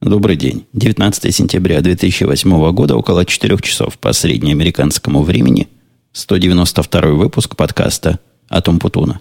Добрый 0.00 0.36
день. 0.36 0.64
19 0.74 1.34
сентября 1.34 1.80
2008 1.80 2.70
года, 2.70 2.96
около 2.96 3.24
4 3.24 3.58
часов 3.58 3.98
по 3.98 4.12
среднеамериканскому 4.12 5.24
времени, 5.24 5.66
192 6.12 7.00
выпуск 7.14 7.56
подкаста 7.56 8.20
«Атом 8.48 8.78
Путуна». 8.78 9.20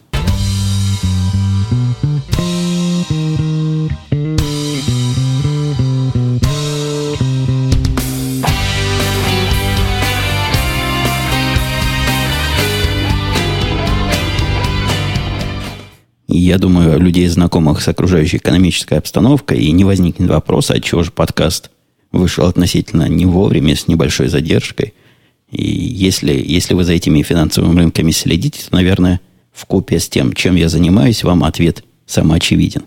Думаю, 16.57 16.99
людей, 16.99 17.27
знакомых 17.27 17.81
с 17.81 17.87
окружающей 17.87 18.37
экономической 18.37 18.97
обстановкой, 18.97 19.59
и 19.59 19.71
не 19.71 19.83
возникнет 19.83 20.29
вопроса, 20.29 20.73
от 20.73 20.83
чего 20.83 21.03
же 21.03 21.11
подкаст 21.11 21.69
вышел 22.11 22.45
относительно 22.45 23.07
не 23.07 23.25
вовремя, 23.25 23.75
с 23.75 23.87
небольшой 23.87 24.27
задержкой. 24.27 24.93
И 25.51 25.63
если, 25.63 26.33
если 26.33 26.73
вы 26.73 26.83
за 26.83 26.93
этими 26.93 27.21
финансовыми 27.21 27.79
рынками 27.79 28.11
следите, 28.11 28.61
то, 28.67 28.75
наверное, 28.75 29.21
в 29.53 29.65
купе 29.65 29.99
с 29.99 30.09
тем, 30.09 30.33
чем 30.33 30.55
я 30.55 30.67
занимаюсь, 30.67 31.23
вам 31.23 31.43
ответ 31.43 31.83
самоочевиден. 32.05 32.83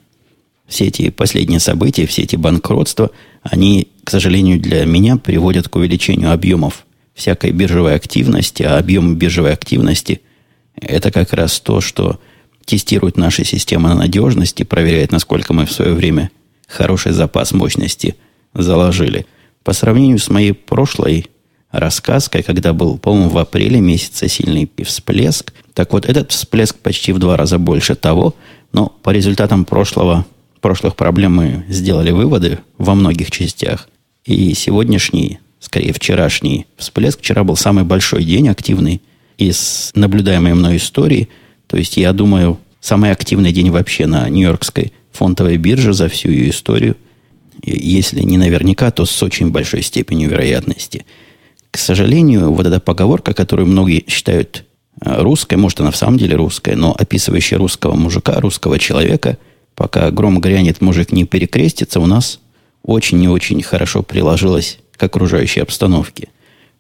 Все 0.67 0.87
эти 0.87 1.11
последние 1.11 1.61
события, 1.61 2.07
все 2.07 2.23
эти 2.23 2.37
банкротства, 2.37 3.11
они, 3.43 3.89
к 4.05 4.11
сожалению, 4.11 4.61
для 4.61 4.85
меня 4.85 5.17
приводят 5.17 5.69
к 5.69 5.77
увеличению 5.77 6.33
объемов 6.33 6.87
всякой 7.15 7.53
биржевой 7.53 7.95
активности, 7.95 8.63
а 8.63 8.79
объем 8.79 9.17
биржевой 9.17 9.53
активности– 9.53 10.23
это 10.81 11.11
как 11.11 11.33
раз 11.33 11.61
то, 11.61 11.81
что 11.81 12.21
тестирует 12.65 13.17
наши 13.17 13.45
системы 13.45 13.89
на 13.89 13.95
надежность 13.95 14.61
и 14.61 14.65
проверяет, 14.65 15.13
насколько 15.13 15.53
мы 15.53 15.67
в 15.67 15.73
свое 15.73 15.93
время 15.93 16.31
хороший 16.69 17.13
запас 17.13 17.53
мощности 17.53 18.17
заложили. 18.55 19.27
По 19.65 19.73
сравнению 19.73 20.19
с 20.19 20.31
моей 20.31 20.53
прошлой 20.53 21.27
рассказкой, 21.71 22.43
когда 22.43 22.73
был, 22.73 22.99
по-моему, 22.99 23.31
в 23.31 23.39
апреле 23.39 23.81
месяце 23.81 24.29
сильный 24.29 24.71
всплеск, 24.85 25.53
так 25.75 25.93
вот 25.93 26.07
этот 26.07 26.33
всплеск 26.33 26.77
почти 26.77 27.13
в 27.13 27.19
два 27.19 27.37
раза 27.37 27.59
больше 27.59 27.95
того, 27.95 28.35
но 28.73 28.87
по 29.03 29.11
результатам 29.11 29.65
прошлого, 29.65 30.27
прошлых 30.61 30.97
проблем 30.97 31.37
мы 31.37 31.65
сделали 31.69 32.11
выводы 32.11 32.59
во 32.79 32.95
многих 32.95 33.31
частях. 33.31 33.89
И 34.25 34.55
сегодняшний, 34.55 35.39
скорее 35.61 35.93
вчерашний 35.93 36.67
всплеск, 36.77 37.21
вчера 37.21 37.45
был 37.45 37.57
самый 37.57 37.85
большой 37.85 38.25
день 38.25 38.49
активный 38.49 39.01
из 39.39 39.91
наблюдаемой 39.95 40.55
мной 40.55 40.77
истории– 40.77 41.29
то 41.71 41.77
есть, 41.77 41.97
я 41.97 42.13
думаю, 42.13 42.59
самый 42.81 43.13
активный 43.13 43.53
день 43.53 43.71
вообще 43.71 44.07
на 44.07 44.29
Нью-Йоркской 44.29 44.93
фондовой 45.13 45.57
бирже 45.57 45.93
за 45.93 46.09
всю 46.09 46.29
ее 46.29 46.51
историю. 46.51 46.97
Если 47.63 48.23
не 48.23 48.39
наверняка, 48.39 48.91
то 48.91 49.07
с 49.07 49.23
очень 49.23 49.53
большой 49.53 49.83
степенью 49.83 50.31
вероятности. 50.31 51.07
К 51.71 51.79
сожалению, 51.79 52.53
вот 52.53 52.67
эта 52.67 52.81
поговорка, 52.81 53.35
которую 53.35 53.69
многие 53.69 54.05
считают 54.09 54.65
э, 55.01 55.23
русской, 55.23 55.55
может, 55.55 55.79
она 55.79 55.93
в 55.93 55.97
самом 55.97 56.19
деле 56.19 56.35
русская, 56.35 56.75
но 56.75 56.93
описывающая 56.93 57.57
русского 57.57 57.95
мужика, 57.95 58.41
русского 58.41 58.81
человека, 58.81 59.39
пока 59.77 60.11
гром 60.11 60.41
грянет, 60.41 60.81
мужик 60.81 61.13
не 61.13 61.25
перекрестится, 61.25 62.01
у 62.01 62.07
нас 62.07 62.41
очень 62.83 63.23
и 63.23 63.29
очень 63.29 63.63
хорошо 63.63 64.03
приложилась 64.03 64.81
к 64.97 65.05
окружающей 65.05 65.61
обстановке. 65.61 66.31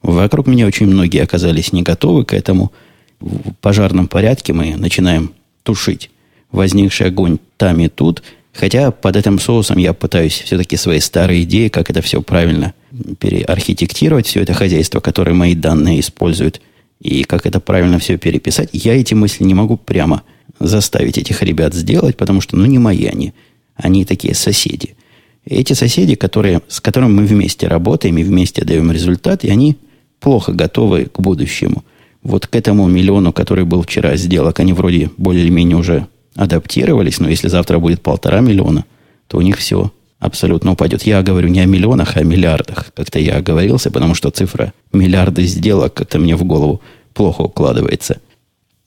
Вокруг 0.02 0.48
меня 0.48 0.66
очень 0.66 0.86
многие 0.86 1.22
оказались 1.22 1.72
не 1.72 1.82
готовы 1.82 2.24
к 2.24 2.34
этому– 2.34 2.72
в 3.20 3.52
пожарном 3.60 4.08
порядке 4.08 4.52
мы 4.52 4.76
начинаем 4.76 5.32
тушить 5.62 6.10
возникший 6.50 7.08
огонь 7.08 7.38
там 7.56 7.78
и 7.80 7.88
тут. 7.88 8.22
Хотя 8.52 8.90
под 8.90 9.16
этим 9.16 9.38
соусом 9.38 9.78
я 9.78 9.92
пытаюсь 9.92 10.40
все-таки 10.40 10.76
свои 10.76 10.98
старые 10.98 11.44
идеи, 11.44 11.68
как 11.68 11.88
это 11.90 12.02
все 12.02 12.20
правильно 12.20 12.74
переархитектировать, 13.20 14.26
все 14.26 14.40
это 14.42 14.54
хозяйство, 14.54 14.98
которое 15.00 15.34
мои 15.34 15.54
данные 15.54 16.00
используют, 16.00 16.60
и 17.00 17.22
как 17.22 17.46
это 17.46 17.60
правильно 17.60 17.98
все 17.98 18.18
переписать. 18.18 18.70
Я 18.72 18.94
эти 18.94 19.14
мысли 19.14 19.44
не 19.44 19.54
могу 19.54 19.76
прямо 19.76 20.22
заставить 20.58 21.16
этих 21.16 21.42
ребят 21.42 21.74
сделать, 21.74 22.16
потому 22.16 22.40
что, 22.40 22.56
ну, 22.56 22.66
не 22.66 22.78
мои 22.78 23.04
они. 23.04 23.32
Они 23.76 24.04
такие 24.04 24.34
соседи. 24.34 24.96
Эти 25.44 25.72
соседи, 25.72 26.16
которые, 26.16 26.60
с 26.68 26.80
которыми 26.80 27.12
мы 27.12 27.26
вместе 27.26 27.68
работаем 27.68 28.18
и 28.18 28.24
вместе 28.24 28.64
даем 28.64 28.90
результат, 28.90 29.44
и 29.44 29.50
они 29.50 29.78
плохо 30.18 30.52
готовы 30.52 31.04
к 31.04 31.20
будущему– 31.20 31.84
вот 32.22 32.46
к 32.46 32.54
этому 32.54 32.86
миллиону, 32.86 33.32
который 33.32 33.64
был 33.64 33.82
вчера 33.82 34.16
сделок, 34.16 34.60
они 34.60 34.72
вроде 34.72 35.10
более-менее 35.16 35.76
уже 35.76 36.06
адаптировались, 36.34 37.18
но 37.18 37.28
если 37.28 37.48
завтра 37.48 37.78
будет 37.78 38.02
полтора 38.02 38.40
миллиона, 38.40 38.84
то 39.26 39.38
у 39.38 39.40
них 39.40 39.56
все 39.56 39.92
абсолютно 40.18 40.72
упадет. 40.72 41.02
Я 41.04 41.22
говорю 41.22 41.48
не 41.48 41.60
о 41.60 41.66
миллионах, 41.66 42.16
а 42.16 42.20
о 42.20 42.24
миллиардах. 42.24 42.92
Как-то 42.94 43.18
я 43.18 43.36
оговорился, 43.36 43.90
потому 43.90 44.14
что 44.14 44.30
цифра 44.30 44.72
миллиарды 44.92 45.44
сделок 45.44 45.94
как-то 45.94 46.18
мне 46.18 46.36
в 46.36 46.44
голову 46.44 46.82
плохо 47.14 47.42
укладывается. 47.42 48.20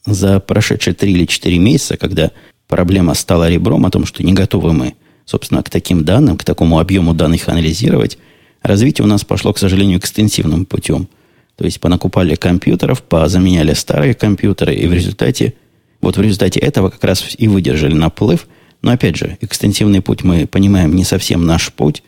За 0.05 0.39
прошедшие 0.39 0.93
три 0.93 1.13
или 1.13 1.25
четыре 1.25 1.57
месяца, 1.57 1.97
когда 1.97 2.31
проблема 2.67 3.13
стала 3.13 3.49
ребром 3.49 3.85
о 3.85 3.89
том, 3.89 4.05
что 4.05 4.23
не 4.23 4.33
готовы 4.33 4.73
мы, 4.73 4.93
собственно, 5.25 5.63
к 5.63 5.69
таким 5.69 6.05
данным, 6.05 6.37
к 6.37 6.43
такому 6.43 6.79
объему 6.79 7.13
данных 7.13 7.49
анализировать, 7.49 8.17
развитие 8.61 9.05
у 9.05 9.07
нас 9.07 9.23
пошло, 9.25 9.53
к 9.53 9.57
сожалению, 9.57 9.97
экстенсивным 9.97 10.65
путем– 10.65 11.07
то 11.55 11.65
есть 11.65 11.79
понакупали 11.79 12.35
компьютеров, 12.35 13.03
позаменяли 13.03 13.73
старые 13.73 14.13
компьютеры, 14.13 14.73
и 14.73 14.87
в 14.87 14.93
результате, 14.93 15.53
вот 16.01 16.17
в 16.17 16.21
результате 16.21 16.59
этого 16.59 16.89
как 16.89 17.03
раз 17.03 17.35
и 17.37 17.47
выдержали 17.47 17.93
наплыв. 17.93 18.47
Но 18.81 18.91
опять 18.91 19.15
же, 19.15 19.37
экстенсивный 19.41 20.01
путь 20.01 20.23
мы 20.23 20.47
понимаем 20.47 20.95
не 20.95 21.03
совсем 21.03 21.45
наш 21.45 21.71
путь. 21.71 22.03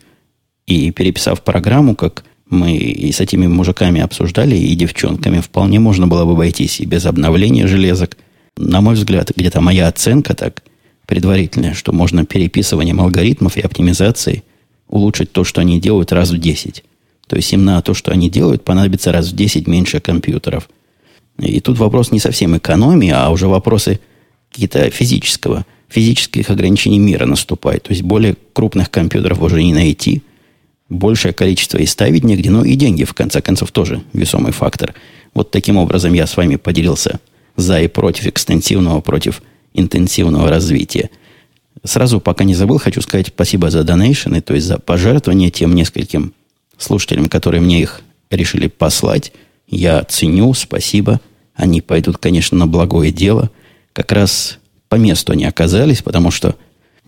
И 0.66 0.90
переписав 0.90 1.42
программу, 1.42 1.94
как 1.94 2.24
мы 2.50 2.76
и 2.76 3.10
с 3.12 3.20
этими 3.20 3.46
мужиками 3.46 4.00
обсуждали, 4.00 4.56
и 4.56 4.74
девчонками, 4.74 5.40
вполне 5.40 5.80
можно 5.80 6.06
было 6.06 6.24
бы 6.24 6.32
обойтись 6.32 6.80
и 6.80 6.86
без 6.86 7.06
обновления 7.06 7.66
железок. 7.66 8.16
На 8.56 8.80
мой 8.80 8.94
взгляд, 8.94 9.32
где-то 9.34 9.60
моя 9.60 9.88
оценка 9.88 10.34
так 10.34 10.62
предварительная, 11.06 11.74
что 11.74 11.92
можно 11.92 12.26
переписыванием 12.26 13.00
алгоритмов 13.00 13.56
и 13.56 13.60
оптимизацией 13.60 14.42
улучшить 14.88 15.32
то, 15.32 15.44
что 15.44 15.60
они 15.60 15.80
делают 15.80 16.12
раз 16.12 16.30
в 16.30 16.38
10. 16.38 16.84
То 17.28 17.36
есть 17.36 17.52
им 17.52 17.64
на 17.64 17.82
то, 17.82 17.94
что 17.94 18.12
они 18.12 18.30
делают, 18.30 18.64
понадобится 18.64 19.12
раз 19.12 19.28
в 19.28 19.36
10 19.36 19.66
меньше 19.66 20.00
компьютеров. 20.00 20.68
И 21.38 21.60
тут 21.60 21.78
вопрос 21.78 22.12
не 22.12 22.20
совсем 22.20 22.56
экономии, 22.56 23.10
а 23.10 23.30
уже 23.30 23.48
вопросы 23.48 24.00
какие-то 24.50 24.90
физического, 24.90 25.66
физических 25.88 26.50
ограничений 26.50 26.98
мира 26.98 27.26
наступают. 27.26 27.84
То 27.84 27.90
есть 27.90 28.02
более 28.02 28.36
крупных 28.52 28.90
компьютеров 28.90 29.42
уже 29.42 29.62
не 29.62 29.74
найти, 29.74 30.22
большее 30.88 31.32
количество 31.32 31.78
и 31.78 31.86
ставить 31.86 32.24
негде, 32.24 32.50
ну 32.50 32.64
и 32.64 32.74
деньги, 32.74 33.04
в 33.04 33.12
конце 33.12 33.40
концов, 33.40 33.72
тоже 33.72 34.02
весомый 34.12 34.52
фактор. 34.52 34.94
Вот 35.34 35.50
таким 35.50 35.76
образом 35.76 36.12
я 36.12 36.26
с 36.26 36.36
вами 36.36 36.56
поделился 36.56 37.20
за 37.56 37.80
и 37.80 37.88
против 37.88 38.26
экстенсивного, 38.26 39.00
против 39.00 39.42
интенсивного 39.74 40.48
развития. 40.48 41.10
Сразу, 41.84 42.20
пока 42.20 42.44
не 42.44 42.54
забыл, 42.54 42.78
хочу 42.78 43.02
сказать 43.02 43.28
спасибо 43.28 43.70
за 43.70 43.84
донейшены, 43.84 44.40
то 44.40 44.54
есть 44.54 44.66
за 44.66 44.78
пожертвование 44.78 45.50
тем 45.50 45.74
нескольким 45.74 46.32
слушателям, 46.78 47.26
которые 47.26 47.60
мне 47.60 47.80
их 47.80 48.02
решили 48.30 48.68
послать. 48.68 49.32
Я 49.66 50.02
ценю, 50.04 50.52
спасибо. 50.54 51.20
Они 51.54 51.80
пойдут, 51.80 52.18
конечно, 52.18 52.56
на 52.56 52.66
благое 52.66 53.10
дело. 53.10 53.50
Как 53.92 54.12
раз 54.12 54.58
по 54.88 54.96
месту 54.96 55.32
они 55.32 55.44
оказались, 55.44 56.02
потому 56.02 56.30
что, 56.30 56.56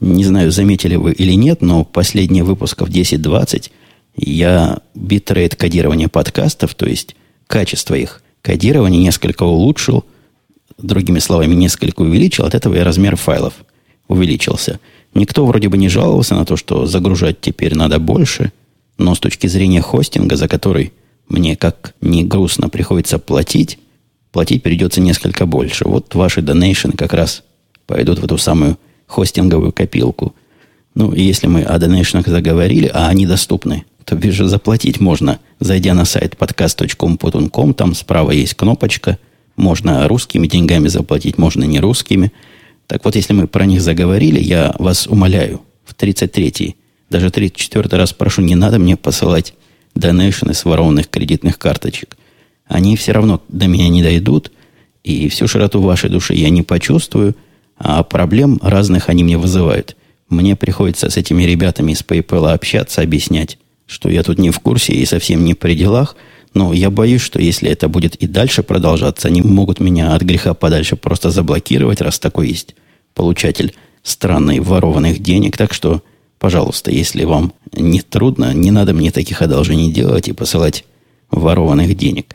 не 0.00 0.24
знаю, 0.24 0.50
заметили 0.50 0.96
вы 0.96 1.12
или 1.12 1.32
нет, 1.32 1.60
но 1.60 1.84
последние 1.84 2.44
выпусков 2.44 2.88
10-20 2.88 3.70
я 4.16 4.78
битрейт 4.94 5.54
кодирования 5.54 6.08
подкастов, 6.08 6.74
то 6.74 6.86
есть 6.86 7.14
качество 7.46 7.94
их 7.94 8.22
кодирования 8.42 9.00
несколько 9.00 9.44
улучшил, 9.44 10.04
другими 10.76 11.18
словами, 11.18 11.54
несколько 11.54 12.02
увеличил. 12.02 12.44
От 12.44 12.54
этого 12.54 12.74
и 12.74 12.80
размер 12.80 13.16
файлов 13.16 13.54
увеличился. 14.08 14.80
Никто 15.14 15.46
вроде 15.46 15.68
бы 15.68 15.76
не 15.76 15.88
жаловался 15.88 16.34
на 16.34 16.44
то, 16.44 16.56
что 16.56 16.86
загружать 16.86 17.40
теперь 17.40 17.74
надо 17.76 17.98
больше– 17.98 18.52
но 18.98 19.14
с 19.14 19.20
точки 19.20 19.46
зрения 19.46 19.80
хостинга, 19.80 20.36
за 20.36 20.48
который 20.48 20.92
мне 21.28 21.56
как 21.56 21.94
не 22.00 22.24
грустно 22.24 22.68
приходится 22.68 23.18
платить, 23.18 23.78
платить 24.32 24.62
придется 24.62 25.00
несколько 25.00 25.46
больше. 25.46 25.86
Вот 25.86 26.14
ваши 26.14 26.42
донейшены 26.42 26.94
как 26.94 27.14
раз 27.14 27.44
пойдут 27.86 28.18
в 28.18 28.24
эту 28.24 28.36
самую 28.38 28.78
хостинговую 29.06 29.72
копилку. 29.72 30.34
Ну, 30.94 31.14
если 31.14 31.46
мы 31.46 31.62
о 31.62 31.78
донейшенах 31.78 32.26
заговорили, 32.26 32.90
а 32.92 33.08
они 33.08 33.26
доступны, 33.26 33.84
то 34.04 34.16
бишь 34.16 34.38
заплатить 34.38 35.00
можно, 35.00 35.38
зайдя 35.60 35.94
на 35.94 36.04
сайт 36.04 36.34
podcast.com.com, 36.38 37.74
там 37.74 37.94
справа 37.94 38.30
есть 38.32 38.54
кнопочка, 38.54 39.18
можно 39.56 40.08
русскими 40.08 40.46
деньгами 40.46 40.88
заплатить, 40.88 41.38
можно 41.38 41.64
не 41.64 41.78
русскими. 41.78 42.32
Так 42.86 43.04
вот, 43.04 43.16
если 43.16 43.34
мы 43.34 43.46
про 43.46 43.66
них 43.66 43.82
заговорили, 43.82 44.40
я 44.40 44.74
вас 44.78 45.06
умоляю, 45.06 45.60
в 45.84 45.94
33-й 45.94 46.76
даже 47.10 47.30
34 47.30 47.88
раз 47.96 48.12
прошу, 48.12 48.42
не 48.42 48.54
надо 48.54 48.78
мне 48.78 48.96
посылать 48.96 49.54
донейшены 49.94 50.54
с 50.54 50.64
ворованных 50.64 51.08
кредитных 51.08 51.58
карточек. 51.58 52.16
Они 52.66 52.96
все 52.96 53.12
равно 53.12 53.42
до 53.48 53.66
меня 53.66 53.88
не 53.88 54.02
дойдут, 54.02 54.52
и 55.02 55.28
всю 55.28 55.48
широту 55.48 55.80
вашей 55.80 56.10
души 56.10 56.34
я 56.34 56.50
не 56.50 56.62
почувствую, 56.62 57.34
а 57.78 58.02
проблем 58.02 58.58
разных 58.62 59.08
они 59.08 59.24
мне 59.24 59.38
вызывают. 59.38 59.96
мне 60.28 60.56
приходится 60.56 61.08
с 61.08 61.16
этими 61.16 61.44
ребятами 61.44 61.92
из 61.92 62.02
PayPal 62.02 62.52
общаться, 62.52 63.00
объяснять, 63.00 63.56
что 63.86 64.10
я 64.10 64.22
тут 64.22 64.38
не 64.38 64.50
в 64.50 64.58
курсе 64.60 64.92
и 64.92 65.06
совсем 65.06 65.44
не 65.44 65.54
при 65.54 65.74
делах. 65.74 66.16
Но 66.52 66.74
я 66.74 66.90
боюсь, 66.90 67.22
что 67.22 67.40
если 67.40 67.70
это 67.70 67.88
будет 67.88 68.14
и 68.16 68.26
дальше 68.26 68.62
продолжаться, 68.62 69.28
они 69.28 69.40
могут 69.40 69.80
меня 69.80 70.14
от 70.14 70.22
греха 70.22 70.52
подальше 70.52 70.96
просто 70.96 71.30
заблокировать, 71.30 72.02
раз 72.02 72.18
такой 72.18 72.48
есть 72.48 72.74
получатель 73.14 73.74
странный 74.02 74.60
ворованных 74.60 75.20
денег. 75.20 75.56
Так 75.56 75.72
что, 75.72 76.02
пожалуйста, 76.38 76.90
если 76.90 77.24
вам 77.24 77.52
не 77.72 78.00
трудно, 78.00 78.52
не 78.54 78.70
надо 78.70 78.92
мне 78.92 79.10
таких 79.10 79.42
одолжений 79.42 79.92
делать 79.92 80.28
и 80.28 80.32
посылать 80.32 80.84
ворованных 81.30 81.96
денег. 81.96 82.34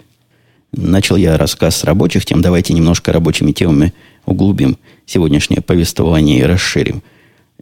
Начал 0.72 1.16
я 1.16 1.38
рассказ 1.38 1.78
с 1.78 1.84
рабочих 1.84 2.26
тем. 2.26 2.42
Давайте 2.42 2.74
немножко 2.74 3.14
рабочими 3.14 3.52
темами 3.52 3.94
углубим 4.26 4.78
сегодняшнее 5.06 5.62
повествование 5.62 6.40
и 6.40 6.44
расширим. 6.44 7.04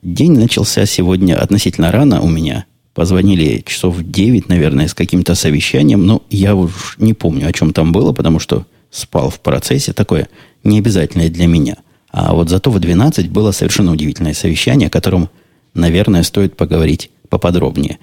День 0.02 0.32
начался 0.32 0.86
сегодня 0.86 1.38
относительно 1.38 1.92
рано 1.92 2.22
у 2.22 2.30
меня. 2.30 2.66
Позвонили 2.94 3.64
часов 3.66 3.98
в 3.98 4.10
9, 4.10 4.50
наверное, 4.50 4.88
с 4.88 4.94
каким-то 4.94 5.36
совещанием. 5.36 6.06
Но 6.06 6.24
я 6.30 6.56
уж 6.56 6.96
не 6.98 7.14
помню, 7.14 7.48
о 7.48 7.54
чем 7.54 7.74
там 7.74 7.92
было, 7.92 8.14
потому 8.14 8.40
что 8.40 8.66
спал 8.90 9.30
в 9.30 9.40
процессе. 9.40 9.94
Такое 9.94 10.28
необязательное 10.64 11.30
для 11.30 11.48
меня. 11.48 11.78
А 12.12 12.34
вот 12.34 12.50
зато 12.50 12.72
в 12.72 12.80
12 12.80 13.30
было 13.30 13.52
совершенно 13.52 13.92
удивительное 13.92 14.34
совещание, 14.34 14.88
о 14.88 14.92
котором, 14.92 15.30
наверное, 15.74 16.24
стоит 16.24 16.56
поговорить 16.56 17.12
поподробнее. 17.30 18.00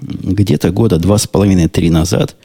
Где-то 0.00 0.70
года 0.70 0.98
два 0.98 1.18
с 1.18 1.26
половиной-три 1.26 1.90
назад, 1.90 2.36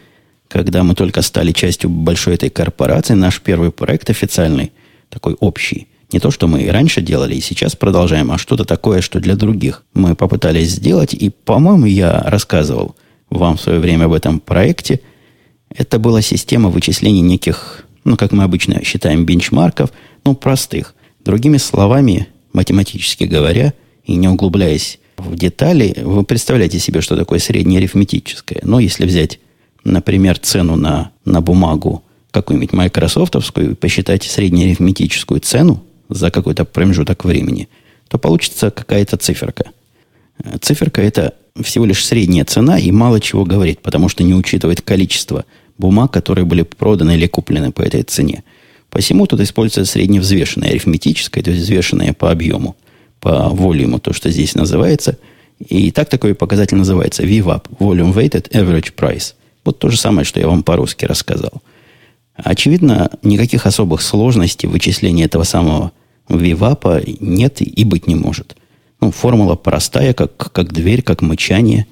когда 0.47 0.83
мы 0.83 0.95
только 0.95 1.21
стали 1.21 1.51
частью 1.51 1.89
большой 1.89 2.35
этой 2.35 2.49
корпорации, 2.49 3.13
наш 3.13 3.41
первый 3.41 3.71
проект 3.71 4.09
официальный, 4.09 4.71
такой 5.09 5.35
общий, 5.39 5.87
не 6.11 6.19
то, 6.19 6.31
что 6.31 6.47
мы 6.47 6.61
и 6.61 6.69
раньше 6.69 7.01
делали, 7.01 7.35
и 7.35 7.41
сейчас 7.41 7.75
продолжаем, 7.75 8.31
а 8.31 8.37
что-то 8.37 8.65
такое, 8.65 9.01
что 9.01 9.19
для 9.19 9.35
других 9.35 9.83
мы 9.93 10.15
попытались 10.15 10.71
сделать. 10.71 11.13
И, 11.13 11.29
по-моему, 11.29 11.85
я 11.85 12.21
рассказывал 12.21 12.95
вам 13.29 13.57
в 13.57 13.61
свое 13.61 13.79
время 13.79 14.05
об 14.05 14.13
этом 14.13 14.39
проекте. 14.39 15.01
Это 15.75 15.97
была 15.97 16.21
система 16.21 16.69
вычислений 16.69 17.21
неких, 17.21 17.85
ну, 18.03 18.15
как 18.15 18.31
мы 18.31 18.43
обычно 18.43 18.83
считаем, 18.83 19.25
бенчмарков, 19.25 19.91
ну, 20.23 20.35
простых. 20.35 20.93
Другими 21.25 21.57
словами, 21.57 22.27
математически 22.53 23.23
говоря, 23.23 23.73
и 24.03 24.15
не 24.15 24.27
углубляясь 24.27 24.99
в 25.17 25.35
детали, 25.35 25.95
вы 26.03 26.23
представляете 26.23 26.79
себе, 26.79 27.01
что 27.01 27.15
такое 27.15 27.39
среднеарифметическое. 27.39 28.59
Но 28.63 28.79
если 28.79 29.05
взять, 29.05 29.39
например, 29.83 30.37
цену 30.39 30.75
на, 30.75 31.11
на 31.25 31.41
бумагу 31.41 32.03
какую-нибудь 32.31 32.73
майкрософтовскую 32.73 33.71
и 33.71 33.75
посчитать 33.75 34.23
среднеарифметическую 34.23 35.39
цену 35.39 35.83
за 36.09 36.31
какой-то 36.31 36.65
промежуток 36.65 37.25
времени, 37.25 37.69
то 38.09 38.17
получится 38.17 38.71
какая-то 38.71 39.17
циферка. 39.17 39.65
Циферка– 40.61 41.01
это 41.03 41.35
всего 41.61 41.85
лишь 41.85 42.03
средняя 42.03 42.43
цена 42.43 42.79
и 42.79 42.91
мало 42.91 43.19
чего 43.19 43.45
говорит, 43.45 43.81
потому 43.81 44.09
что 44.09 44.23
не 44.23 44.33
учитывает 44.33 44.81
количество 44.81 45.45
бумаг, 45.77 46.11
которые 46.11 46.45
были 46.45 46.63
проданы 46.63 47.15
или 47.15 47.27
куплены 47.27 47.71
по 47.71 47.81
этой 47.81 48.03
цене. 48.03 48.43
Посему 48.89 49.27
тут 49.27 49.41
используется 49.41 49.91
средневзвешенное 49.91 50.69
арифметическое, 50.69 51.43
то 51.43 51.51
есть 51.51 51.63
взвешенное 51.63 52.13
по 52.13 52.31
объему, 52.31 52.75
по 53.23 53.47
волюму, 53.47 53.99
то, 53.99 54.11
что 54.11 54.29
здесь 54.29 54.53
называется. 54.53 55.17
И 55.65 55.91
так 55.91 56.09
такой 56.09 56.35
показатель 56.35 56.75
называется 56.75 57.23
VWAP, 57.23 57.77
Volume 57.79 58.13
Weighted 58.13 58.51
Average 58.51 58.93
Price. 58.95 59.33
Вот 59.63 59.79
то 59.79 59.89
же 59.89 59.97
самое, 59.97 60.25
что 60.25 60.41
я 60.41 60.47
вам 60.47 60.61
по-русски 60.61 61.05
рассказал. 61.05 61.63
Очевидно, 62.35 63.09
никаких 63.21 63.65
особых 63.65 64.01
сложностей 64.01 64.67
в 64.67 64.73
вычислении 64.73 65.23
этого 65.23 65.43
самого 65.43 65.93
вивапа 66.27 67.01
нет 67.21 67.61
и 67.61 67.83
быть 67.85 68.07
не 68.07 68.15
может. 68.15 68.57
Ну, 68.99 69.11
формула 69.11 69.55
простая, 69.55 70.13
как, 70.13 70.35
как 70.35 70.73
дверь, 70.73 71.01
как 71.01 71.21
мычание. 71.21 71.87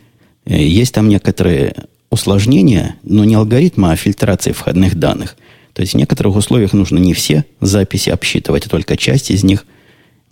Э, 0.45 0.61
есть 0.61 0.93
там 0.93 1.07
некоторые 1.07 1.75
усложнения, 2.09 2.97
но 3.03 3.23
не 3.23 3.35
алгоритма, 3.35 3.91
а 3.91 3.95
фильтрации 3.95 4.51
входных 4.51 4.95
данных. 4.95 5.37
То 5.73 5.81
есть 5.81 5.93
в 5.93 5.97
некоторых 5.97 6.35
условиях 6.35 6.73
нужно 6.73 6.97
не 6.97 7.13
все 7.13 7.45
записи 7.61 8.09
обсчитывать, 8.09 8.65
а 8.65 8.69
только 8.69 8.97
часть 8.97 9.31
из 9.31 9.43
них, 9.45 9.65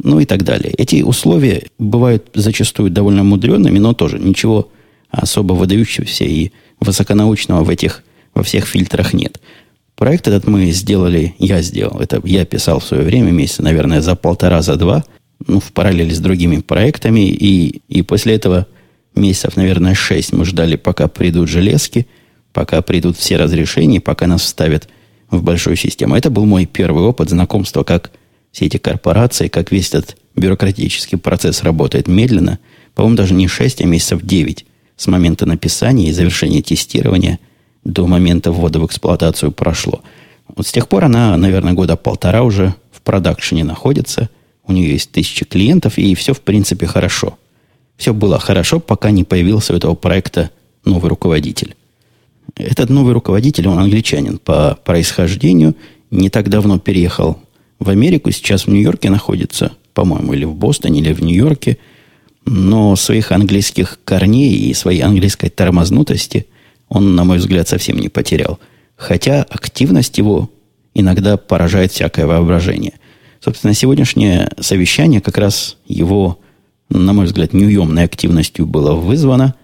ну 0.01 0.19
и 0.19 0.25
так 0.25 0.43
далее. 0.43 0.73
Эти 0.77 1.01
условия 1.01 1.63
бывают 1.77 2.29
зачастую 2.33 2.89
довольно 2.89 3.23
мудреными, 3.23 3.79
но 3.79 3.93
тоже 3.93 4.17
ничего 4.19 4.69
особо 5.09 5.53
выдающегося 5.53 6.23
и 6.23 6.51
высоконаучного 6.79 7.63
в 7.63 7.69
этих, 7.69 8.03
во 8.33 8.43
всех 8.43 8.65
фильтрах 8.65 9.13
нет. 9.13 9.39
Проект 9.95 10.27
этот 10.27 10.47
мы 10.47 10.71
сделали, 10.71 11.35
я 11.39 11.61
сделал, 11.61 11.99
это 11.99 12.21
я 12.23 12.45
писал 12.45 12.79
в 12.79 12.85
свое 12.85 13.03
время, 13.03 13.31
месяца, 13.31 13.63
наверное, 13.63 14.01
за 14.01 14.15
полтора, 14.15 14.61
за 14.61 14.77
два, 14.77 15.03
ну, 15.45 15.59
в 15.59 15.73
параллели 15.73 16.13
с 16.13 16.19
другими 16.19 16.57
проектами, 16.57 17.27
и, 17.27 17.81
и 17.89 18.01
после 18.01 18.35
этого 18.35 18.67
месяцев, 19.15 19.57
наверное, 19.57 19.95
шесть 19.95 20.31
мы 20.31 20.45
ждали, 20.45 20.77
пока 20.77 21.09
придут 21.09 21.49
железки, 21.49 22.07
пока 22.53 22.81
придут 22.81 23.17
все 23.17 23.35
разрешения, 23.35 23.99
пока 23.99 24.27
нас 24.27 24.43
вставят 24.43 24.87
в 25.29 25.43
большую 25.43 25.75
систему. 25.75 26.15
Это 26.15 26.29
был 26.29 26.45
мой 26.45 26.65
первый 26.65 27.03
опыт 27.03 27.29
знакомства, 27.29 27.83
как 27.83 28.11
все 28.51 28.65
эти 28.65 28.77
корпорации, 28.77 29.47
как 29.47 29.71
весь 29.71 29.89
этот 29.89 30.17
бюрократический 30.35 31.17
процесс 31.17 31.63
работает 31.63 32.07
медленно. 32.07 32.59
По-моему, 32.95 33.17
даже 33.17 33.33
не 33.33 33.47
6, 33.47 33.81
а 33.81 33.85
месяцев 33.85 34.21
9 34.23 34.65
с 34.95 35.07
момента 35.07 35.45
написания 35.45 36.09
и 36.09 36.11
завершения 36.11 36.61
тестирования– 36.61 37.39
до 37.83 38.07
момента 38.07 38.51
ввода 38.51 38.79
в 38.79 38.85
эксплуатацию 38.85 39.51
прошло. 39.51 40.01
Вот 40.55 40.67
с 40.67 40.71
тех 40.71 40.87
пор 40.87 41.05
она, 41.05 41.35
наверное, 41.37 41.73
года 41.73 41.95
полтора 41.95 42.43
уже 42.43 42.75
в 42.91 43.01
продакшене 43.01 43.63
находится. 43.63 44.29
У 44.65 44.71
нее 44.71 44.91
есть 44.91 45.11
тысячи 45.11 45.45
клиентов, 45.45 45.97
и 45.97 46.15
все, 46.15 46.33
в 46.33 46.41
принципе, 46.41 46.85
хорошо. 46.85 47.37
Все 47.97 48.13
было 48.13 48.39
хорошо, 48.39 48.79
пока 48.79 49.11
не 49.11 49.23
появился 49.23 49.73
у 49.73 49.75
этого 49.75 49.95
проекта 49.95 50.51
новый 50.85 51.09
руководитель. 51.09 51.75
Этот 52.55 52.89
новый 52.89 53.13
руководитель, 53.13 53.67
он 53.67 53.79
англичанин 53.79 54.37
по 54.37 54.77
происхождению, 54.83 55.75
не 56.11 56.29
так 56.29 56.49
давно 56.49 56.79
переехал 56.79 57.39
в 57.79 57.89
Америку, 57.89 58.31
сейчас 58.31 58.65
в 58.65 58.69
Нью-Йорке 58.69 59.09
находится, 59.09 59.73
по-моему, 59.93 60.33
или 60.33 60.45
в 60.45 60.55
Бостоне, 60.55 60.99
или 60.99 61.13
в 61.13 61.21
Нью-Йорке, 61.21 61.77
но 62.45 62.95
своих 62.95 63.31
английских 63.31 63.99
корней 64.03 64.53
и 64.53 64.73
своей 64.73 65.01
английской 65.01 65.49
тормознутости– 65.49 66.47
он, 66.89 67.15
на 67.15 67.23
мой 67.23 67.37
взгляд, 67.37 67.67
совсем 67.67 67.97
не 67.97 68.09
потерял. 68.09 68.59
Хотя 68.95 69.43
активность 69.43 70.17
его 70.17 70.49
иногда 70.93 71.37
поражает 71.37 71.91
всякое 71.91 72.25
воображение. 72.25 72.93
Собственно, 73.39 73.73
сегодняшнее 73.73 74.51
совещание 74.59 75.21
как 75.21 75.37
раз 75.37 75.77
его, 75.85 76.39
на 76.89 77.13
мой 77.13 77.25
взгляд, 77.25 77.53
неуемной 77.53 78.03
активностью 78.03 78.65
было 78.65 78.93
вызвано. 78.93 79.55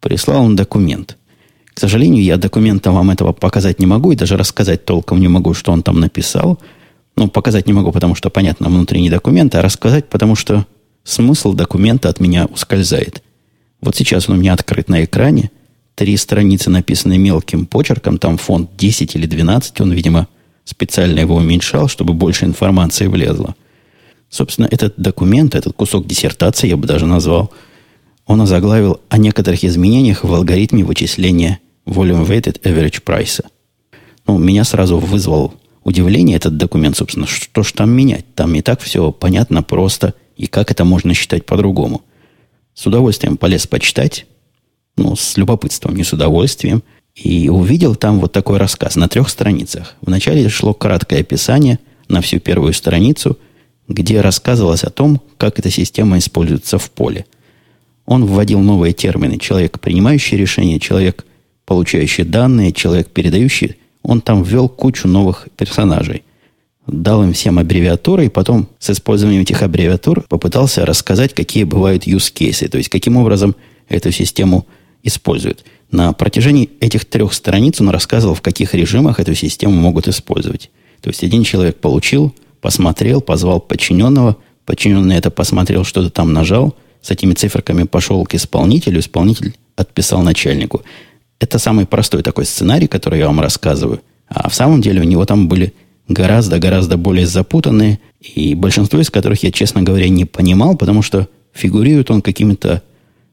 Прислал 0.00 0.42
он 0.42 0.56
документ. 0.56 1.16
К 1.74 1.78
сожалению, 1.78 2.24
я 2.24 2.36
документа 2.36 2.90
вам 2.90 3.10
этого 3.10 3.32
показать 3.32 3.78
не 3.78 3.86
могу 3.86 4.10
и 4.10 4.16
даже 4.16 4.36
рассказать 4.36 4.84
толком 4.84 5.20
не 5.20 5.28
могу, 5.28 5.54
что 5.54 5.70
он 5.70 5.82
там 5.82 6.00
написал. 6.00 6.58
Ну, 7.16 7.28
показать 7.28 7.66
не 7.66 7.72
могу, 7.72 7.92
потому 7.92 8.14
что, 8.14 8.30
понятно, 8.30 8.68
внутренний 8.68 9.10
документ, 9.10 9.54
а 9.54 9.62
рассказать, 9.62 10.08
потому 10.08 10.36
что 10.36 10.66
смысл 11.04 11.52
документа 11.52 12.08
от 12.08 12.20
меня 12.20 12.46
ускользает. 12.46 13.22
Вот 13.80 13.96
сейчас 13.96 14.28
он 14.28 14.36
у 14.36 14.38
меня 14.38 14.52
открыт 14.52 14.88
на 14.88 15.04
экране– 15.04 15.50
три 16.00 16.16
страницы 16.16 16.70
написаны 16.70 17.18
мелким 17.18 17.66
почерком, 17.66 18.16
там 18.16 18.38
фонд 18.38 18.70
10 18.78 19.16
или 19.16 19.26
12, 19.26 19.82
он, 19.82 19.92
видимо, 19.92 20.28
специально 20.64 21.20
его 21.20 21.36
уменьшал, 21.36 21.88
чтобы 21.88 22.14
больше 22.14 22.46
информации 22.46 23.06
влезло. 23.06 23.54
Собственно, 24.30 24.66
этот 24.70 24.94
документ, 24.96 25.54
этот 25.54 25.74
кусок 25.74 26.06
диссертации, 26.06 26.68
я 26.68 26.78
бы 26.78 26.86
даже 26.86 27.04
назвал, 27.04 27.52
он 28.24 28.40
озаглавил 28.40 29.02
о 29.10 29.18
некоторых 29.18 29.62
изменениях 29.62 30.24
в 30.24 30.32
алгоритме 30.32 30.84
вычисления 30.84 31.58
Volume 31.84 32.26
Weighted 32.26 32.62
Average 32.62 33.02
Price. 33.04 33.44
Ну, 34.26 34.38
меня 34.38 34.64
сразу 34.64 34.96
вызвал 34.96 35.52
удивление 35.84 36.36
этот 36.36 36.56
документ, 36.56 36.96
собственно, 36.96 37.26
что 37.26 37.62
ж 37.62 37.72
там 37.72 37.90
менять? 37.90 38.24
Там 38.34 38.54
и 38.54 38.62
так 38.62 38.80
все 38.80 39.12
понятно, 39.12 39.62
просто, 39.62 40.14
и 40.36 40.46
как 40.46 40.70
это 40.70 40.84
можно 40.84 41.14
считать 41.14 41.46
по-другому. 41.46 42.02
С 42.74 42.86
удовольствием 42.86 43.36
полез 43.36 43.66
почитать, 43.66 44.26
ну, 44.96 45.16
с 45.16 45.36
любопытством, 45.36 45.96
не 45.96 46.04
с 46.04 46.12
удовольствием, 46.12 46.82
и 47.14 47.48
увидел 47.48 47.96
там 47.96 48.20
вот 48.20 48.32
такой 48.32 48.58
рассказ 48.58 48.96
на 48.96 49.08
трех 49.08 49.28
страницах. 49.28 49.96
Вначале 50.00 50.48
шло 50.48 50.72
краткое 50.72 51.20
описание 51.20 51.78
на 52.08 52.20
всю 52.20 52.38
первую 52.38 52.72
страницу, 52.72 53.38
где 53.88 54.20
рассказывалось 54.20 54.84
о 54.84 54.90
том, 54.90 55.20
как 55.36 55.58
эта 55.58 55.70
система 55.70 56.18
используется 56.18 56.78
в 56.78 56.90
поле. 56.90 57.26
Он 58.06 58.24
вводил 58.24 58.60
новые 58.60 58.92
термины. 58.92 59.38
Человек, 59.38 59.80
принимающий 59.80 60.36
решения, 60.36 60.80
человек, 60.80 61.26
получающий 61.66 62.24
данные, 62.24 62.72
человек, 62.72 63.08
передающий. 63.08 63.76
Он 64.02 64.20
там 64.20 64.42
ввел 64.42 64.68
кучу 64.68 65.08
новых 65.08 65.48
персонажей. 65.56 66.24
Дал 66.86 67.22
им 67.22 67.32
всем 67.32 67.58
аббревиатуры, 67.58 68.26
и 68.26 68.30
потом 68.30 68.68
с 68.78 68.90
использованием 68.90 69.42
этих 69.42 69.62
аббревиатур 69.62 70.22
попытался 70.22 70.86
рассказать, 70.86 71.34
какие 71.34 71.64
бывают 71.64 72.06
use 72.06 72.32
cases, 72.32 72.68
то 72.68 72.78
есть 72.78 72.88
каким 72.88 73.16
образом 73.16 73.54
эту 73.88 74.10
систему 74.10 74.66
используют. 75.02 75.64
На 75.90 76.12
протяжении 76.12 76.70
этих 76.80 77.04
трех 77.04 77.32
страниц 77.32 77.80
он 77.80 77.90
рассказывал, 77.90 78.34
в 78.34 78.42
каких 78.42 78.74
режимах 78.74 79.20
эту 79.20 79.34
систему 79.34 79.74
могут 79.74 80.08
использовать. 80.08 80.70
То 81.00 81.10
есть 81.10 81.24
один 81.24 81.42
человек 81.42 81.76
получил, 81.76 82.34
посмотрел, 82.60 83.20
позвал 83.20 83.60
подчиненного, 83.60 84.36
подчиненный 84.66 85.16
это 85.16 85.30
посмотрел, 85.30 85.84
что-то 85.84 86.10
там 86.10 86.32
нажал, 86.32 86.76
с 87.02 87.10
этими 87.10 87.34
циферками 87.34 87.84
пошел 87.84 88.24
к 88.24 88.34
исполнителю, 88.34 89.00
исполнитель 89.00 89.54
отписал 89.76 90.22
начальнику. 90.22 90.82
Это 91.40 91.58
самый 91.58 91.86
простой 91.86 92.22
такой 92.22 92.44
сценарий, 92.44 92.86
который 92.86 93.18
я 93.18 93.26
вам 93.26 93.40
рассказываю. 93.40 94.02
А 94.28 94.48
в 94.48 94.54
самом 94.54 94.80
деле 94.80 95.00
у 95.00 95.04
него 95.04 95.24
там 95.24 95.48
были 95.48 95.74
гораздо-гораздо 96.06 96.96
более 96.96 97.26
запутанные, 97.26 97.98
и 98.20 98.54
большинство 98.54 99.00
из 99.00 99.10
которых 99.10 99.42
я, 99.42 99.50
честно 99.50 99.82
говоря, 99.82 100.08
не 100.08 100.24
понимал, 100.24 100.76
потому 100.76 101.02
что 101.02 101.28
фигурирует 101.52 102.10
он 102.10 102.20
какими-то 102.20 102.82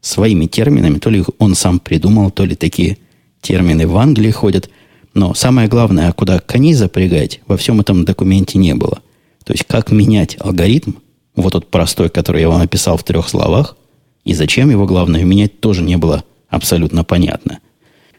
своими 0.02 0.46
терминами, 0.46 1.00
то 1.00 1.10
ли 1.10 1.24
он 1.38 1.56
сам 1.56 1.80
придумал, 1.80 2.32
то 2.32 2.46
ли 2.46 2.56
такие 2.56 2.98
термины 3.42 3.88
в 3.88 3.98
Англии 3.98 4.32
ходят. 4.32 4.70
Но 5.14 5.34
самое 5.34 5.68
главное, 5.68 6.12
куда 6.14 6.40
коней 6.40 6.74
запрягать, 6.74 7.42
во 7.48 7.58
всем 7.58 7.80
этом 7.80 8.06
документе 8.06 8.58
не 8.58 8.74
было. 8.76 9.02
То 9.44 9.54
есть, 9.54 9.66
как 9.66 9.92
менять 9.92 10.38
алгоритм, 10.40 10.94
вот 11.36 11.54
тот 11.54 11.70
простой, 11.70 12.10
который 12.10 12.42
я 12.42 12.50
вам 12.50 12.62
описал 12.62 12.98
в 12.98 13.04
трех 13.04 13.28
словах, 13.28 13.76
и 14.24 14.34
зачем 14.34 14.70
его, 14.70 14.86
главное, 14.86 15.24
менять, 15.24 15.60
тоже 15.60 15.82
не 15.82 15.98
было 15.98 16.24
абсолютно 16.50 17.04
понятно. 17.04 17.60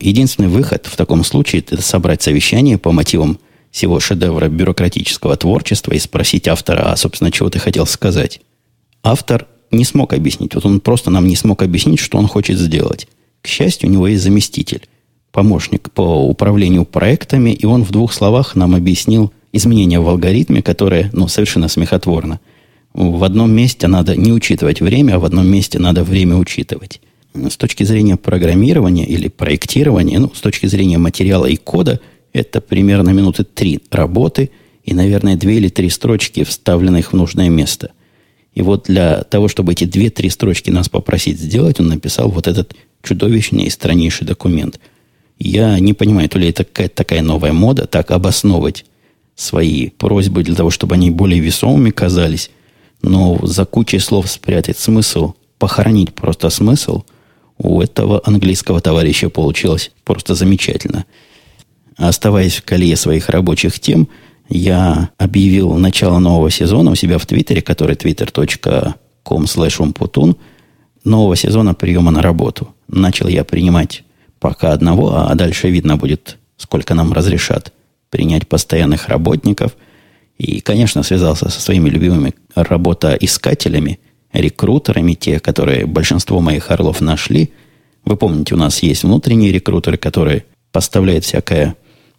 Единственный 0.00 0.49
выход 0.49 0.87
в 0.87 0.97
таком 0.97 1.25
случае– 1.25 1.61
это 1.69 1.83
собрать 1.83 2.23
совещание 2.23 2.78
по 2.78 2.93
мотивам 2.93 3.38
всего 3.71 4.00
шедевра 4.00 4.49
бюрократического 4.49 5.37
творчества 5.37 5.93
и 5.93 5.99
спросить 5.99 6.49
автора, 6.49 6.93
а, 6.93 6.97
собственно, 6.97 7.31
чего 7.31 7.50
ты 7.50 7.59
хотел 7.59 7.87
сказать. 7.87 8.40
Автор 9.02 9.47
не 9.71 9.85
смог 9.85 10.12
объяснить. 10.12 10.55
Вот 10.55 10.64
он 10.64 10.81
просто 10.81 11.11
нам 11.11 11.26
не 11.26 11.37
смог 11.37 11.62
объяснить, 11.62 12.00
что 12.00 12.19
он 12.19 12.26
хочет 12.26 12.59
сделать. 12.59 13.09
К 13.43 13.47
счастью, 13.47 13.88
у 13.88 13.93
него 13.93 14.09
есть 14.09 14.23
заместитель, 14.23 14.88
помощник 15.33 15.90
по 15.93 16.26
управлению 16.26 16.85
проектами, 16.85 17.50
и 17.50 17.67
он 17.67 17.85
в 17.85 17.90
двух 17.90 18.12
словах 18.12 18.57
нам 18.57 18.75
объяснил 18.75 19.33
изменения 19.52 20.00
в 20.00 20.09
алгоритме, 20.09 20.62
которые, 20.62 21.11
ну, 21.12 21.28
совершенно 21.28 21.69
смехотворно. 21.69 22.40
В 22.95 23.23
одном 23.25 23.52
месте 23.52 23.87
надо 23.87 24.17
не 24.17 24.33
учитывать 24.33 24.81
время, 24.81 25.17
а 25.17 25.19
в 25.19 25.25
одном 25.25 25.47
месте 25.47 25.78
надо 25.78 26.05
время 26.05 26.37
учитывать. 26.37 27.00
С 27.35 27.56
точки 27.56 27.85
зрения 27.85 28.16
программирования 28.16 29.06
или 29.06 29.28
проектирования, 29.28 30.18
ну, 30.18 30.32
с 30.35 30.40
точки 30.40 30.66
зрения 30.66 30.99
материала 30.99 31.47
и 31.47 31.56
кода, 31.56 32.00
это 32.32 32.61
примерно 32.61 33.11
минуты 33.11 33.44
три 33.44 33.80
работы 33.90 34.50
и, 34.85 34.94
наверное, 34.94 35.37
две 35.37 35.56
или 35.56 35.68
три 35.68 35.90
строчки, 35.90 36.44
вставленных 36.44 37.12
в 37.12 37.16
нужное 37.16 37.49
место. 37.49 37.90
И 38.54 38.62
вот 38.62 38.87
для 38.88 39.23
того, 39.23 39.47
чтобы 39.47 39.73
эти 39.73 39.85
две-три 39.85 40.30
строчки 40.30 40.70
нас 40.70 40.88
попросить 40.88 41.38
сделать, 41.38 41.78
он 41.78 41.88
написал 41.88 42.28
вот 42.28 42.49
этот 42.49 42.75
чудовищный 43.02 43.64
и 43.64 43.70
страннейший 43.70 44.26
документ. 44.26 44.80
Я 45.38 45.78
не 45.78 45.92
понимаю, 45.92 46.28
то 46.28 46.38
ли 46.38 46.49
это 46.49 46.64
какая-то 46.64 46.97
такая 46.97 47.23
новая 47.23 47.52
мода, 47.52 47.87
так 47.87 48.11
обосновывать 48.11 48.85
свои 49.37 49.90
просьбы 49.90 50.42
для 50.42 50.56
того, 50.56 50.70
чтобы 50.70 50.97
они 50.97 51.12
более 51.12 51.40
весомыми 51.40 51.90
казались, 51.90 52.50
но 53.02 53.38
за 53.47 53.64
кучей 53.64 54.00
слов 54.00 54.28
спрятать 54.28 54.78
смысл, 54.78 55.35
похоронить 55.58 56.12
просто 56.12 56.50
смысл, 56.50 57.04
у 57.58 57.80
этого 57.80 58.22
английского 58.24 58.80
товарища 58.80 59.28
получилось 59.28 59.90
просто 60.04 60.34
замечательно. 60.34 61.04
Оставаясь 61.96 62.56
в 62.56 62.64
колее 62.64 62.96
своих 62.96 63.28
рабочих 63.28 63.80
тем– 63.80 64.08
я 64.48 65.10
объявил 65.18 65.74
начало 65.74 66.18
нового 66.18 66.50
сезона 66.50 66.90
у 66.90 66.94
себя 66.94 67.18
в 67.18 67.26
Твиттере, 67.26 67.60
который 67.60 67.96
twitter.com 67.96 69.44
slash 69.44 70.36
нового 71.04 71.36
сезона 71.36 71.74
приема 71.74 72.10
на 72.10 72.22
работу. 72.22 72.74
Начал 72.88 73.28
я 73.28 73.44
принимать 73.44 74.04
пока 74.40 74.72
одного, 74.72 75.16
а 75.16 75.34
дальше 75.34 75.68
видно 75.68 75.96
будет, 75.96 76.38
сколько 76.56 76.94
нам 76.94 77.12
разрешат 77.12 77.72
принять 78.10 78.48
постоянных 78.48 79.08
работников. 79.08 79.76
И, 80.38 80.60
конечно, 80.60 81.02
связался 81.02 81.50
со 81.50 81.60
своими 81.60 81.90
любимыми 81.90 82.34
работоискателями, 82.54 83.98
рекрутерами, 84.32 85.14
те, 85.14 85.40
которые 85.40 85.87
большинство 85.87 86.40
моих 86.40 86.70
орлов 86.70 87.00
нашли. 87.00 87.50
Вы 88.04 88.16
помните, 88.16 88.54
у 88.54 88.58
нас 88.58 88.82
есть 88.82 89.02
внутренние 89.02 89.52
рекрутеры, 89.52 89.97
которые 89.97 90.44
поставляют 90.73 91.25
всякое 91.25 91.76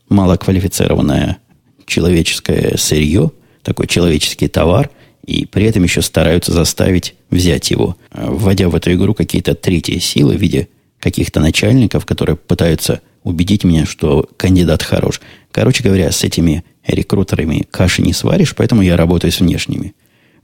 малоквалифицированное 0.10 1.38
человеческое 1.86 2.78
сырье, 2.78 3.32
такой 3.64 3.88
человеческий 3.88 4.48
товар, 4.48 4.90
и 5.26 5.46
при 5.46 5.66
этом 5.66 5.84
еще 5.84 6.02
стараются 6.02 6.52
заставить 6.52 7.16
взять 7.30 7.70
его, 7.72 7.98
вводя 8.12 8.70
в 8.70 8.76
эту 8.76 8.94
игру 8.94 9.14
какие-то 9.14 9.54
третьи 9.54 10.00
силы 10.00 10.36
в 10.36 10.42
виде 10.42 10.70
каких-то 11.00 11.40
начальников, 11.40 12.06
которые 12.06 12.36
пытаются 12.36 13.02
убедить 13.24 13.64
меня, 13.64 13.86
что 13.86 14.28
кандидат 14.38 14.82
хорош. 14.84 15.22
Короче 15.52 15.84
говоря, 15.84 16.12
с 16.12 16.24
этими 16.24 16.64
рекрутерами 16.86 17.66
каши 17.70 18.02
не 18.02 18.14
сваришь, 18.14 18.56
поэтому 18.56 18.82
я 18.82 18.98
работаю 18.98 19.32
с 19.32 19.40
внешними. 19.40 19.94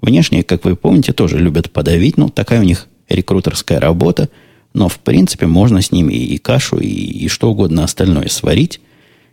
Внешние, 0.05 0.43
как 0.43 0.65
вы 0.65 0.75
помните, 0.75 1.13
тоже 1.13 1.39
любят 1.39 1.71
подавить, 1.71 2.15
ну, 2.15 2.29
такая 2.29 2.59
у 2.59 2.63
них 2.63 2.87
рекрутерская 3.09 3.79
работа, 3.79 4.29
но, 4.71 4.87
в 4.87 4.99
принципе, 4.99 5.47
можно 5.47 5.81
с 5.81 5.91
ними 5.91 6.13
и 6.13 6.37
кашу, 6.37 6.77
и, 6.77 6.85
и 6.87 7.27
что 7.27 7.49
угодно 7.49 7.83
остальное 7.83 8.27
сварить, 8.27 8.81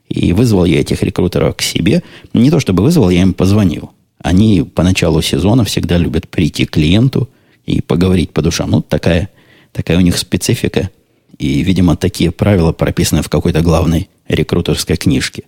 и 0.08 0.32
вызвал 0.32 0.64
я 0.64 0.80
этих 0.80 1.02
рекрутеров 1.02 1.56
к 1.56 1.60
себе. 1.60 2.02
Не 2.32 2.50
то 2.50 2.58
чтобы 2.58 2.82
вызвал, 2.82 3.10
я 3.10 3.20
им 3.20 3.34
позвонил. 3.34 3.90
Они 4.22 4.62
по 4.62 4.82
началу 4.82 5.20
сезона 5.20 5.64
всегда 5.64 5.98
любят 5.98 6.26
прийти 6.26 6.64
к 6.64 6.70
клиенту 6.70 7.28
и 7.66 7.82
поговорить 7.82 8.30
по 8.30 8.40
душам. 8.40 8.70
Ну, 8.70 8.80
такая, 8.80 9.28
такая 9.72 9.98
у 9.98 10.00
них 10.00 10.16
специфика. 10.16 10.88
И, 11.36 11.62
видимо, 11.62 11.96
такие 11.96 12.30
правила 12.30 12.72
прописаны 12.72 13.20
в 13.20 13.28
какой-то 13.28 13.60
главной 13.60 14.08
рекрутерской 14.26 14.96
книжке. 14.96 15.42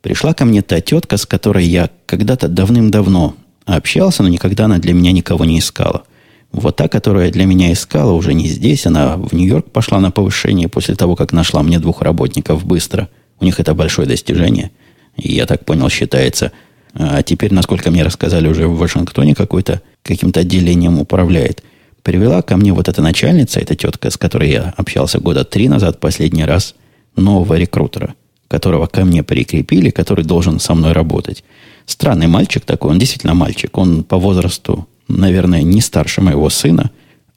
Пришла 0.00 0.32
ко 0.32 0.44
мне 0.44 0.62
та 0.62 0.80
тетка, 0.80 1.16
с 1.16 1.26
которой 1.26 1.64
я 1.64 1.90
когда-то 2.06 2.46
давным-давно 2.46 3.34
общался, 3.66 4.22
но 4.22 4.28
никогда 4.28 4.64
она 4.64 4.78
для 4.78 4.94
меня 4.94 5.12
никого 5.12 5.44
не 5.44 5.58
искала. 5.58 6.04
Вот 6.52 6.76
та, 6.76 6.88
которая 6.88 7.30
для 7.30 7.46
меня 7.46 7.72
искала, 7.72 8.12
уже 8.12 8.34
не 8.34 8.48
здесь. 8.48 8.86
Она 8.86 9.16
в 9.16 9.32
Нью-Йорк 9.32 9.70
пошла 9.70 10.00
на 10.00 10.10
повышение 10.10 10.68
после 10.68 10.96
того, 10.96 11.14
как 11.14 11.32
нашла 11.32 11.62
мне 11.62 11.78
двух 11.78 12.02
работников 12.02 12.64
быстро– 12.64 13.08
у 13.40 13.44
них 13.44 13.58
это 13.58 13.74
большое 13.74 14.06
достижение. 14.06 14.70
И 15.16 15.34
я 15.34 15.46
так 15.46 15.64
понял, 15.64 15.88
считается. 15.88 16.52
А 16.94 17.22
теперь, 17.22 17.52
насколько 17.52 17.90
мне 17.90 18.02
рассказали, 18.02 18.48
уже 18.48 18.68
в 18.68 18.76
Вашингтоне 18.76 19.34
какой-то 19.34 19.80
каким-то 20.02 20.40
отделением 20.40 20.98
управляет. 20.98 21.62
Привела 22.02 22.42
ко 22.42 22.56
мне 22.56 22.72
вот 22.72 22.88
эта 22.88 23.02
начальница, 23.02 23.60
эта 23.60 23.74
тетка, 23.74 24.10
с 24.10 24.16
которой 24.16 24.50
я 24.50 24.74
общался 24.76 25.18
года 25.18 25.44
три 25.44 25.68
назад 25.68 26.00
последний 26.00 26.44
раз, 26.44 26.74
нового 27.16 27.54
рекрутера, 27.54 28.14
которого 28.50 28.86
ко 28.86 29.04
мне 29.04 29.22
прикрепили, 29.22 29.90
который 29.90 30.24
должен 30.24 30.58
со 30.58 30.74
мной 30.74 30.92
работать. 30.92 31.44
Странный 31.86 32.26
мальчик 32.26 32.64
такой, 32.64 32.90
он 32.90 32.98
действительно 32.98 33.32
мальчик. 33.32 33.78
Он 33.78 34.02
по 34.02 34.18
возрасту, 34.18 34.88
наверное, 35.06 35.62
не 35.62 35.80
старше 35.80 36.20
моего 36.20 36.50
сына, 36.50 36.90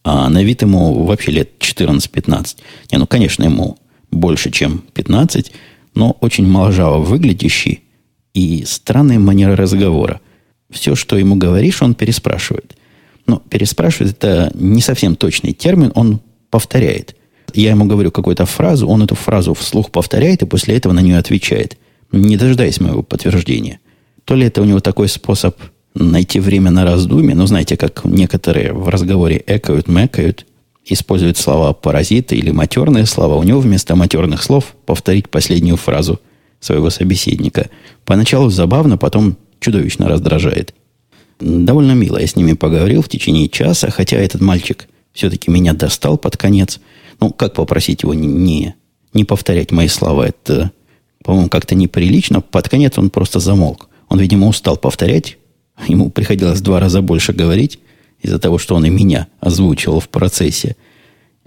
а 0.04 0.28
на 0.30 0.44
вид 0.44 0.64
ему 0.64 1.06
вообще 1.06 1.32
лет 1.32 1.52
14-15. 1.60 2.58
Не, 2.92 2.98
ну, 2.98 3.06
конечно, 3.06 3.44
ему 3.44 3.78
больше, 4.10 4.50
чем 4.50 4.84
15, 4.94 5.52
но 5.94 6.18
очень 6.20 6.48
моложаво 6.48 6.98
выглядящий 6.98 7.84
и 8.34 8.64
странные 8.66 9.20
манеры 9.20 9.56
разговора. 9.56 10.20
Все, 10.72 10.96
что 10.96 11.16
ему 11.16 11.36
говоришь, 11.36 11.84
он 11.84 11.94
переспрашивает. 11.94 12.76
Но 13.28 13.38
переспрашивает 13.38 14.18
это 14.18 14.52
не 14.56 14.82
совсем 14.82 15.16
точный 15.16 15.54
термин, 15.54 15.92
он 15.94 16.22
повторяет. 16.50 17.16
Я 17.54 17.72
ему 17.72 17.86
говорю 17.86 18.12
какую-то 18.12 18.46
фразу, 18.46 18.88
он 18.88 19.04
эту 19.04 19.16
фразу 19.16 19.54
вслух 19.54 19.92
повторяет 19.92 20.42
и 20.42 20.48
после 20.48 20.76
этого 20.76 20.94
на 20.94 21.02
нее 21.02 21.18
отвечает, 21.18 21.78
не 22.12 22.36
дожидаясь 22.38 22.80
моего 22.80 23.04
подтверждения. 23.04 23.80
То 24.26 24.36
ли 24.36 24.48
это 24.48 24.62
у 24.62 24.66
него 24.66 24.80
такой 24.80 25.08
способ 25.08 25.56
найти 25.94 26.40
время 26.40 26.72
на 26.72 26.84
раздумье, 26.84 27.36
но 27.36 27.46
знаете, 27.46 27.78
как 27.78 28.06
некоторые 28.06 28.74
в 28.74 28.90
разговоре 28.90 29.44
экают, 29.46 29.88
мэкают, 29.88 30.46
использует 30.86 31.38
слова 31.38 31.74
паразиты 31.74 32.36
или 32.36 32.52
матерные 32.52 33.06
слова, 33.06 33.36
у 33.36 33.44
него 33.44 33.60
вместо 33.60 33.96
матерных 33.96 34.44
слов 34.44 34.76
повторить 34.86 35.30
последнюю 35.30 35.78
фразу 35.78 36.20
своего 36.60 36.90
собеседника. 36.90 37.70
Поначалу 38.06 38.50
забавно, 38.50 38.98
потом 38.98 39.38
чудовищно 39.60 40.08
раздражает. 40.08 40.74
Довольно 41.40 41.94
мило 41.94 42.18
я 42.18 42.28
с 42.28 42.36
ними 42.36 42.54
поговорил 42.54 43.02
в 43.02 43.10
течение 43.10 43.50
часа, 43.50 43.90
хотя 43.90 44.18
этот 44.18 44.42
мальчик 44.42 44.88
все-таки 45.14 45.52
меня 45.52 45.74
достал 45.74 46.18
под 46.18 46.38
конец. 46.38 46.80
Ну, 47.20 47.32
как 47.32 47.54
попросить 47.54 48.04
его 48.04 48.14
не, 48.14 48.76
не 49.14 49.26
повторять 49.26 49.72
мои 49.72 49.88
слова? 49.88 50.28
Это, 50.28 50.72
по-моему, 51.24 51.50
как-то 51.50 51.76
неприлично. 51.76 52.42
Под 52.42 52.70
конец 52.70 52.98
он 52.98 53.10
просто 53.10 53.40
замолк. 53.40 53.90
Он, 54.10 54.20
видимо, 54.20 54.48
устал 54.48 54.78
повторять. 54.78 55.38
Ему 55.88 56.10
приходилось 56.10 56.62
два 56.62 56.80
раза 56.80 57.02
больше 57.02 57.34
говорить 57.34 57.80
из-за 58.22 58.40
того, 58.40 58.58
что 58.58 58.76
он 58.76 58.86
и 58.86 58.90
меня 58.90 59.28
озвучивал 59.40 60.00
в 60.00 60.10
процессе. 60.10 60.76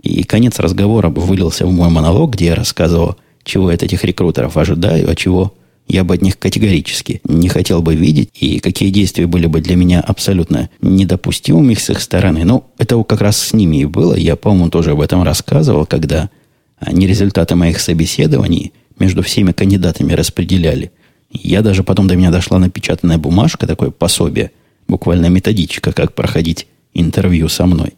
И 0.03 0.25
конец 0.25 0.59
разговора 0.59 1.09
вылился 1.09 1.67
в 1.67 1.73
мой 1.73 1.89
монолог, 1.89 2.35
где 2.35 2.47
я 2.47 2.55
рассказывал, 2.55 3.17
чего 3.45 3.71
я 3.71 3.77
от 3.77 3.83
этих 3.83 4.05
рекрутеров 4.05 4.57
ожидаю, 4.57 5.11
а 5.11 5.15
чего 5.15 5.55
я 5.89 6.05
бы 6.05 6.15
от 6.15 6.23
них 6.23 6.39
категорически 6.39 7.21
не 7.25 7.49
хотел 7.49 7.83
бы 7.83 7.95
видеть, 7.95 8.31
и 8.35 8.59
какие 8.59 8.91
действия 8.91 9.27
были 9.27 9.47
бы 9.47 9.61
для 9.61 9.77
меня 9.77 10.01
абсолютно 10.01 10.69
недопустимыми 10.81 11.75
с 11.75 11.91
их 11.91 12.01
стороны. 12.01 12.45
Ну, 12.45 12.65
это 12.79 13.03
как 13.05 13.21
раз 13.21 13.39
с 13.39 13.53
ними 13.53 13.79
и 13.79 13.85
было. 13.85 14.15
Я, 14.15 14.37
по-моему, 14.37 14.71
тоже 14.71 14.93
об 14.93 15.01
этом 15.01 15.23
рассказывал, 15.23 15.87
когда 15.87 16.31
они 16.79 17.07
результаты 17.07 17.55
моих 17.55 17.81
собеседований 17.81 18.73
между 18.99 19.23
всеми 19.23 19.53
кандидатами 19.53 20.13
распределяли. 20.13 20.91
Я 21.31 21.63
даже 21.63 21.83
потом 21.83 22.07
до 22.07 22.17
меня 22.17 22.31
дошла 22.31 22.59
напечатанная 22.59 23.19
бумажка, 23.19 23.67
такое 23.67 23.91
пособие– 23.91 24.51
буквально 24.89 25.27
методичка, 25.27 25.93
как 25.93 26.15
проходить 26.15 26.67
интервью 26.95 27.49
со 27.49 27.67
мной. 27.67 27.95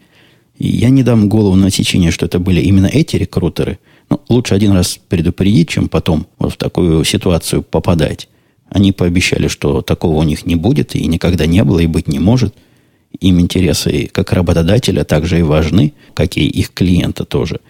И 0.58 0.68
я 0.68 0.90
не 0.90 1.02
дам 1.02 1.28
голову 1.28 1.54
на 1.54 1.70
течение, 1.70 2.10
что 2.10 2.26
это 2.26 2.38
были 2.38 2.60
именно 2.60 2.86
эти 2.86 3.16
рекрутеры. 3.16 3.78
Но 4.10 4.22
лучше 4.28 4.54
один 4.54 4.72
раз 4.72 4.98
предупредить, 5.08 5.68
чем 5.68 5.88
потом 5.88 6.26
вот 6.38 6.54
в 6.54 6.56
такую 6.56 7.04
ситуацию 7.04 7.62
попадать. 7.62 8.28
Они 8.70 8.92
пообещали, 8.92 9.48
что 9.48 9.82
такого 9.82 10.16
у 10.16 10.22
них 10.22 10.46
не 10.46 10.56
будет, 10.56 10.94
и 10.94 11.06
никогда 11.06 11.46
не 11.46 11.64
было, 11.64 11.78
и 11.78 11.86
быть 11.86 12.08
не 12.08 12.18
может. 12.18 12.54
Им 13.20 13.40
интересы 13.40 14.08
как 14.12 14.32
работодателя 14.32 15.04
также 15.04 15.38
и 15.38 15.42
важны, 15.42 15.94
как 16.14 16.36
и 16.36 16.46
их 16.46 16.72
клиента 16.72 17.24
тоже. 17.24 17.60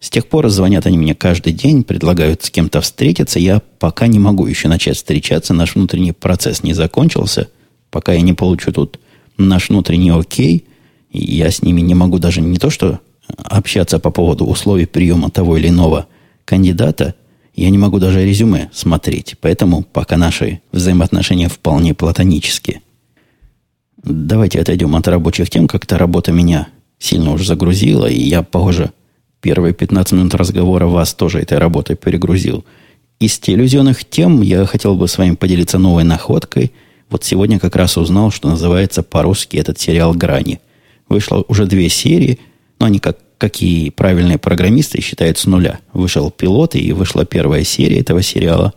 С 0.00 0.10
тех 0.10 0.26
пор 0.26 0.48
звонят 0.48 0.84
они 0.86 0.98
мне 0.98 1.14
каждый 1.14 1.52
день, 1.52 1.84
предлагают 1.84 2.42
с 2.42 2.50
кем-то 2.50 2.80
встретиться. 2.80 3.38
Я 3.38 3.62
пока 3.78 4.08
не 4.08 4.18
могу 4.18 4.46
еще 4.46 4.66
начать 4.66 4.96
встречаться. 4.96 5.54
Наш 5.54 5.76
внутренний 5.76 6.10
процесс 6.10 6.64
не 6.64 6.72
закончился. 6.72 7.48
Пока 7.90 8.12
я 8.12 8.20
не 8.20 8.32
получу 8.32 8.72
тут 8.72 8.98
наш 9.38 9.68
внутренний 9.68 10.10
окей, 10.10 10.66
я 11.12 11.52
с 11.52 11.62
ними 11.62 11.82
не 11.82 11.94
могу 11.94 12.18
даже 12.18 12.40
не 12.40 12.58
то 12.58 12.68
что 12.68 12.98
общаться 13.36 13.98
по 13.98 14.10
поводу 14.10 14.46
условий 14.46 14.86
приема 14.86 15.30
того 15.30 15.56
или 15.56 15.68
иного 15.68 16.06
кандидата, 16.44 17.14
я 17.54 17.70
не 17.70 17.78
могу 17.78 17.98
даже 17.98 18.24
резюме 18.24 18.70
смотреть. 18.72 19.36
Поэтому 19.40 19.82
пока 19.82 20.16
наши 20.16 20.60
взаимоотношения 20.72 21.48
вполне 21.48 21.94
платонические. 21.94 22.80
Давайте 24.02 24.60
отойдем 24.60 24.96
от 24.96 25.06
рабочих 25.06 25.50
тем. 25.50 25.68
Как-то 25.68 25.98
работа 25.98 26.32
меня 26.32 26.68
сильно 26.98 27.32
уже 27.32 27.44
загрузила, 27.44 28.06
и 28.06 28.18
я, 28.18 28.42
похоже, 28.42 28.92
первые 29.40 29.74
15 29.74 30.12
минут 30.12 30.34
разговора 30.34 30.86
вас 30.86 31.14
тоже 31.14 31.40
этой 31.40 31.58
работой 31.58 31.96
перегрузил. 31.96 32.64
Из 33.20 33.38
телевизионных 33.38 34.04
тем 34.04 34.40
я 34.40 34.64
хотел 34.66 34.96
бы 34.96 35.06
с 35.06 35.18
вами 35.18 35.34
поделиться 35.36 35.78
новой 35.78 36.04
находкой. 36.04 36.72
Вот 37.10 37.22
сегодня 37.24 37.60
как 37.60 37.76
раз 37.76 37.96
узнал, 37.96 38.30
что 38.30 38.48
называется 38.48 39.02
по-русски 39.02 39.56
этот 39.56 39.78
сериал 39.78 40.14
«Грани». 40.14 40.60
Вышло 41.08 41.44
уже 41.46 41.66
две 41.66 41.88
серии, 41.88 42.40
но 42.82 42.86
они 42.86 42.98
как 42.98 43.18
какие 43.38 43.90
правильные 43.90 44.38
программисты 44.38 45.00
считают 45.00 45.38
с 45.38 45.46
нуля. 45.46 45.78
Вышел 45.92 46.32
пилот, 46.32 46.74
и 46.74 46.92
вышла 46.92 47.24
первая 47.24 47.62
серия 47.62 48.00
этого 48.00 48.22
сериала. 48.22 48.72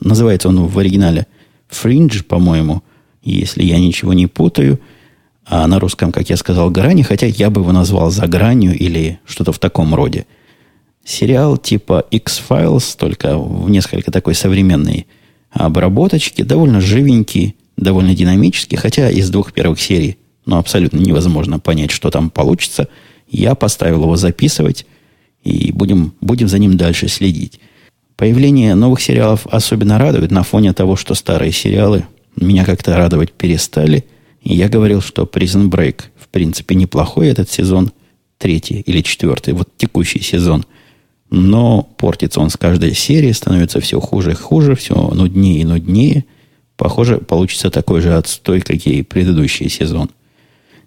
Называется 0.00 0.48
он 0.48 0.64
в 0.66 0.78
оригинале 0.78 1.26
«Фриндж», 1.68 2.22
по-моему, 2.22 2.82
если 3.22 3.64
я 3.64 3.80
ничего 3.80 4.12
не 4.12 4.28
путаю. 4.28 4.78
А 5.44 5.66
на 5.66 5.80
русском, 5.80 6.12
как 6.12 6.30
я 6.30 6.36
сказал, 6.36 6.70
«Грани», 6.70 7.02
хотя 7.02 7.26
я 7.26 7.50
бы 7.50 7.62
его 7.62 7.72
назвал 7.72 8.12
«За 8.12 8.28
гранью» 8.28 8.78
или 8.78 9.18
что-то 9.24 9.50
в 9.50 9.58
таком 9.58 9.92
роде. 9.92 10.26
Сериал 11.04 11.56
типа 11.56 12.04
X-Files, 12.12 12.96
только 12.96 13.36
в 13.36 13.68
несколько 13.70 14.12
такой 14.12 14.36
современной 14.36 15.08
обработочки, 15.50 16.42
довольно 16.42 16.80
живенький, 16.80 17.56
довольно 17.76 18.14
динамический, 18.14 18.76
хотя 18.76 19.10
из 19.10 19.30
двух 19.30 19.52
первых 19.52 19.80
серий 19.80 20.18
ну, 20.46 20.58
абсолютно 20.58 20.98
невозможно 20.98 21.58
понять, 21.58 21.90
что 21.90 22.10
там 22.10 22.30
получится– 22.30 22.86
я 23.32 23.54
поставил 23.54 24.02
его 24.02 24.16
записывать, 24.16 24.86
и 25.42 25.72
будем, 25.72 26.14
будем 26.20 26.48
за 26.48 26.58
ним 26.58 26.76
дальше 26.76 27.08
следить. 27.08 27.58
Появление 28.16 28.74
новых 28.74 29.00
сериалов 29.00 29.46
особенно 29.50 29.98
радует 29.98 30.30
на 30.30 30.42
фоне 30.44 30.72
того, 30.72 30.96
что 30.96 31.14
старые 31.14 31.50
сериалы 31.50 32.04
меня 32.36 32.64
как-то 32.64 32.96
радовать 32.96 33.32
перестали. 33.32 34.04
И 34.42 34.54
я 34.54 34.68
говорил, 34.68 35.00
что 35.00 35.24
Prison 35.24 35.68
Break 35.68 36.02
в 36.16 36.28
принципе 36.28 36.74
неплохой 36.74 37.28
этот 37.28 37.50
сезон, 37.50 37.90
третий 38.38 38.80
или 38.80 39.00
четвертый, 39.00 39.54
вот 39.54 39.68
текущий 39.76 40.20
сезон. 40.20 40.64
Но 41.30 41.82
портится 41.96 42.40
он 42.40 42.50
с 42.50 42.56
каждой 42.56 42.94
серии, 42.94 43.32
становится 43.32 43.80
все 43.80 43.98
хуже 43.98 44.32
и 44.32 44.34
хуже, 44.34 44.76
все 44.76 44.94
нуднее 44.94 45.62
и 45.62 45.64
нуднее. 45.64 46.24
Похоже, 46.76 47.18
получится 47.18 47.70
такой 47.70 48.02
же 48.02 48.14
отстой, 48.14 48.60
как 48.60 48.86
и 48.86 49.02
предыдущий 49.02 49.68
сезон– 49.68 50.10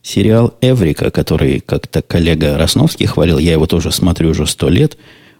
Сериал 0.06 0.54
«Эврика», 0.62 1.10
который 1.10 1.62
как-то 1.62 2.04
коллега 2.04 2.60
Росновский 2.60 3.08
хвалил, 3.08 3.40
я 3.40 3.54
его 3.54 3.66
тоже 3.66 3.92
смотрю 3.92 4.30
уже 4.30 4.46
сто 4.46 4.70
лет, 4.70 5.00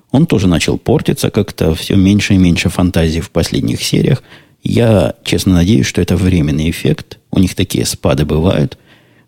он 0.10 0.26
тоже 0.26 0.48
начал 0.48 0.80
портиться, 0.80 1.30
как-то 1.30 1.76
все 1.76 1.96
меньше 1.96 2.34
и 2.34 2.40
меньше 2.40 2.70
фантазии 2.70 3.20
в 3.20 3.30
последних 3.30 3.84
сериях. 3.84 4.24
Я 4.64 5.14
честно 5.24 5.54
надеюсь, 5.54 5.86
что 5.86 6.02
это 6.02 6.18
временный 6.18 6.72
эффект. 6.72 7.20
У 7.30 7.38
них 7.38 7.54
такие 7.54 7.86
спады 7.86 8.26
бывают, 8.26 8.80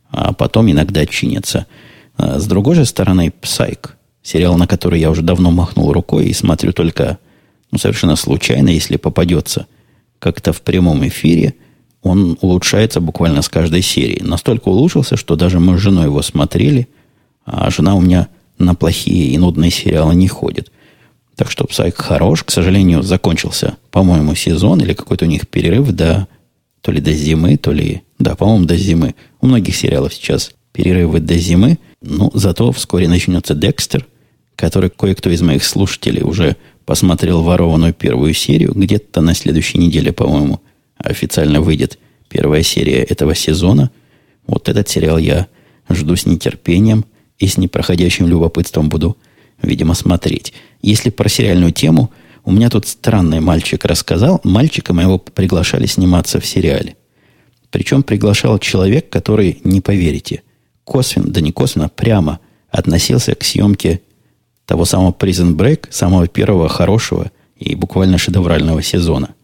а 0.09 0.33
потом 0.33 0.71
иногда 0.71 1.05
чинятся. 1.05 1.67
А 2.15 2.39
с 2.39 2.47
другой 2.47 2.73
же 2.73 2.85
стороны, 2.85 3.31
«Псайк», 3.39 3.95
сериал, 4.23 4.57
на 4.57 4.65
который 4.65 4.99
я 4.99 5.11
уже 5.11 5.21
давно 5.21 5.51
махнул 5.51 5.93
рукой 5.93 6.25
и 6.25 6.33
смотрю 6.33 6.73
только 6.73 7.19
ну, 7.69 7.77
совершенно 7.77 8.15
случайно, 8.15 8.69
если 8.69 8.97
попадется 8.97 9.67
как-то 10.17 10.51
в 10.51 10.63
прямом 10.63 11.07
эфире– 11.07 11.53
он 12.07 12.37
улучшается 12.41 12.99
буквально 12.99 13.41
с 13.41 13.49
каждой 13.49 13.81
серии. 13.81 14.21
Настолько 14.21 14.69
улучшился, 14.69 15.17
что 15.17 15.35
даже 15.35 15.59
мы 15.59 15.77
с 15.77 15.81
женой 15.81 16.05
его 16.05 16.21
смотрели, 16.21 16.87
а 17.45 17.69
жена 17.69 17.95
у 17.95 18.01
меня 18.01 18.27
на 18.57 18.75
плохие 18.75 19.27
и 19.27 19.37
нудные 19.37 19.71
сериалы 19.71 20.15
не 20.15 20.27
ходит. 20.27 20.71
Так 21.35 21.51
что 21.51 21.65
Псайк 21.65 21.95
хорош. 21.95 22.43
К 22.43 22.51
сожалению, 22.51 23.03
закончился, 23.03 23.77
по-моему, 23.91 24.33
сезон 24.35 24.81
или 24.81 24.93
какой-то 24.93 25.25
у 25.25 25.27
них 25.27 25.47
перерыв 25.47 25.91
до 25.91 26.27
то 26.81 26.91
ли 26.91 27.01
до 27.01 27.13
зимы, 27.13 27.57
то 27.57 27.71
ли... 27.71 28.01
Да, 28.17 28.35
по-моему, 28.35 28.65
до 28.65 28.75
зимы. 28.77 29.13
У 29.41 29.47
многих 29.47 29.75
сериалов 29.75 30.13
сейчас 30.13 30.51
перерывы 30.71 31.19
до 31.19 31.37
зимы. 31.37 31.79
Но 32.01 32.31
зато 32.33 32.71
вскоре 32.71 33.07
начнется 33.07 33.53
Декстер, 33.53 34.07
который 34.55 34.89
кое-кто 34.89 35.29
из 35.29 35.41
моих 35.41 35.63
слушателей 35.63 36.23
уже 36.23 36.55
посмотрел 36.85 37.43
ворованную 37.43 37.93
первую 37.93 38.33
серию. 38.33 38.73
Где-то 38.73 39.21
на 39.21 39.35
следующей 39.35 39.77
неделе, 39.77 40.11
по-моему, 40.11 40.61
официально 40.99 41.61
выйдет 41.61 41.99
первая 42.29 42.63
серия 42.63 43.03
этого 43.03 43.35
сезона. 43.35 43.91
Вот 44.45 44.69
этот 44.69 44.89
сериал 44.89 45.17
я 45.17 45.47
жду 45.89 46.15
с 46.15 46.25
нетерпением 46.25 47.05
и 47.39 47.47
с 47.47 47.57
непроходящим 47.57 48.27
любопытством 48.27 48.89
буду, 48.89 49.17
видимо, 49.61 49.93
смотреть. 49.93 50.53
Если 50.81 51.09
про 51.09 51.29
сериальную 51.29 51.71
тему, 51.71 52.11
у 52.43 52.51
меня 52.51 52.69
тут 52.69 52.87
странный 52.87 53.39
мальчик 53.39 53.83
рассказал. 53.85 54.39
Мальчика 54.43 54.93
моего 54.93 55.17
приглашали 55.17 55.85
сниматься 55.85 56.39
в 56.39 56.45
сериале. 56.45 56.95
Причем 57.69 58.03
приглашал 58.03 58.59
человек, 58.59 59.09
который, 59.09 59.59
не 59.63 59.81
поверите, 59.81 60.43
косвенно, 60.83 61.29
да 61.29 61.41
не 61.41 61.51
косвенно, 61.51 61.89
прямо 61.89 62.39
относился 62.69 63.35
к 63.35 63.43
съемке 63.43 64.01
того 64.65 64.85
самого 64.85 65.11
Prison 65.11 65.55
Break, 65.55 65.87
самого 65.89 66.27
первого 66.27 66.69
хорошего 66.69 67.31
и 67.57 67.75
буквально 67.75 68.17
шедеврального 68.17 68.81
сезона. 68.81 69.35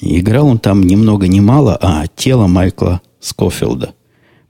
Играл 0.00 0.46
он 0.46 0.58
там 0.58 0.82
ни 0.82 0.96
много 0.96 1.28
ни 1.28 1.40
мало, 1.40 1.78
а 1.80 2.06
тело 2.08 2.46
Майкла 2.46 3.00
Скофилда. 3.20 3.94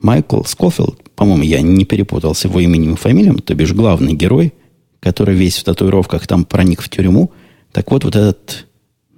Майкл 0.01 0.43
Скофилд, 0.45 1.11
по-моему, 1.15 1.43
я 1.43 1.61
не 1.61 1.85
перепутал 1.85 2.35
с 2.35 2.45
его 2.45 2.61
именем 2.61 2.95
и 2.95 2.97
фамилией, 2.97 3.37
то 3.37 3.55
бишь 3.55 3.73
главный 3.73 4.15
герой, 4.15 4.55
который 5.01 5.35
весь 5.35 5.59
в 5.59 5.65
татуировках 5.65 6.27
там 6.27 6.45
проник 6.45 6.83
в 6.83 6.89
тюрьму. 6.89 7.33
Так 7.73 7.91
вот, 7.91 8.05
вот 8.05 8.17
этот 8.17 8.67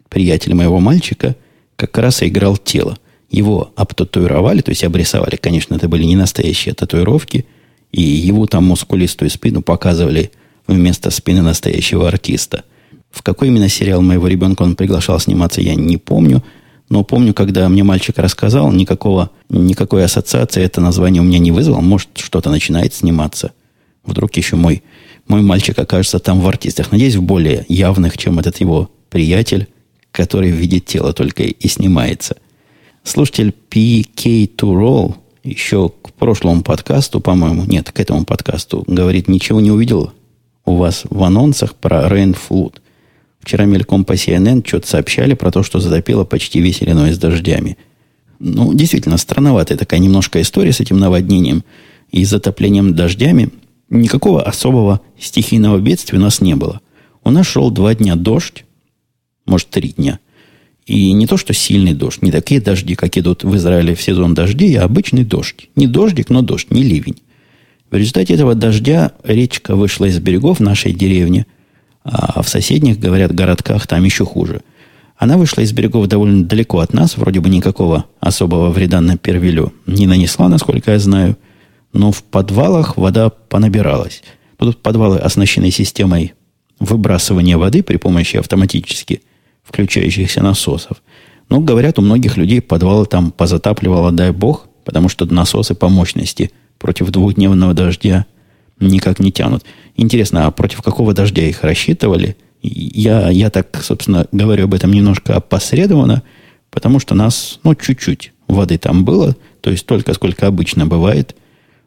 приятель 0.09 0.55
моего 0.55 0.81
мальчика 0.81 1.37
как 1.77 1.97
раз 1.99 2.23
и 2.23 2.29
играл 2.29 2.57
тело. 2.57 2.99
Его 3.31 3.73
обтатуировали, 3.77 4.61
то 4.61 4.71
есть 4.71 4.85
обрисовали. 4.85 5.37
Конечно, 5.37 5.75
это 5.75 5.89
были 5.89 6.05
не 6.05 6.17
настоящие 6.17 6.75
татуировки. 6.75 7.47
И 7.91 8.03
его 8.03 8.47
там 8.47 8.65
мускулистую 8.65 9.31
спину 9.31 9.63
показывали 9.63 10.33
вместо 10.67 11.11
спины 11.11 11.43
настоящего 11.43 12.09
артиста. 12.09 12.65
В 13.13 13.23
какой 13.23 13.49
именно 13.49 13.69
сериал 13.69 14.01
моего 14.01 14.27
ребенка 14.27 14.63
он 14.63 14.75
приглашал 14.75 15.21
сниматься, 15.21 15.61
я 15.61 15.75
не 15.75 15.99
помню. 15.99 16.43
Но 16.89 17.05
помню, 17.05 17.35
когда 17.35 17.69
мне 17.69 17.85
мальчик 17.85 18.19
рассказал, 18.19 18.73
никакого, 18.73 19.31
никакой 19.49 20.05
ассоциации 20.05 20.63
это 20.63 20.81
название 20.81 21.23
у 21.23 21.25
меня 21.25 21.39
не 21.39 21.53
вызвало. 21.53 21.81
Может, 21.81 22.09
что-то 22.17 22.51
начинает 22.51 22.95
сниматься. 22.95 23.53
Вдруг 24.05 24.37
еще 24.37 24.57
мой, 24.57 24.83
мой 25.29 25.43
мальчик 25.43 25.79
окажется 25.79 26.19
там 26.19 26.41
в 26.41 26.49
артистах. 26.49 26.91
Надеюсь, 26.91 27.15
в 27.15 27.23
более 27.23 27.65
явных, 27.69 28.19
чем 28.19 28.39
этот 28.39 28.59
его 28.59 28.91
приятель, 29.11 29.69
который 30.11 30.51
видит 30.51 30.87
тело 30.87 31.13
только 31.13 31.45
и 31.45 31.69
снимается. 31.69 32.37
Слушатель 33.05 33.55
PK2 33.71 34.57
Roll 34.57 35.15
еще 35.45 35.91
к 35.91 36.13
прошлому 36.13 36.63
подкасту, 36.63 37.21
по-моему, 37.21 37.65
нет, 37.65 37.91
к 37.91 38.01
этому 38.01 38.25
подкасту, 38.25 38.85
говорит, 38.87 39.29
ничего 39.29 39.61
не 39.61 39.71
увидел 39.71 40.13
у 40.65 40.77
вас 40.77 41.03
в 41.11 41.23
анонсах 41.23 41.75
про 41.75 42.07
Rain 42.07 42.37
Flood. 42.37 42.75
Вчера 43.43 43.65
мельком 43.65 44.05
по 44.05 44.13
CNN 44.13 44.67
что-то 44.67 44.87
сообщали 44.87 45.35
про 45.35 45.51
то, 45.51 45.63
что 45.63 45.81
затопило 45.81 46.25
почти 46.25 46.61
весь 46.61 46.83
Иллинойс 46.83 47.19
дождями. 47.19 47.77
Ну, 48.39 48.73
действительно, 48.73 49.17
странноватая 49.17 49.77
такая 49.77 50.01
немножко 50.01 50.41
история 50.41 50.73
с 50.73 50.81
этим 50.81 50.99
наводнением 50.99 51.65
и 52.11 52.25
затоплением 52.25 52.95
дождями. 52.95 53.51
Никакого 53.91 54.43
особого 54.43 55.01
стихийного 55.19 55.79
бедствия 55.79 56.19
у 56.19 56.23
нас 56.23 56.41
не 56.41 56.55
было. 56.55 56.81
У 57.25 57.31
нас 57.31 57.47
шел 57.47 57.71
два 57.71 57.95
дня 57.95 58.15
дождь, 58.15 58.65
может, 59.45 59.69
три 59.69 59.91
дня. 59.91 60.21
И 60.87 61.13
не 61.13 61.27
то, 61.27 61.37
что 61.37 61.53
сильный 61.53 61.95
дождь, 61.95 62.23
не 62.23 62.31
такие 62.31 62.61
дожди, 62.61 62.95
как 62.95 63.17
идут 63.19 63.45
в 63.45 63.55
Израиле 63.57 63.95
в 63.95 64.03
сезон 64.03 64.35
дождей, 64.35 64.77
а 64.77 64.85
обычный 64.85 65.25
дождь. 65.25 65.69
Не 65.77 65.87
дождик, 65.87 66.31
но 66.31 66.43
дождь, 66.43 66.71
не 66.71 66.83
ливень. 66.83 67.23
В 67.91 67.97
результате 67.97 68.35
этого 68.35 68.55
дождя 68.55 69.13
речка 69.25 69.77
вышла 69.77 70.07
из 70.07 70.19
берегов 70.21 70.61
нашей 70.61 70.93
деревни– 70.93 71.45
а 72.05 72.43
в 72.43 72.49
соседних, 72.49 72.99
говорят, 72.99 73.35
городках 73.35 73.87
там 73.87 74.05
еще 74.05 74.25
хуже. 74.25 74.63
Она 75.17 75.37
вышла 75.37 75.61
из 75.61 75.73
берегов 75.73 76.09
довольно 76.09 76.45
далеко 76.45 76.81
от 76.81 76.93
нас, 76.93 77.17
вроде 77.17 77.41
бы 77.41 77.49
никакого 77.49 78.07
особого 78.19 78.71
вреда 78.71 79.01
на 79.01 79.17
первилю 79.17 79.73
не 79.87 80.07
нанесла, 80.07 80.49
насколько 80.49 80.93
я 80.93 80.99
знаю, 80.99 81.37
но 81.93 82.11
в 82.11 82.23
подвалах 82.25 82.97
вода 82.97 83.31
понабиралась. 83.31 84.23
Тут 84.59 84.83
подвалы 84.83 85.19
оснащены 85.19 85.71
системой 85.71 86.35
выбрасывания 86.79 87.57
воды 87.57 87.83
при 87.83 87.97
помощи 87.97 88.37
автоматически 88.37 89.23
включающихся 89.63 90.43
насосов. 90.43 91.03
Но, 91.49 91.61
говорят, 91.61 91.99
у 91.99 92.03
многих 92.03 92.37
людей 92.37 92.61
подвалы 92.61 93.07
там 93.07 93.31
позатапливало, 93.31 94.11
дай 94.11 94.33
бог, 94.33 94.67
потому 94.85 95.09
что 95.09 95.25
насосы 95.27 95.75
по 95.75 95.89
мощности 95.89 96.51
против 96.79 97.11
двухдневного 97.11 97.75
дождя 97.75 98.27
никак 98.81 99.21
не 99.21 99.33
тянут. 99.33 99.65
Интересно, 99.97 100.47
а 100.47 100.51
против 100.51 100.83
какого 100.83 101.15
дождя 101.15 101.43
их 101.43 101.63
рассчитывали? 101.63 102.37
Я, 102.63 103.29
я 103.31 103.51
так, 103.51 103.83
собственно, 103.83 104.27
говорю 104.33 104.65
об 104.65 104.75
этом 104.75 104.93
немножко 104.93 105.37
опосредованно, 105.37 106.23
потому 106.71 107.01
что 107.01 107.15
нас, 107.15 107.59
ну, 107.65 107.75
чуть-чуть 107.75 108.33
воды 108.49 108.79
там 108.79 109.05
было, 109.05 109.37
то 109.61 109.71
есть 109.71 109.87
только 109.87 110.15
сколько 110.15 110.47
обычно 110.47 110.87
бывает. 110.87 111.35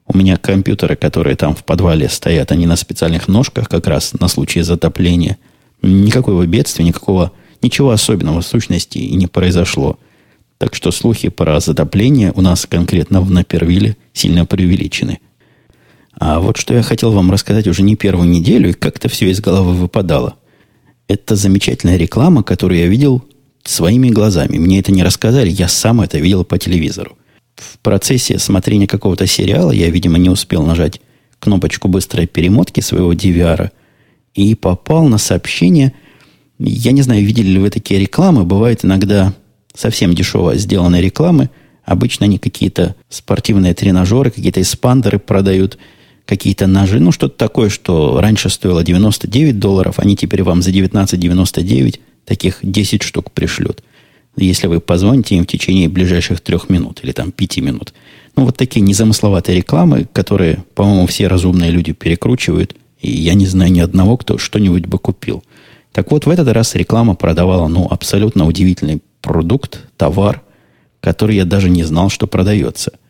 У 0.07 0.17
меня 0.17 0.37
компьютеры, 0.37 0.95
которые 0.95 1.35
там 1.35 1.55
в 1.55 1.63
подвале 1.63 2.09
стоят, 2.09 2.51
они 2.51 2.67
на 2.67 2.75
специальных 2.75 3.27
ножках 3.27 3.69
как 3.69 3.87
раз 3.87 4.13
на 4.19 4.27
случай 4.27 4.61
затопления. 4.61 5.37
Никакого 5.81 6.45
бедствия, 6.45 6.85
никакого, 6.85 7.31
ничего 7.61 7.91
особенного 7.91 8.41
в 8.41 8.47
сущности 8.47 8.97
и 8.97 9.15
не 9.15 9.27
произошло. 9.27 9.97
Так 10.57 10.75
что 10.75 10.91
слухи 10.91 11.29
про 11.29 11.59
затопление 11.59 12.31
у 12.35 12.41
нас 12.41 12.65
конкретно 12.65 13.21
в 13.21 13.31
Напервиле 13.31 13.97
сильно 14.13 14.45
преувеличены. 14.45 15.19
А 16.17 16.39
вот 16.39 16.57
что 16.57 16.73
я 16.73 16.81
хотел 16.81 17.11
вам 17.11 17.31
рассказать 17.31 17.67
уже 17.67 17.83
не 17.83 17.95
первую 17.95 18.29
неделю, 18.29 18.69
и 18.69 18.73
как-то 18.73 19.09
все 19.09 19.29
из 19.29 19.41
головы 19.41 19.73
выпадало. 19.73 20.35
Это 21.07 21.35
замечательная 21.35 21.97
реклама, 21.97 22.43
которую 22.43 22.79
я 22.79 22.87
видел 22.87 23.23
своими 23.63 24.09
глазами. 24.09 24.57
Мне 24.57 24.79
это 24.79 24.91
не 24.91 25.03
рассказали, 25.03 25.49
я 25.49 25.67
сам 25.67 26.01
это 26.01 26.17
видел 26.17 26.45
по 26.45 26.57
телевизору. 26.57 27.17
В 27.55 27.79
процессе 27.79 28.39
смотрения 28.39 28.87
какого-то 28.87 29.27
сериала 29.27 29.71
я, 29.71 29.89
видимо, 29.89 30.17
не 30.17 30.29
успел 30.29 30.63
нажать 30.63 31.01
кнопочку 31.39 31.87
быстрой 31.87 32.27
перемотки 32.27 32.79
своего 32.79 33.13
DVR 33.13 33.71
и 34.33 34.55
попал 34.55 35.07
на 35.07 35.17
сообщение. 35.17 35.93
Я 36.59 36.91
не 36.91 37.01
знаю, 37.01 37.25
видели 37.25 37.47
ли 37.47 37.59
вы 37.59 37.69
такие 37.69 37.99
рекламы. 37.99 38.43
Бывает 38.43 38.83
иногда 38.83 39.33
совсем 39.73 40.13
дешево 40.13 40.55
сделанные 40.55 41.01
рекламы. 41.01 41.49
Обычно 41.83 42.25
они 42.25 42.39
какие-то 42.39 42.95
спортивные 43.09 43.73
тренажеры, 43.73 44.31
какие-то 44.31 44.61
эспандеры 44.61 45.19
продают– 45.19 45.77
какие-то 46.25 46.67
ножи, 46.67 46.99
ну 46.99 47.11
что-то 47.11 47.37
такое, 47.37 47.69
что 47.69 48.19
раньше 48.19 48.49
стоило 48.49 48.83
99 48.83 49.59
долларов, 49.59 49.99
они 49.99 50.15
теперь 50.15 50.43
вам 50.43 50.61
за 50.61 50.71
19,99 50.71 51.99
таких 52.25 52.59
10 52.61 53.03
штук 53.03 53.31
пришлют. 53.31 53.83
Если 54.35 54.67
вы 54.67 54.81
позвоните 54.81 55.35
им 55.35 55.43
в 55.43 55.47
течение 55.47 55.87
ближайших 55.87 56.41
трех 56.41 56.69
минут 56.69 56.99
или 57.03 57.13
там 57.13 57.31
пяти 57.31 57.61
минут. 57.61 57.93
Ну, 58.35 58.43
вот 58.43 58.57
такие 58.57 58.81
незамысловатые 58.81 59.57
рекламы, 59.57 60.07
которые, 60.11 60.65
по-моему, 60.73 61.07
все 61.07 61.27
разумные 61.27 61.71
люди 61.71 61.93
перекручивают, 61.93 62.75
и 62.99 63.09
я 63.09 63.33
не 63.33 63.45
знаю 63.45 63.71
ни 63.71 63.79
одного, 63.79 64.17
кто 64.17 64.37
что-нибудь 64.37 64.87
бы 64.87 64.99
купил. 64.99 65.43
Так 65.93 66.11
вот, 66.11 66.25
в 66.25 66.29
этот 66.29 66.49
раз 66.49 66.75
реклама 66.75 67.15
продавала, 67.15 67.69
ну, 67.69 67.87
абсолютно 67.89 68.45
удивительный 68.45 69.01
продукт, 69.21 69.85
товар, 69.95 70.41
который 70.99 71.37
я 71.37 71.45
даже 71.45 71.69
не 71.69 71.83
знал, 71.83 72.09
что 72.09 72.27
продается– 72.27 72.91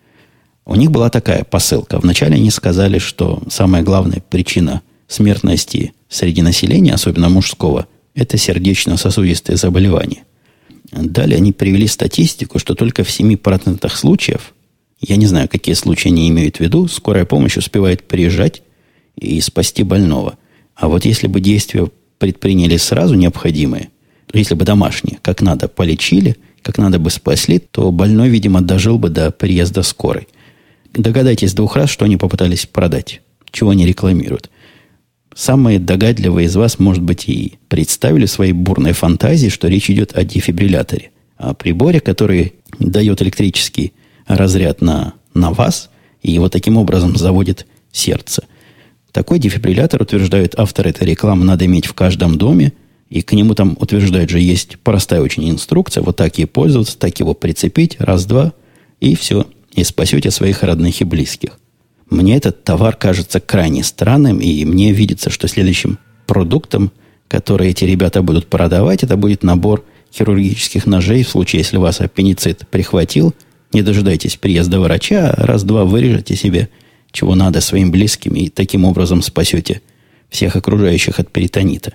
у 0.65 0.75
них 0.75 0.91
была 0.91 1.09
такая 1.09 1.43
посылка. 1.43 1.99
Вначале 1.99 2.35
они 2.35 2.49
сказали, 2.49 2.97
что 2.97 3.43
самая 3.49 3.83
главная 3.83 4.21
причина 4.29 4.81
смертности 5.07 5.93
среди 6.09 6.41
населения, 6.41 6.93
особенно 6.93 7.29
мужского, 7.29 7.87
это 8.15 8.37
сердечно-сосудистые 8.37 9.57
заболевания. 9.57 10.23
Далее 10.91 11.37
они 11.37 11.51
привели 11.51 11.87
статистику, 11.87 12.59
что 12.59 12.73
только 12.73 13.03
в 13.03 13.09
7% 13.09 13.89
случаев, 13.95 14.53
я 15.01 15.17
не 15.17 15.27
знаю, 15.27 15.49
какие 15.49 15.75
случаи 15.75 16.07
они 16.07 16.29
имеют 16.29 16.57
в 16.57 16.59
виду, 16.61 16.87
скорая 16.87 17.25
помощь 17.25 17.57
успевает 17.57 18.07
приезжать 18.07 18.63
и 19.15 19.39
спасти 19.41 19.83
больного. 19.83 20.37
А 20.73 20.87
вот 20.87 21.05
если 21.05 21.27
бы 21.27 21.41
действия 21.41 21.89
предприняли 22.17 22.77
сразу 22.77 23.15
необходимые, 23.15 23.89
если 24.33 24.55
бы 24.55 24.65
домашние, 24.65 25.19
как 25.21 25.41
надо, 25.41 25.67
полечили, 25.67 26.37
как 26.61 26.77
надо 26.77 26.97
бы 26.97 27.09
спасли, 27.09 27.59
то 27.59 27.91
больной, 27.91 28.29
видимо, 28.29 28.61
дожил 28.61 28.97
бы 28.97 29.09
до 29.09 29.31
приезда 29.31 29.83
скорой. 29.83 30.27
Догадайтесь 30.95 31.53
двух 31.53 31.75
раз, 31.75 31.89
что 31.89 32.05
они 32.05 32.17
попытались 32.17 32.65
продать, 32.65 33.21
чего 33.51 33.71
они 33.71 33.85
рекламируют. 33.85 34.49
Самые 35.35 35.79
догадливые 35.79 36.45
из 36.45 36.55
вас, 36.55 36.79
может 36.79 37.03
быть, 37.03 37.27
и 37.27 37.55
представили 37.67 38.25
своей 38.25 38.53
бурной 38.53 38.93
фантазии, 38.93 39.49
что 39.49 39.67
речь 39.67 39.89
идет 39.89 40.17
о 40.17 40.23
дефибрилляторе, 40.23 41.11
о 41.37 41.53
приборе, 41.53 41.99
который 41.99 42.53
дает 42.79 43.21
электрический 43.21 43.91
разряд 44.25 44.81
на, 44.81 45.13
на 45.33 45.51
вас 45.51 45.89
и 46.21 46.31
его 46.31 46.47
таким 46.47 46.77
образом 46.77 47.15
заводит 47.17 47.67
сердце. 47.91 48.45
Такой 49.11 49.39
дефибриллятор, 49.39 50.01
утверждают 50.01 50.55
авторы 50.57 50.89
этой 50.89 51.07
рекламы, 51.07 51.45
надо 51.45 51.65
иметь 51.65 51.85
в 51.85 51.93
каждом 51.93 52.37
доме, 52.37 52.73
и 53.09 53.21
к 53.21 53.33
нему 53.33 53.53
там, 53.53 53.77
утверждают 53.79 54.29
же, 54.29 54.39
есть 54.39 54.79
простая 54.79 55.21
очень 55.21 55.49
инструкция, 55.49 56.01
вот 56.01 56.15
так 56.15 56.39
и 56.39 56.45
пользоваться, 56.45 56.97
так 56.97 57.19
его 57.19 57.33
прицепить, 57.33 57.97
раз-два, 57.99 58.53
и 58.99 59.15
все, 59.15 59.45
и 59.75 59.83
спасете 59.83 60.31
своих 60.31 60.63
родных 60.63 61.01
и 61.01 61.03
близких. 61.03 61.59
Мне 62.09 62.37
этот 62.37 62.63
товар 62.63 62.95
кажется 62.95 63.39
крайне 63.39 63.83
странным, 63.83 64.39
и 64.39 64.63
мне 64.65 64.93
видится, 64.93 65.29
что 65.29 65.47
следующим 65.47 65.99
продуктом, 66.27 66.91
который 67.27 67.69
эти 67.69 67.83
ребята 67.83 68.21
будут 68.21 68.47
продавать, 68.47 69.03
это 69.03 69.17
будет 69.17 69.43
набор 69.43 69.83
хирургических 70.13 70.85
ножей 70.85 71.23
в 71.23 71.29
случае, 71.29 71.59
если 71.59 71.77
вас 71.77 71.99
аппендицит 71.99 72.67
прихватил. 72.69 73.33
Не 73.73 73.81
дожидайтесь 73.81 74.37
приезда 74.37 74.79
врача, 74.79 75.33
раз-два 75.35 75.83
вырежете 75.83 76.35
себе, 76.35 76.69
чего 77.11 77.35
надо 77.35 77.59
своим 77.59 77.91
близким, 77.91 78.33
и 78.35 78.49
таким 78.49 78.85
образом 78.85 79.21
спасете 79.21 79.81
всех 80.29 80.55
окружающих 80.55 81.19
от 81.19 81.31
перитонита. 81.31 81.93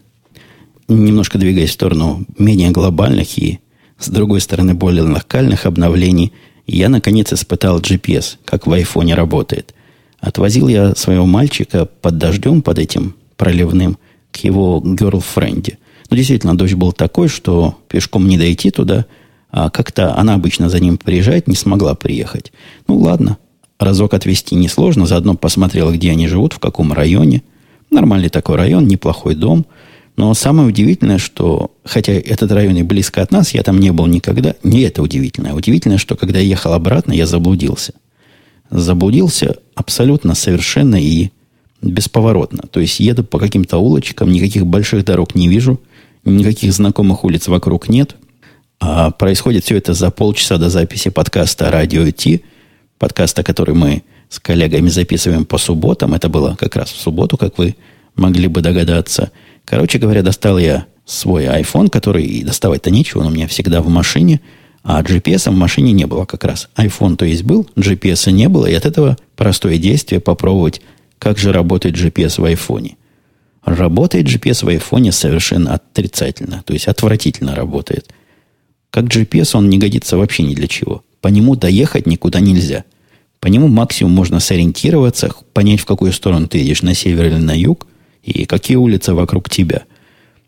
Немножко 0.88 1.38
двигаясь 1.38 1.70
в 1.70 1.74
сторону 1.74 2.26
менее 2.36 2.70
глобальных 2.70 3.38
и, 3.38 3.60
с 3.98 4.08
другой 4.08 4.40
стороны, 4.40 4.74
более 4.74 5.04
локальных 5.04 5.64
обновлений– 5.64 6.32
я, 6.76 6.88
наконец, 6.88 7.32
испытал 7.32 7.80
GPS, 7.80 8.36
как 8.44 8.66
в 8.66 8.72
айфоне 8.72 9.14
работает. 9.14 9.74
Отвозил 10.20 10.68
я 10.68 10.94
своего 10.94 11.26
мальчика 11.26 11.86
под 11.86 12.18
дождем, 12.18 12.62
под 12.62 12.78
этим 12.78 13.14
проливным, 13.36 13.98
к 14.30 14.36
его 14.38 14.80
герлфренде. 14.84 15.78
Ну, 16.10 16.16
действительно, 16.16 16.56
дождь 16.56 16.74
был 16.74 16.92
такой, 16.92 17.28
что 17.28 17.76
пешком 17.88 18.28
не 18.28 18.36
дойти 18.36 18.70
туда, 18.70 19.06
а 19.50 19.70
как-то 19.70 20.16
она 20.16 20.34
обычно 20.34 20.68
за 20.68 20.78
ним 20.78 20.98
приезжает, 20.98 21.48
не 21.48 21.56
смогла 21.56 21.94
приехать. 21.94 22.52
Ну, 22.86 22.98
ладно, 22.98 23.38
разок 23.78 24.14
отвезти 24.14 24.54
несложно, 24.54 25.06
заодно 25.06 25.34
посмотрел, 25.34 25.92
где 25.92 26.10
они 26.10 26.28
живут, 26.28 26.52
в 26.52 26.58
каком 26.58 26.92
районе. 26.92 27.42
Нормальный 27.90 28.28
такой 28.28 28.56
район, 28.56 28.86
неплохой 28.86 29.34
дом– 29.34 29.66
но 30.20 30.34
самое 30.34 30.68
удивительное, 30.68 31.16
что, 31.16 31.70
хотя 31.82 32.12
этот 32.12 32.52
район 32.52 32.76
и 32.76 32.82
близко 32.82 33.22
от 33.22 33.32
нас, 33.32 33.54
я 33.54 33.62
там 33.62 33.80
не 33.80 33.90
был 33.90 34.04
никогда, 34.04 34.54
не 34.62 34.82
это 34.82 35.00
удивительное. 35.00 35.54
Удивительное, 35.54 35.96
что 35.96 36.14
когда 36.14 36.38
я 36.40 36.44
ехал 36.44 36.74
обратно, 36.74 37.14
я 37.14 37.24
заблудился. 37.24 37.94
Заблудился 38.68 39.56
абсолютно 39.74 40.34
совершенно 40.34 40.96
и 40.96 41.30
бесповоротно. 41.80 42.64
То 42.70 42.80
есть 42.80 43.00
еду 43.00 43.24
по 43.24 43.38
каким-то 43.38 43.78
улочкам, 43.78 44.30
никаких 44.30 44.66
больших 44.66 45.06
дорог 45.06 45.34
не 45.34 45.48
вижу, 45.48 45.80
никаких 46.26 46.74
знакомых 46.74 47.24
улиц 47.24 47.48
вокруг 47.48 47.88
нет. 47.88 48.16
А 48.78 49.12
происходит 49.12 49.64
все 49.64 49.78
это 49.78 49.94
за 49.94 50.10
полчаса 50.10 50.58
до 50.58 50.68
записи 50.68 51.08
подкаста 51.08 51.70
«Радио 51.70 52.10
Ти», 52.10 52.44
подкаста, 52.98 53.42
который 53.42 53.74
мы 53.74 54.02
с 54.28 54.38
коллегами 54.38 54.90
записываем 54.90 55.46
по 55.46 55.56
субботам. 55.56 56.12
Это 56.12 56.28
было 56.28 56.56
как 56.56 56.76
раз 56.76 56.90
в 56.90 57.00
субботу, 57.00 57.38
как 57.38 57.56
вы 57.56 57.74
могли 58.16 58.48
бы 58.48 58.60
догадаться– 58.60 59.30
Короче 59.70 60.00
говоря, 60.00 60.22
достал 60.22 60.58
я 60.58 60.86
свой 61.04 61.44
iPhone, 61.44 61.90
который 61.90 62.42
доставать-то 62.42 62.90
нечего, 62.90 63.20
он 63.20 63.28
у 63.28 63.30
меня 63.30 63.46
всегда 63.46 63.80
в 63.82 63.88
машине, 63.88 64.40
а 64.82 65.00
GPS 65.00 65.48
в 65.48 65.54
машине 65.54 65.92
не 65.92 66.06
было 66.06 66.24
как 66.24 66.42
раз. 66.42 66.68
iPhone 66.76 67.14
то 67.14 67.24
есть 67.24 67.44
был, 67.44 67.68
GPS 67.76 68.32
не 68.32 68.48
было, 68.48 68.66
и 68.66 68.74
от 68.74 68.84
этого 68.84 69.16
простое 69.36 69.78
действие 69.78 70.20
попробовать, 70.20 70.82
как 71.20 71.38
же 71.38 71.52
работает 71.52 71.94
GPS 71.94 72.40
в 72.40 72.46
iPhone. 72.46 72.96
Работает 73.64 74.26
GPS 74.26 74.64
в 74.64 74.68
iPhone 74.70 75.12
совершенно 75.12 75.74
отрицательно, 75.74 76.64
то 76.66 76.72
есть 76.72 76.88
отвратительно 76.88 77.54
работает. 77.54 78.12
Как 78.90 79.04
GPS 79.04 79.56
он 79.56 79.70
не 79.70 79.78
годится 79.78 80.16
вообще 80.16 80.42
ни 80.42 80.56
для 80.56 80.66
чего. 80.66 81.04
По 81.20 81.28
нему 81.28 81.54
доехать 81.54 82.08
никуда 82.08 82.40
нельзя. 82.40 82.82
По 83.38 83.46
нему 83.46 83.68
максимум 83.68 84.14
можно 84.14 84.40
сориентироваться, 84.40 85.30
понять, 85.52 85.78
в 85.78 85.86
какую 85.86 86.12
сторону 86.12 86.48
ты 86.48 86.58
едешь, 86.58 86.82
на 86.82 86.92
север 86.92 87.26
или 87.26 87.36
на 87.36 87.56
юг, 87.56 87.86
и 88.22 88.44
какие 88.44 88.76
улицы 88.76 89.14
вокруг 89.14 89.48
тебя. 89.48 89.84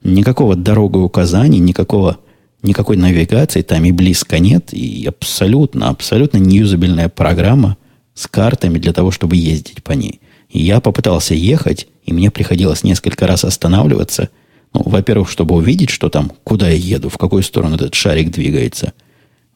Никакого 0.03 0.57
дорогой 0.57 1.05
указаний, 1.05 1.59
никакого, 1.59 2.19
никакой 2.63 2.97
навигации 2.97 3.63
там 3.63 3.85
и 3.85 3.93
близко 3.93 4.39
нет. 4.39 4.73
И 4.73 5.07
абсолютно, 5.07 5.89
абсолютно 5.89 6.39
неюзабельная 6.39 7.09
программа 7.09 7.77
с 8.15 8.27
картами 8.27 8.79
для 8.79 8.93
того, 8.93 9.11
чтобы 9.11 9.37
ездить 9.37 9.83
по 9.83 9.93
ней. 9.93 10.21
И 10.51 10.61
я 10.61 10.81
попытался 10.81 11.35
ехать, 11.35 11.89
и 12.05 12.13
мне 12.13 12.31
приходилось 12.31 12.85
несколько 12.85 13.27
раз 13.27 13.45
останавливаться 13.45 14.29
Ну, 14.75 14.83
во-первых, 14.85 15.31
чтобы 15.31 15.55
увидеть, 15.55 15.91
что 15.91 16.09
там, 16.09 16.33
куда 16.45 16.69
я 16.69 16.77
еду, 16.77 17.09
в 17.09 17.19
какую 17.19 17.43
сторону 17.43 17.77
этот 17.77 17.95
шарик 17.95 18.31
двигается, 18.31 18.93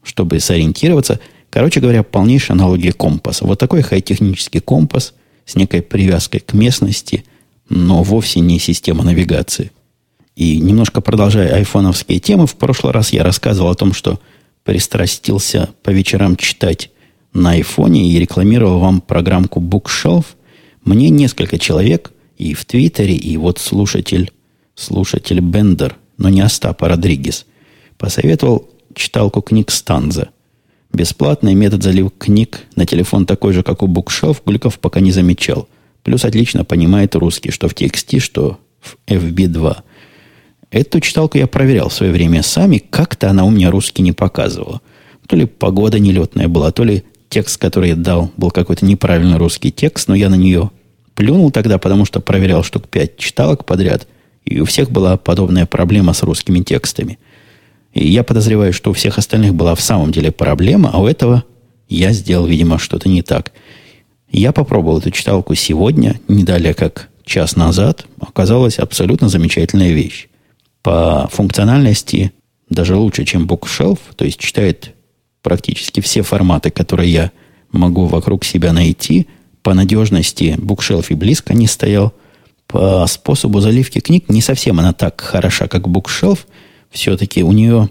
чтобы 0.02 0.40
сориентироваться. 0.40 1.20
Короче 1.50 1.80
говоря, 1.80 2.02
полнейшая 2.02 2.56
аналогия 2.56 2.92
компаса. 2.92 3.46
Вот 3.46 3.58
такой 3.58 3.82
хай-технический 3.82 4.60
компас 4.60 5.14
с 5.46 5.56
некой 5.56 5.80
привязкой 5.80 6.40
к 6.40 6.52
местности, 6.52 7.24
но 7.68 8.02
вовсе 8.02 8.40
не 8.40 8.58
система 8.58 9.04
навигации. 9.04 9.72
И 10.34 10.58
немножко 10.60 11.00
продолжая 11.00 11.54
айфоновские 11.54 12.20
темы, 12.20 12.46
в 12.46 12.56
прошлый 12.56 12.92
раз 12.92 13.12
я 13.12 13.22
рассказывал 13.22 13.70
о 13.70 13.74
том, 13.74 13.92
что 13.92 14.20
пристрастился 14.64 15.70
по 15.82 15.90
вечерам 15.90 16.36
читать 16.36 16.90
на 17.32 17.52
айфоне 17.52 18.08
и 18.08 18.18
рекламировал 18.18 18.80
вам 18.80 19.00
программку 19.00 19.60
Bookshelf. 19.60 20.26
Мне 20.84 21.08
несколько 21.08 21.58
человек 21.58 22.12
и 22.36 22.54
в 22.54 22.64
Твиттере, 22.64 23.14
и 23.14 23.36
вот 23.36 23.58
слушатель, 23.58 24.30
слушатель 24.74 25.40
Бендер, 25.40 25.96
но 26.18 26.28
не 26.28 26.40
Остапа 26.40 26.88
Родригес, 26.88 27.46
посоветовал 27.96 28.68
читалку 28.94 29.40
книг 29.40 29.70
Станза. 29.70 30.28
Бесплатный 30.92 31.54
метод 31.54 31.82
залив 31.82 32.10
книг 32.16 32.62
на 32.74 32.86
телефон 32.86 33.26
такой 33.26 33.52
же, 33.52 33.62
как 33.62 33.82
у 33.82 33.86
Bookshelf, 33.86 34.38
Гульков 34.44 34.78
пока 34.78 35.00
не 35.00 35.12
замечал. 35.12 35.68
Плюс 36.06 36.24
отлично 36.24 36.64
понимает 36.64 37.16
русский, 37.16 37.50
что 37.50 37.68
в 37.68 37.74
TXT, 37.74 38.20
что 38.20 38.60
в 38.80 38.96
FB2. 39.08 39.78
Эту 40.70 41.00
читалку 41.00 41.36
я 41.36 41.48
проверял 41.48 41.88
в 41.88 41.92
свое 41.92 42.12
время 42.12 42.44
сами. 42.44 42.78
Как-то 42.78 43.28
она 43.28 43.44
у 43.44 43.50
меня 43.50 43.72
русский 43.72 44.04
не 44.04 44.12
показывала. 44.12 44.80
То 45.26 45.34
ли 45.34 45.46
погода 45.46 45.98
нелетная 45.98 46.46
была, 46.46 46.70
то 46.70 46.84
ли 46.84 47.02
текст, 47.28 47.60
который 47.60 47.88
я 47.88 47.96
дал, 47.96 48.30
был 48.36 48.52
какой-то 48.52 48.86
неправильный 48.86 49.36
русский 49.36 49.72
текст, 49.72 50.06
но 50.06 50.14
я 50.14 50.28
на 50.28 50.36
нее 50.36 50.70
плюнул 51.16 51.50
тогда, 51.50 51.76
потому 51.76 52.04
что 52.04 52.20
проверял 52.20 52.62
штук 52.62 52.86
пять 52.86 53.16
читалок 53.16 53.64
подряд, 53.64 54.06
и 54.44 54.60
у 54.60 54.64
всех 54.64 54.92
была 54.92 55.16
подобная 55.16 55.66
проблема 55.66 56.12
с 56.12 56.22
русскими 56.22 56.60
текстами. 56.60 57.18
И 57.94 58.06
я 58.06 58.22
подозреваю, 58.22 58.72
что 58.72 58.90
у 58.90 58.94
всех 58.94 59.18
остальных 59.18 59.56
была 59.56 59.74
в 59.74 59.80
самом 59.80 60.12
деле 60.12 60.30
проблема, 60.30 60.88
а 60.92 61.00
у 61.00 61.06
этого 61.08 61.42
я 61.88 62.12
сделал, 62.12 62.46
видимо, 62.46 62.78
что-то 62.78 63.08
не 63.08 63.22
так. 63.22 63.50
Я 64.30 64.52
попробовал 64.52 64.98
эту 64.98 65.10
читалку 65.10 65.54
сегодня, 65.54 66.20
не 66.28 66.44
далее 66.44 66.74
как 66.74 67.08
час 67.24 67.56
назад. 67.56 68.06
Оказалась 68.20 68.78
абсолютно 68.78 69.28
замечательная 69.28 69.92
вещь 69.92 70.28
по 70.86 71.28
функциональности 71.32 72.30
даже 72.70 72.94
лучше, 72.94 73.24
чем 73.24 73.44
Bookshelf, 73.44 73.98
то 74.14 74.24
есть 74.24 74.38
читает 74.38 74.94
практически 75.42 75.98
все 75.98 76.22
форматы, 76.22 76.70
которые 76.70 77.12
я 77.12 77.32
могу 77.72 78.06
вокруг 78.06 78.44
себя 78.44 78.72
найти. 78.72 79.26
По 79.64 79.74
надежности 79.74 80.54
Bookshelf 80.56 81.06
и 81.08 81.14
близко 81.14 81.54
не 81.54 81.66
стоял. 81.66 82.14
По 82.68 83.04
способу 83.08 83.58
заливки 83.58 83.98
книг 83.98 84.28
не 84.28 84.40
совсем 84.40 84.78
она 84.78 84.92
так 84.92 85.20
хороша, 85.20 85.66
как 85.66 85.88
Bookshelf. 85.88 86.46
Все-таки 86.90 87.42
у 87.42 87.50
нее 87.50 87.90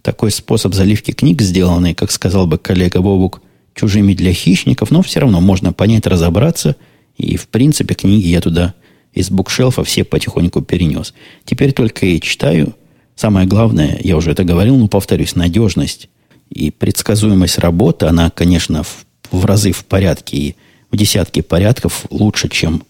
такой 0.00 0.30
способ 0.30 0.72
заливки 0.72 1.10
книг, 1.10 1.42
сделанный, 1.42 1.94
как 1.94 2.12
сказал 2.12 2.46
бы 2.46 2.58
коллега 2.58 3.00
Бобук, 3.00 3.42
чужими 3.76 4.14
для 4.14 4.32
хищников, 4.32 4.90
но 4.90 5.02
все 5.02 5.20
равно 5.20 5.40
можно 5.40 5.72
понять, 5.72 6.06
разобраться. 6.06 6.76
И, 7.16 7.36
в 7.36 7.46
принципе, 7.48 7.94
книги 7.94 8.26
я 8.28 8.40
туда 8.40 8.74
из 9.12 9.30
букшелфа 9.30 9.84
все 9.84 10.02
потихоньку 10.02 10.62
перенес. 10.62 11.14
Теперь 11.44 11.72
только 11.72 12.06
и 12.06 12.20
читаю. 12.20 12.74
Самое 13.14 13.46
главное, 13.46 13.98
я 14.02 14.16
уже 14.16 14.32
это 14.32 14.44
говорил, 14.44 14.76
но 14.76 14.88
повторюсь, 14.88 15.36
надежность 15.36 16.08
и 16.50 16.70
предсказуемость 16.70 17.58
работы, 17.58 18.06
она, 18.06 18.30
конечно, 18.30 18.82
в, 18.82 19.06
в 19.30 19.44
разы 19.44 19.72
в 19.72 19.84
порядке 19.84 20.36
и 20.36 20.56
в 20.90 20.96
десятки 20.96 21.40
порядков 21.40 22.06
лучше, 22.10 22.48
чем 22.48 22.82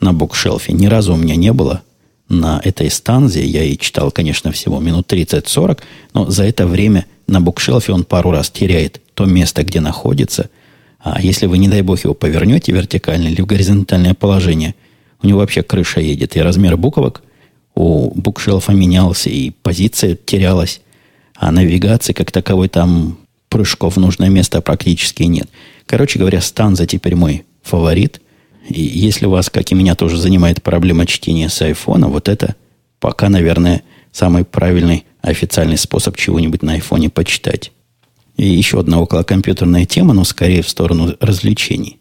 на 0.00 0.12
букшелфе. 0.12 0.72
Ни 0.72 0.86
разу 0.86 1.14
у 1.14 1.16
меня 1.16 1.36
не 1.36 1.52
было 1.52 1.82
на 2.28 2.60
этой 2.64 2.90
станции. 2.90 3.44
Я 3.44 3.64
и 3.64 3.78
читал, 3.78 4.10
конечно, 4.10 4.52
всего 4.52 4.80
минут 4.80 5.12
30-40, 5.12 5.80
но 6.12 6.30
за 6.30 6.44
это 6.44 6.66
время 6.66 7.06
на 7.26 7.40
букшелфе 7.40 7.92
он 7.92 8.04
пару 8.04 8.30
раз 8.30 8.50
теряет 8.50 9.00
то 9.14 9.24
место, 9.24 9.62
где 9.62 9.80
находится. 9.80 10.50
А 10.98 11.20
если 11.20 11.46
вы, 11.46 11.58
не 11.58 11.68
дай 11.68 11.82
бог, 11.82 12.02
его 12.02 12.14
повернете 12.14 12.72
вертикально 12.72 13.28
или 13.28 13.40
в 13.40 13.46
горизонтальное 13.46 14.14
положение, 14.14 14.74
у 15.22 15.26
него 15.26 15.38
вообще 15.38 15.62
крыша 15.62 16.00
едет. 16.00 16.36
И 16.36 16.40
размер 16.40 16.76
буквок 16.76 17.22
у 17.74 18.10
букшелфа 18.14 18.72
менялся, 18.72 19.30
и 19.30 19.50
позиция 19.50 20.16
терялась. 20.16 20.80
А 21.34 21.50
навигации 21.50 22.12
как 22.12 22.30
таковой 22.30 22.68
там 22.68 23.18
прыжков 23.48 23.96
в 23.96 24.00
нужное 24.00 24.28
место 24.28 24.60
практически 24.60 25.24
нет. 25.24 25.48
Короче 25.86 26.18
говоря, 26.18 26.40
станза 26.40 26.86
теперь 26.86 27.14
мой 27.14 27.44
фаворит. 27.62 28.20
И 28.68 28.80
если 28.80 29.26
вас, 29.26 29.50
как 29.50 29.70
и 29.70 29.74
меня, 29.74 29.94
тоже 29.94 30.16
занимает 30.16 30.62
проблема 30.62 31.06
чтения 31.06 31.48
с 31.48 31.60
айфона, 31.60 32.08
вот 32.08 32.28
это 32.28 32.56
пока, 33.00 33.28
наверное, 33.28 33.82
самый 34.10 34.44
правильный 34.44 35.04
официальный 35.24 35.78
способ 35.78 36.16
чего-нибудь 36.16 36.62
на 36.62 36.74
айфоне 36.74 37.08
почитать. 37.08 37.72
И 38.36 38.46
еще 38.46 38.80
одна 38.80 39.00
околокомпьютерная 39.00 39.86
тема, 39.86 40.12
но 40.12 40.24
скорее 40.24 40.62
в 40.62 40.68
сторону 40.68 41.14
развлечений. 41.20 41.98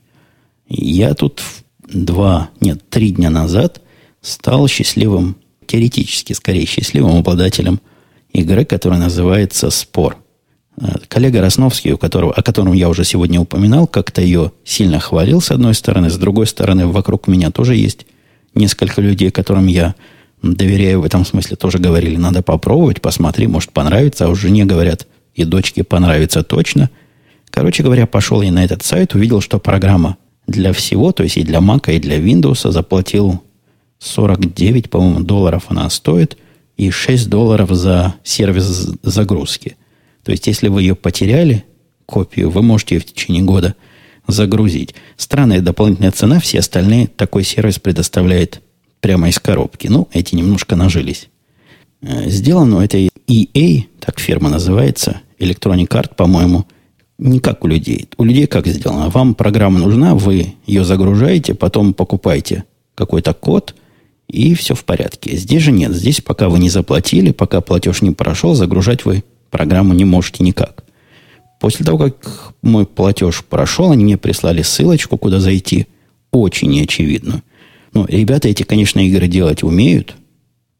Я 0.68 1.14
тут 1.14 1.42
два, 1.88 2.50
нет, 2.60 2.90
три 2.90 3.12
дня 3.12 3.30
назад 3.30 3.82
стал 4.22 4.68
счастливым, 4.68 5.36
теоретически 5.68 6.34
скорее 6.34 6.66
счастливым 6.66 7.18
обладателем 7.18 7.80
игры, 8.32 8.66
которая 8.66 9.00
называется 9.00 9.70
«Спор». 9.70 10.18
Э, 10.82 10.96
коллега 11.08 11.42
Росновский, 11.42 11.92
у 11.92 11.98
которого, 11.98 12.34
о 12.34 12.42
котором 12.42 12.74
я 12.74 12.90
уже 12.90 13.04
сегодня 13.04 13.40
упоминал, 13.40 13.88
как-то 13.88 14.22
ее 14.22 14.52
сильно 14.66 15.00
хвалил 15.00 15.40
с 15.40 15.52
одной 15.52 15.76
стороны, 15.76 16.10
с 16.10 16.18
другой 16.18 16.48
стороны, 16.48 16.88
вокруг 16.88 17.28
меня 17.28 17.52
тоже 17.52 17.76
есть 17.76 18.06
несколько 18.56 19.02
людей, 19.02 19.30
которым 19.30 19.68
я 19.68 19.96
доверяю 20.44 21.02
в 21.02 21.06
этом 21.06 21.26
смысле, 21.26 21.56
тоже 21.56 21.80
говорили, 21.80 22.18
надо 22.18 22.44
попробовать, 22.44 23.02
посмотри, 23.02 23.48
может 23.48 23.72
понравится, 23.72 24.26
а 24.26 24.30
уже 24.30 24.52
не 24.52 24.66
говорят, 24.66 25.08
и 25.34 25.46
дочке 25.46 25.84
понравится 25.84 26.44
точно. 26.44 26.90
Короче 27.50 27.82
говоря, 27.82 28.06
пошел 28.06 28.42
я 28.42 28.52
на 28.52 28.64
этот 28.64 28.84
сайт, 28.84 29.16
увидел, 29.16 29.42
что 29.42 29.60
программа 29.60 30.18
для 30.46 30.74
всего, 30.74 31.12
то 31.12 31.24
есть 31.24 31.38
и 31.38 31.44
для 31.44 31.60
Mac, 31.60 31.92
и 31.94 32.00
для 32.00 32.20
Windows 32.20 32.70
заплатил 32.70 33.42
49, 34.00 34.90
по-моему, 34.90 35.22
долларов 35.22 35.66
она 35.70 35.90
стоит, 35.90 36.38
и 36.76 36.90
6 36.90 37.30
долларов 37.30 37.70
за 37.72 38.16
сервис 38.24 38.92
загрузки. 39.02 39.78
То 40.24 40.32
есть, 40.32 40.48
если 40.48 40.68
вы 40.68 40.82
ее 40.82 40.96
потеряли, 40.96 41.64
копию, 42.06 42.50
вы 42.50 42.62
можете 42.62 42.96
ее 42.96 43.02
в 43.02 43.06
течение 43.06 43.44
года 43.44 43.76
загрузить. 44.28 44.96
Странная 45.16 45.62
дополнительная 45.62 46.12
цена, 46.12 46.40
все 46.40 46.60
остальные 46.60 47.08
такой 47.08 47.44
сервис 47.44 47.80
предоставляет 47.80 48.62
прямо 49.04 49.28
из 49.28 49.38
коробки. 49.38 49.88
Ну, 49.88 50.08
эти 50.14 50.34
немножко 50.34 50.78
нажились. 50.78 51.28
Э, 52.02 52.30
сделано 52.30 52.80
это 52.80 52.98
EA, 52.98 53.84
так 54.00 54.20
фирма 54.20 54.50
называется, 54.50 55.20
Electronic 55.40 55.90
Art, 55.90 56.16
по-моему, 56.16 56.66
не 57.18 57.42
как 57.42 57.66
у 57.66 57.68
людей. 57.68 58.08
У 58.18 58.24
людей 58.24 58.48
как 58.48 58.66
сделано? 58.66 59.10
Вам 59.10 59.36
программа 59.36 59.80
нужна, 59.80 60.16
вы 60.16 60.54
ее 60.66 60.86
загружаете, 60.86 61.54
потом 61.54 61.94
покупаете 61.94 62.64
какой-то 62.96 63.34
код, 63.34 63.76
и 64.30 64.56
все 64.56 64.74
в 64.74 64.86
порядке. 64.86 65.36
Здесь 65.36 65.64
же 65.64 65.74
нет. 65.74 65.92
Здесь 65.92 66.22
пока 66.22 66.48
вы 66.48 66.60
не 66.60 66.70
заплатили, 66.70 67.32
пока 67.32 67.60
платеж 67.60 68.02
не 68.02 68.12
прошел, 68.12 68.56
загружать 68.56 69.04
вы 69.04 69.26
программу 69.52 69.94
не 69.94 70.06
можете 70.06 70.46
никак. 70.46 70.86
После 71.60 71.86
того, 71.86 71.98
как 71.98 72.54
мой 72.62 72.86
платеж 72.86 73.44
прошел, 73.44 73.92
они 73.92 74.06
мне 74.06 74.18
прислали 74.18 74.62
ссылочку, 74.62 75.18
куда 75.18 75.42
зайти. 75.42 75.88
Очень 76.32 76.70
неочевидно. 76.70 77.44
Ну, 77.94 78.06
ребята 78.08 78.48
эти, 78.48 78.64
конечно, 78.64 79.00
игры 79.00 79.28
делать 79.28 79.64
умеют. 79.64 80.16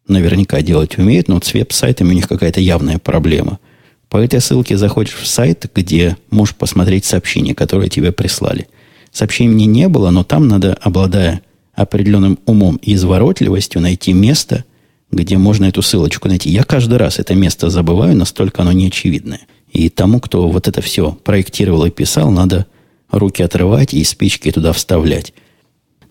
Наверняка 0.08 0.62
делать 0.62 0.98
умеют, 0.98 1.28
но 1.28 1.40
с 1.42 1.54
веб-сайтами 1.54 2.10
у 2.10 2.14
них 2.14 2.28
какая-то 2.28 2.60
явная 2.60 3.00
проблема– 3.00 3.60
по 4.14 4.18
этой 4.18 4.42
ссылке 4.42 4.78
заходишь 4.78 5.16
в 5.16 5.26
сайт, 5.26 5.72
где 5.74 6.18
можешь 6.30 6.54
посмотреть 6.54 7.04
сообщения, 7.04 7.56
которые 7.56 7.90
тебе 7.90 8.12
прислали. 8.12 8.68
Сообщений 9.12 9.66
не 9.66 9.88
было, 9.88 10.12
но 10.12 10.24
там 10.24 10.48
надо, 10.48 10.78
обладая 10.82 11.42
определенным 11.74 12.38
умом 12.46 12.76
и 12.76 12.94
изворотливостью, 12.94 13.82
найти 13.82 14.14
место, 14.14 14.66
где 15.12 15.40
можно 15.40 15.66
эту 15.66 15.82
ссылочку 15.82 16.28
найти. 16.28 16.52
Я 16.52 16.64
каждый 16.64 17.00
раз 17.00 17.18
это 17.18 17.34
место 17.34 17.72
забываю, 17.72 18.16
настолько 18.16 18.62
оно 18.62 18.72
неочевидное. 18.72 19.40
И 19.72 19.90
тому, 19.90 20.20
кто 20.20 20.48
вот 20.48 20.68
это 20.68 20.84
все 20.84 21.18
проектировал 21.24 21.86
и 21.86 21.90
писал, 21.90 22.30
надо 22.30 22.68
руки 23.10 23.42
отрывать 23.42 23.96
и 23.96 24.04
спички 24.04 24.52
туда 24.52 24.74
вставлять. 24.74 25.34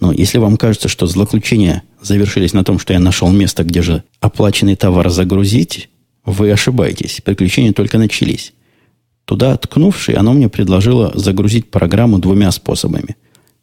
Но 0.02 0.10
если 0.10 0.38
вам 0.38 0.56
кажется, 0.56 0.88
что 0.88 1.06
злоключения 1.06 1.84
завершились 2.00 2.52
на 2.54 2.64
том, 2.64 2.80
что 2.80 2.92
я 2.92 2.98
нашел 2.98 3.30
место, 3.30 3.62
где 3.62 3.82
же 3.82 4.02
оплаченный 4.18 4.74
товар 4.74 5.08
загрузить, 5.10 5.90
вы 6.24 6.50
ошибаетесь, 6.50 7.20
приключения 7.24 7.72
только 7.72 7.98
начались. 7.98 8.52
Туда 9.26 9.56
ткнувший, 9.56 10.16
оно 10.16 10.32
мне 10.32 10.48
предложило 10.48 11.12
загрузить 11.14 11.70
программу 11.70 12.18
двумя 12.18 12.50
способами. 12.50 13.14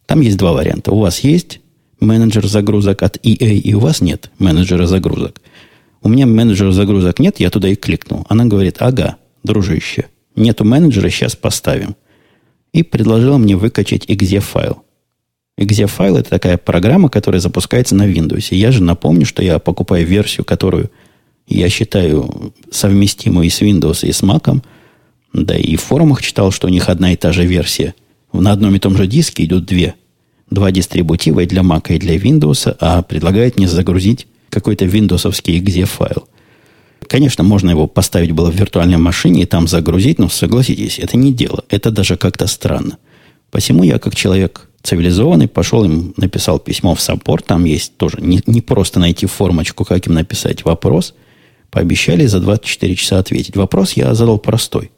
Там 0.05 0.21
есть 0.21 0.37
два 0.37 0.53
варианта. 0.53 0.93
У 0.93 0.99
вас 0.99 1.19
есть 1.25 1.59
менеджер 1.99 2.47
загрузок 2.47 3.03
от 3.03 3.17
EA, 3.17 3.57
и 3.57 3.73
у 3.73 3.79
вас 3.79 3.99
нет 3.99 4.31
менеджера 4.39 4.85
загрузок. 4.85 5.41
У 6.01 6.07
меня 6.07 6.25
менеджера 6.25 6.71
загрузок 6.71 7.19
нет, 7.19 7.41
я 7.41 7.49
туда 7.49 7.67
и 7.67 7.75
кликнул. 7.75 8.25
Она 8.29 8.45
говорит, 8.45 8.77
ага, 8.79 9.17
дружище, 9.43 10.05
нету 10.37 10.63
менеджера, 10.63 11.09
сейчас 11.09 11.35
поставим. 11.35 11.97
И 12.71 12.83
предложила 12.83 13.37
мне 13.37 13.57
выкачать 13.57 14.05
exe 14.05 14.39
файл. 14.39 14.83
Exe-файл– 15.59 16.15
это 16.17 16.29
такая 16.29 16.57
программа, 16.57 17.09
которая 17.09 17.41
запускается 17.41 17.93
на 17.93 18.07
Windows. 18.09 18.55
Я 18.55 18.71
же 18.71 18.81
напомню, 18.81 19.25
что 19.25 19.43
я 19.43 19.59
покупаю 19.59 20.07
версию, 20.07 20.45
которую 20.45 20.89
я 21.47 21.67
считаю 21.67 22.53
совместимую 22.71 23.47
и 23.47 23.49
с 23.49 23.61
Windows, 23.61 24.07
и 24.07 24.11
с 24.13 24.23
Mac. 24.23 24.63
Да 25.33 25.57
и 25.57 25.75
в 25.75 25.81
форумах 25.81 26.21
читал, 26.21 26.51
что 26.51 26.67
у 26.67 26.69
них 26.69 26.87
одна 26.87 27.11
и 27.11 27.17
та 27.17 27.33
же 27.33 27.45
версия. 27.45 27.93
На 28.31 28.53
одном 28.53 28.73
и 28.75 28.79
том 28.79 28.95
же 28.95 29.05
диске 29.05 29.43
идут 29.43 29.65
две. 29.65 29.95
Два 30.49 30.71
дистрибутива 30.71 31.41
и 31.41 31.45
для 31.45 31.61
Mac, 31.61 31.93
и 31.93 31.99
для 31.99 32.15
Windows, 32.15 32.73
а 32.79 33.01
предлагает 33.01 33.57
мне 33.57 33.67
загрузить 33.67 34.27
какой-то 34.49 34.85
виндовсовский 34.85 35.59
exe-файл. 35.59 36.23
Конечно, 37.05 37.43
можно 37.43 37.69
его 37.69 37.85
поставить 37.87 38.31
было 38.31 38.49
в 38.49 38.55
виртуальной 38.55 38.97
машине 38.97 39.43
и 39.43 39.45
там 39.45 39.67
загрузить, 39.67 40.19
но 40.19 40.29
согласитесь, 40.29 40.99
это 40.99 41.17
не 41.17 41.33
дело. 41.33 41.65
Это 41.67 41.91
даже 41.91 42.15
как-то 42.15 42.47
странно. 42.47 42.97
Посему 43.51 43.83
я, 43.83 43.99
как 43.99 44.15
человек 44.15 44.68
цивилизованный, 44.81 45.47
пошел 45.47 45.83
им, 45.83 46.13
написал 46.17 46.59
письмо 46.59 46.95
в 46.95 47.01
саппорт. 47.01 47.45
Там 47.45 47.65
есть 47.65 47.97
тоже 47.97 48.17
не, 48.21 48.41
не 48.45 48.61
просто 48.61 48.99
найти 48.99 49.25
формочку, 49.25 49.85
как 49.85 50.07
им 50.07 50.13
написать 50.13 50.65
вопрос. 50.65 51.13
Пообещали 51.69 52.25
за 52.25 52.39
24 52.39 52.95
часа 52.95 53.19
ответить. 53.19 53.55
Вопрос 53.55 53.93
я 53.93 54.13
задал 54.13 54.39
простой 54.39 54.91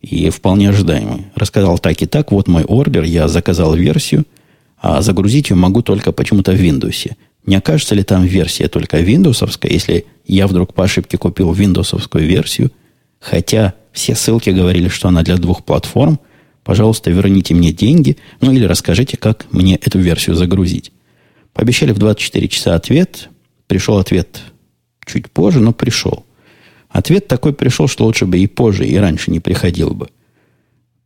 и 0.00 0.30
вполне 0.30 0.70
ожидаемый. 0.70 1.26
Рассказал 1.34 1.78
так 1.78 2.00
и 2.02 2.06
так, 2.06 2.32
вот 2.32 2.48
мой 2.48 2.64
ордер, 2.64 3.04
я 3.04 3.28
заказал 3.28 3.74
версию, 3.74 4.24
а 4.78 5.00
загрузить 5.02 5.50
ее 5.50 5.56
могу 5.56 5.82
только 5.82 6.12
почему-то 6.12 6.52
в 6.52 6.60
Windows. 6.60 7.12
Не 7.46 7.56
окажется 7.56 7.94
ли 7.94 8.02
там 8.02 8.24
версия 8.24 8.68
только 8.68 8.98
виндовсовская, 8.98 9.70
если 9.70 10.06
я 10.26 10.46
вдруг 10.46 10.72
по 10.72 10.84
ошибке 10.84 11.18
купил 11.18 11.52
виндовсовскую 11.52 12.26
версию, 12.26 12.70
хотя 13.20 13.74
все 13.92 14.14
ссылки 14.14 14.50
говорили, 14.50 14.88
что 14.88 15.08
она 15.08 15.22
для 15.22 15.36
двух 15.36 15.64
платформ, 15.64 16.18
пожалуйста, 16.64 17.10
верните 17.10 17.54
мне 17.54 17.72
деньги, 17.72 18.16
ну 18.40 18.52
или 18.52 18.64
расскажите, 18.64 19.16
как 19.16 19.46
мне 19.52 19.76
эту 19.76 19.98
версию 19.98 20.36
загрузить. 20.36 20.92
Пообещали 21.52 21.92
в 21.92 21.98
24 21.98 22.48
часа 22.48 22.74
ответ. 22.74 23.28
Пришел 23.66 23.98
ответ 23.98 24.40
чуть 25.06 25.30
позже, 25.30 25.60
но 25.60 25.72
пришел. 25.72 26.26
Ответ 26.88 27.28
такой 27.28 27.52
пришел, 27.52 27.88
что 27.88 28.04
лучше 28.04 28.26
бы 28.26 28.38
и 28.38 28.46
позже, 28.46 28.86
и 28.86 28.96
раньше 28.96 29.30
не 29.30 29.40
приходил 29.40 29.90
бы. 29.90 30.08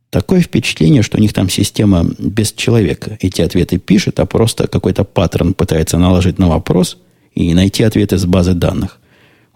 Такое 0.09 0.41
впечатление, 0.41 1.03
что 1.03 1.17
у 1.17 1.21
них 1.21 1.33
там 1.33 1.49
система 1.49 2.03
без 2.17 2.51
человека 2.51 3.17
эти 3.21 3.41
ответы 3.41 3.77
пишет, 3.77 4.19
а 4.19 4.25
просто 4.25 4.67
какой-то 4.67 5.03
паттерн 5.03 5.53
пытается 5.53 5.99
наложить 5.99 6.39
на 6.39 6.47
вопрос 6.47 6.97
и 7.35 7.53
найти 7.53 7.83
ответ 7.83 8.11
из 8.11 8.25
базы 8.25 8.53
данных. 8.53 8.99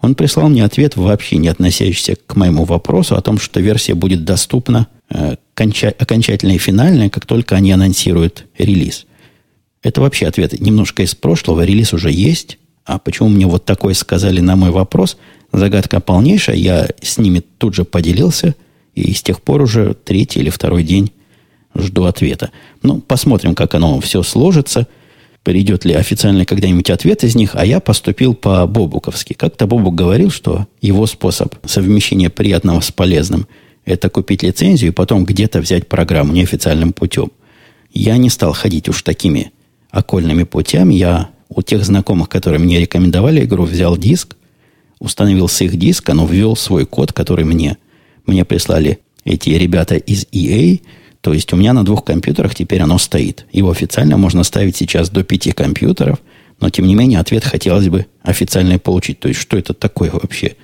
Он 0.00 0.14
прислал 0.14 0.48
мне 0.48 0.64
ответ, 0.64 0.96
вообще 0.96 1.38
не 1.38 1.48
относящийся 1.48 2.16
к 2.26 2.36
моему 2.36 2.64
вопросу 2.64 3.16
о 3.16 3.20
том, 3.20 3.38
что 3.38 3.60
версия 3.60 3.94
будет 3.94 4.24
доступна 4.24 4.86
конча- 5.10 5.94
окончательная 5.98 6.56
и 6.56 6.58
финальная, 6.58 7.10
как 7.10 7.26
только 7.26 7.56
они 7.56 7.72
анонсируют 7.72 8.46
релиз. 8.58 9.06
Это 9.82 10.00
вообще 10.00 10.26
ответ 10.26 10.58
немножко 10.60 11.02
из 11.02 11.14
прошлого. 11.14 11.64
Релиз 11.64 11.92
уже 11.92 12.10
есть. 12.10 12.58
А 12.84 12.98
почему 12.98 13.28
мне 13.28 13.46
вот 13.46 13.64
такое 13.64 13.94
сказали 13.94 14.40
на 14.40 14.56
мой 14.56 14.70
вопрос? 14.70 15.16
Загадка 15.52 16.00
полнейшая. 16.00 16.56
Я 16.56 16.88
с 17.02 17.18
ними 17.18 17.40
тут 17.40 17.74
же 17.74 17.84
поделился– 17.84 18.54
и 18.94 19.12
с 19.12 19.22
тех 19.22 19.40
пор 19.42 19.62
уже 19.62 19.94
третий 19.94 20.40
или 20.40 20.50
второй 20.50 20.84
день 20.84 21.12
жду 21.76 22.04
ответа. 22.04 22.50
Ну, 22.82 23.00
посмотрим, 23.00 23.54
как 23.54 23.74
оно 23.74 24.00
все 24.00 24.22
сложится. 24.22 24.86
Придет 25.42 25.84
ли 25.84 25.92
официальный 25.92 26.46
когда-нибудь 26.46 26.88
ответ 26.88 27.22
из 27.22 27.34
них, 27.34 27.50
а 27.54 27.66
я 27.66 27.80
поступил 27.80 28.34
по-бобуковски. 28.34 29.34
Как-то 29.34 29.66
Бобук 29.66 29.94
говорил, 29.94 30.30
что 30.30 30.66
его 30.80 31.06
способ 31.06 31.54
совмещения 31.66 32.30
приятного 32.30 32.80
с 32.80 32.90
полезным– 32.90 33.46
это 33.84 34.08
купить 34.08 34.42
лицензию 34.42 34.92
и 34.92 34.94
потом 34.94 35.24
где-то 35.24 35.60
взять 35.60 35.88
программу 35.88 36.32
неофициальным 36.32 36.92
путем. 36.92 37.30
Я 37.92 38.16
не 38.16 38.30
стал 38.30 38.52
ходить 38.52 38.88
уж 38.88 39.02
такими 39.02 39.52
окольными 39.90 40.44
путями. 40.44 40.94
Я 40.94 41.30
у 41.48 41.62
тех 41.62 41.84
знакомых, 41.84 42.28
которые 42.28 42.58
мне 42.58 42.80
рекомендовали 42.80 43.44
игру, 43.44 43.64
взял 43.64 43.96
диск, 43.96 44.36
установил 44.98 45.48
с 45.48 45.60
их 45.60 45.76
диска, 45.76 46.14
но 46.14 46.26
ввел 46.26 46.56
свой 46.56 46.86
код, 46.86 47.12
который 47.12 47.44
мне 47.44 47.76
мне 48.26 48.44
прислали 48.44 49.00
эти 49.24 49.50
ребята 49.50 49.96
из 49.96 50.26
EA, 50.32 50.80
то 51.20 51.32
есть 51.32 51.52
у 51.52 51.56
меня 51.56 51.72
на 51.72 51.84
двух 51.84 52.04
компьютерах 52.04 52.54
теперь 52.54 52.82
оно 52.82 52.98
стоит. 52.98 53.46
Его 53.52 53.70
официально 53.70 54.16
можно 54.16 54.44
ставить 54.44 54.76
сейчас 54.76 55.08
до 55.10 55.24
пяти 55.24 55.52
компьютеров, 55.52 56.18
но 56.60 56.70
тем 56.70 56.86
не 56.86 56.94
менее 56.94 57.18
ответ 57.18 57.44
хотелось 57.44 57.88
бы 57.88 58.06
официально 58.22 58.78
получить. 58.78 59.20
То 59.20 59.28
есть 59.28 59.40
что 59.40 59.56
это 59.56 59.72
такое 59.72 60.10
вообще? 60.10 60.56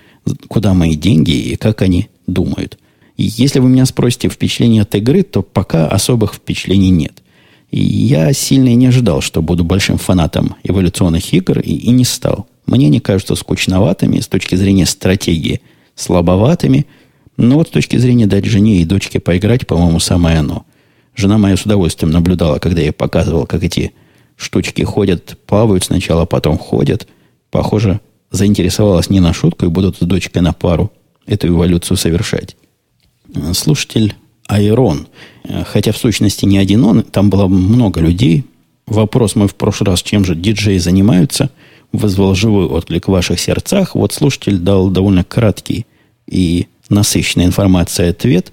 Куда 0.48 0.74
мои 0.74 0.96
деньги 0.96 1.30
и 1.30 1.56
как 1.56 1.82
они 1.82 2.08
думают? 2.26 2.78
И 3.20 3.24
если 3.24 3.58
вы 3.58 3.68
меня 3.68 3.84
спросите 3.84 4.28
впечатление 4.28 4.82
от 4.82 4.94
игры, 4.94 5.22
то 5.22 5.42
пока 5.42 5.86
особых 5.86 6.34
впечатлений 6.34 6.90
нет. 6.90 7.22
И 7.70 7.80
я 7.80 8.32
сильно 8.32 8.74
не 8.74 8.86
ожидал, 8.86 9.20
что 9.20 9.42
буду 9.42 9.62
большим 9.62 9.98
фанатом 9.98 10.56
эволюционных 10.64 11.32
игр, 11.34 11.60
и, 11.60 11.74
и 11.74 11.90
не 11.90 12.04
стал. 12.04 12.46
Мне 12.66 12.86
они 12.86 13.00
кажутся 13.00 13.34
скучноватыми 13.34 14.20
с 14.20 14.26
точки 14.26 14.54
зрения 14.56 14.86
стратегии, 14.86 15.60
слабоватыми– 15.94 16.86
но 17.40 17.56
вот 17.56 17.68
с 17.68 17.70
точки 17.70 17.96
зрения 17.96 18.26
дать 18.26 18.44
жене 18.44 18.82
и 18.82 18.84
дочке 18.84 19.18
поиграть, 19.18 19.66
по-моему, 19.66 19.98
самое 19.98 20.40
оно. 20.40 20.66
Жена 21.16 21.38
моя 21.38 21.56
с 21.56 21.62
удовольствием 21.62 22.12
наблюдала, 22.12 22.58
когда 22.58 22.82
я 22.82 22.92
показывал, 22.92 23.46
как 23.46 23.64
эти 23.64 23.94
штучки 24.36 24.82
ходят, 24.82 25.38
плавают 25.46 25.84
сначала, 25.84 26.26
потом 26.26 26.58
ходят. 26.58 27.08
Похоже, 27.50 28.00
заинтересовалась 28.30 29.08
не 29.08 29.20
на 29.20 29.32
шутку 29.32 29.64
и 29.64 29.70
будут 29.70 29.96
с 29.96 30.00
дочкой 30.00 30.42
на 30.42 30.52
пару 30.52 30.92
эту 31.26 31.48
эволюцию 31.48 31.96
совершать. 31.96 32.56
Слушатель 33.54 34.14
Айрон. 34.46 35.08
Хотя 35.66 35.92
в 35.92 35.96
сущности 35.96 36.44
не 36.44 36.58
один 36.58 36.84
он, 36.84 37.02
там 37.02 37.30
было 37.30 37.46
много 37.46 38.00
людей. 38.00 38.44
Вопрос 38.86 39.36
мой 39.36 39.48
в 39.48 39.54
прошлый 39.54 39.90
раз, 39.90 40.02
чем 40.02 40.24
же 40.24 40.34
диджеи 40.34 40.78
занимаются, 40.78 41.50
вызвал 41.92 42.34
живой 42.34 42.66
отклик 42.66 43.08
в 43.08 43.12
ваших 43.12 43.38
сердцах. 43.38 43.94
Вот 43.94 44.12
слушатель 44.12 44.58
дал 44.58 44.90
довольно 44.90 45.24
краткий 45.24 45.86
и 46.26 46.66
насыщенная 46.88 47.46
информация 47.46 48.10
ответ. 48.10 48.52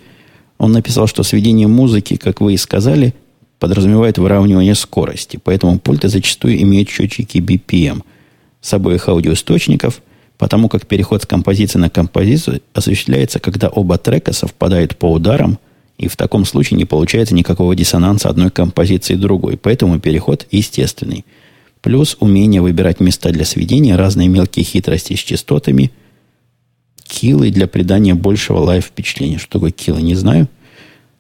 Он 0.60 0.72
написал, 0.72 1.08
что 1.08 1.24
сведение 1.24 1.68
музыки, 1.68 2.18
как 2.18 2.42
вы 2.42 2.54
и 2.54 2.58
сказали, 2.58 3.14
подразумевает 3.60 4.20
выравнивание 4.20 4.76
скорости. 4.76 5.40
Поэтому 5.44 5.80
пульты 5.80 6.10
зачастую 6.10 6.62
имеют 6.62 6.90
счетчики 6.90 7.40
BPM 7.40 8.04
с 8.62 8.74
обоих 8.74 9.08
аудиоисточников, 9.10 10.02
потому 10.38 10.70
как 10.70 10.86
переход 10.86 11.24
с 11.24 11.26
композиции 11.26 11.80
на 11.80 11.90
композицию 11.90 12.62
осуществляется, 12.74 13.40
когда 13.40 13.70
оба 13.70 13.98
трека 13.98 14.34
совпадают 14.34 14.98
по 14.98 15.12
ударам, 15.12 15.60
и 15.98 16.08
в 16.08 16.16
таком 16.16 16.46
случае 16.46 16.78
не 16.78 16.86
получается 16.86 17.34
никакого 17.34 17.76
диссонанса 17.76 18.30
одной 18.30 18.52
композиции 18.52 19.16
другой. 19.16 19.58
Поэтому 19.58 20.00
переход 20.00 20.46
естественный. 20.52 21.26
Плюс 21.82 22.18
умение 22.20 22.62
выбирать 22.62 23.00
места 23.00 23.32
для 23.32 23.46
сведения, 23.46 23.96
разные 23.96 24.28
мелкие 24.28 24.64
хитрости 24.64 25.16
с 25.16 25.20
частотами– 25.20 25.92
kill 27.08 27.43
ы 27.43 27.52
для 27.52 27.68
придания 27.68 28.14
большего 28.14 28.60
live 28.60 28.86
впечатления. 28.86 29.38
Что 29.38 29.54
такое 29.54 29.72
kill 29.72 29.92
ы, 29.92 30.02
не 30.02 30.16
знаю. 30.16 30.48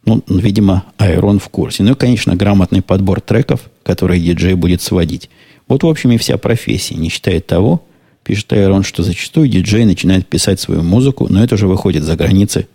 Ну, 0.05 0.23
видимо, 0.27 0.85
Айрон 0.97 1.39
в 1.39 1.49
курсе. 1.49 1.83
Ну 1.83 1.93
и, 1.93 1.95
конечно, 1.95 2.35
грамотный 2.35 2.81
подбор 2.81 3.19
треков, 3.19 3.69
которые 3.83 4.21
диджей 4.21 4.53
будет 4.53 4.81
сводить. 4.81 5.29
Вот, 5.67 5.83
в 5.83 5.87
общем, 5.87 6.11
и 6.11 6.17
вся 6.17 6.37
профессия, 6.37 6.95
не 6.95 7.09
считая 7.09 7.41
того, 7.41 7.83
пишет 8.27 8.51
Айрон, 8.51 8.83
что 8.83 9.03
зачастую 9.03 9.47
диджей 9.47 9.85
начинает 9.85 10.27
писать 10.27 10.59
свою 10.59 10.83
музыку, 10.83 11.27
но 11.29 11.41
это 11.41 11.55
уже 11.55 11.65
выходит 11.65 12.03
за 12.03 12.17
границы 12.17 12.67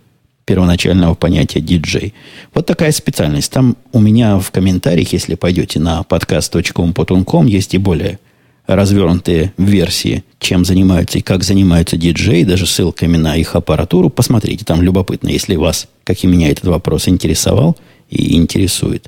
первоначального 0.45 1.13
понятия 1.13 1.61
диджей. 1.61 2.15
Вот 2.55 2.65
такая 2.65 2.91
специальность. 2.91 3.51
Там 3.51 3.77
у 3.91 3.99
меня 3.99 4.39
в 4.39 4.49
комментариях, 4.49 5.13
если 5.13 5.35
пойдете 5.35 5.79
на 5.79 6.01
podcast.com, 6.01 7.45
есть 7.45 7.75
и 7.75 7.77
более 7.77 8.17
развернутые 8.65 9.53
версии, 9.57 10.23
чем 10.39 10.65
занимаются 10.65 11.19
и 11.19 11.21
как 11.21 11.43
занимаются 11.43 11.97
диджеи, 11.97 12.43
даже 12.43 12.65
ссылками 12.65 13.17
на 13.17 13.35
их 13.35 13.55
аппаратуру. 13.55 14.09
Посмотрите, 14.09 14.65
там 14.65 14.81
любопытно, 14.81 15.29
если 15.29 15.55
вас, 15.55 15.87
как 16.03 16.23
и 16.23 16.27
меня, 16.27 16.49
этот 16.49 16.65
вопрос 16.65 17.07
интересовал 17.07 17.77
и 18.09 18.35
интересует. 18.35 19.07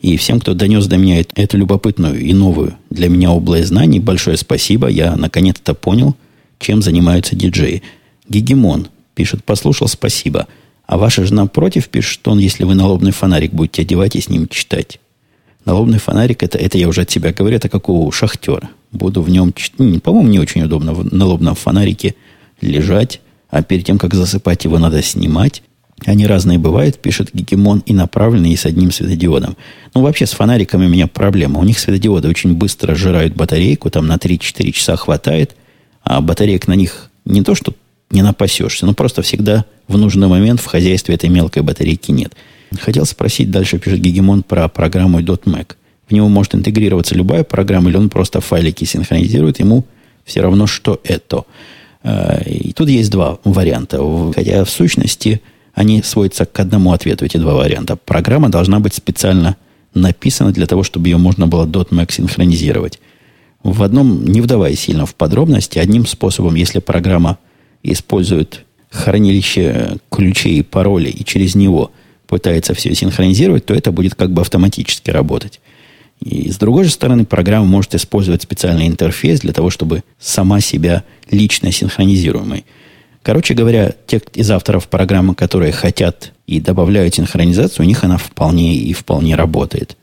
И 0.00 0.16
всем, 0.16 0.40
кто 0.40 0.54
донес 0.54 0.86
до 0.86 0.96
меня 0.96 1.22
эту 1.34 1.58
любопытную 1.58 2.18
и 2.18 2.32
новую 2.32 2.74
для 2.88 3.08
меня 3.08 3.30
область 3.30 3.68
знаний, 3.68 4.00
большое 4.00 4.38
спасибо. 4.38 4.88
Я 4.88 5.14
наконец-то 5.14 5.74
понял, 5.74 6.16
чем 6.58 6.80
занимаются 6.80 7.36
диджеи. 7.36 7.82
Гегемон 8.28 8.88
пишет, 9.14 9.44
послушал, 9.44 9.88
спасибо. 9.88 10.46
А 10.86 10.96
ваша 10.96 11.24
жена 11.26 11.46
против 11.46 11.88
пишет, 11.88 12.12
что 12.12 12.30
он, 12.30 12.38
если 12.38 12.64
вы 12.64 12.74
налобный 12.74 13.12
фонарик 13.12 13.52
будете 13.52 13.82
одевать 13.82 14.16
и 14.16 14.20
с 14.20 14.30
ним 14.30 14.48
читать. 14.48 15.00
Налобный 15.66 15.98
фонарик, 15.98 16.42
это, 16.42 16.56
это 16.56 16.78
я 16.78 16.88
уже 16.88 17.02
от 17.02 17.10
себя 17.10 17.32
говорю, 17.32 17.56
это 17.56 17.68
как 17.68 17.90
у 17.90 18.10
шахтера. 18.10 18.70
Буду 18.92 19.20
в 19.20 19.28
нем, 19.28 19.52
по-моему, 20.00 20.28
не 20.28 20.38
очень 20.38 20.62
удобно 20.62 20.94
в 20.94 21.12
налобном 21.12 21.54
фонарике 21.54 22.14
лежать, 22.62 23.20
а 23.50 23.62
перед 23.62 23.84
тем, 23.84 23.98
как 23.98 24.14
засыпать 24.14 24.64
его, 24.64 24.78
надо 24.78 25.02
снимать. 25.02 25.62
Они 26.06 26.26
разные 26.26 26.58
бывают, 26.58 26.98
пишет 26.98 27.30
Гегемон, 27.32 27.82
и 27.86 27.92
направленные, 27.92 28.54
и 28.54 28.56
с 28.56 28.64
одним 28.64 28.90
светодиодом. 28.90 29.56
Ну, 29.94 30.02
вообще, 30.02 30.26
с 30.26 30.32
фонариками 30.32 30.86
у 30.86 30.88
меня 30.88 31.06
проблема. 31.06 31.60
У 31.60 31.64
них 31.64 31.78
светодиоды 31.78 32.28
очень 32.28 32.54
быстро 32.54 32.94
сжирают 32.94 33.34
батарейку, 33.34 33.90
там 33.90 34.06
на 34.06 34.16
3-4 34.16 34.70
часа 34.72 34.96
хватает, 34.96 35.56
а 36.02 36.20
батареек 36.20 36.68
на 36.68 36.74
них 36.74 37.10
не 37.24 37.42
то, 37.42 37.54
что 37.54 37.74
не 38.10 38.22
напасешься, 38.22 38.86
но 38.86 38.94
просто 38.94 39.22
всегда 39.22 39.64
в 39.88 39.96
нужный 39.98 40.28
момент 40.28 40.60
в 40.60 40.66
хозяйстве 40.66 41.14
этой 41.14 41.28
мелкой 41.28 41.62
батарейки 41.62 42.10
нет. 42.10 42.32
Хотел 42.80 43.04
спросить 43.04 43.50
дальше, 43.50 43.78
пишет 43.78 44.00
Гегемон, 44.00 44.42
про 44.42 44.68
программу 44.68 45.20
.Mac. 45.20 45.74
в 46.08 46.12
него 46.12 46.28
может 46.28 46.54
интегрироваться 46.54 47.14
любая 47.14 47.44
программа, 47.44 47.90
или 47.90 47.96
он 47.96 48.08
просто 48.08 48.40
файлики 48.40 48.84
синхронизирует, 48.84 49.60
ему 49.60 49.84
все 50.24 50.40
равно, 50.40 50.66
что 50.66 51.00
это. 51.04 51.44
Э, 52.02 52.42
и 52.48 52.72
тут 52.72 52.88
есть 52.88 53.10
два 53.10 53.38
варианта. 53.44 54.00
Хотя 54.34 54.64
в 54.64 54.70
сущности 54.70 55.40
они 55.74 56.02
сводятся 56.02 56.46
к 56.46 56.58
одному 56.58 56.92
ответу, 56.92 57.24
эти 57.24 57.36
два 57.36 57.54
варианта. 57.54 57.96
Программа 57.96 58.48
должна 58.48 58.80
быть 58.80 58.94
специально 58.94 59.56
написана 59.94 60.52
для 60.52 60.66
того, 60.66 60.82
чтобы 60.82 61.08
ее 61.08 61.16
можно 61.16 61.46
было 61.46 61.66
.Mac 61.66 62.12
синхронизировать. 62.12 63.00
В 63.62 63.82
одном, 63.82 64.24
не 64.24 64.40
вдаваясь 64.40 64.80
сильно 64.80 65.06
в 65.06 65.14
подробности, 65.14 65.78
одним 65.78 66.06
способом, 66.06 66.54
если 66.54 66.78
программа 66.78 67.38
использует 67.82 68.64
хранилище 68.90 69.98
ключей 70.10 70.58
и 70.58 70.62
паролей 70.62 71.12
и 71.12 71.24
через 71.24 71.54
него 71.54 71.92
пытается 72.26 72.74
все 72.74 72.94
синхронизировать, 72.94 73.66
то 73.66 73.74
это 73.74 73.92
будет 73.92 74.14
как 74.14 74.32
бы 74.32 74.42
автоматически 74.42 75.10
работать. 75.10 75.60
И 76.20 76.50
с 76.50 76.58
другой 76.58 76.84
же 76.84 76.90
стороны, 76.90 77.24
программа 77.24 77.66
может 77.66 77.94
использовать 77.94 78.42
специальный 78.42 78.86
интерфейс 78.86 79.40
для 79.40 79.52
того, 79.52 79.70
чтобы 79.70 80.04
сама 80.18 80.60
себя 80.60 81.04
лично 81.30 81.72
синхронизируемой. 81.72 82.66
Короче 83.22 83.54
говоря, 83.54 83.94
те 84.06 84.20
из 84.34 84.50
авторов 84.50 84.88
программы, 84.88 85.34
которые 85.34 85.72
хотят 85.72 86.32
и 86.46 86.60
добавляют 86.60 87.14
синхронизацию, 87.14 87.84
у 87.84 87.88
них 87.88 88.02
она 88.02 88.16
вполне 88.16 88.74
и 88.74 88.92
вполне 88.92 89.34
работает. 89.34 89.96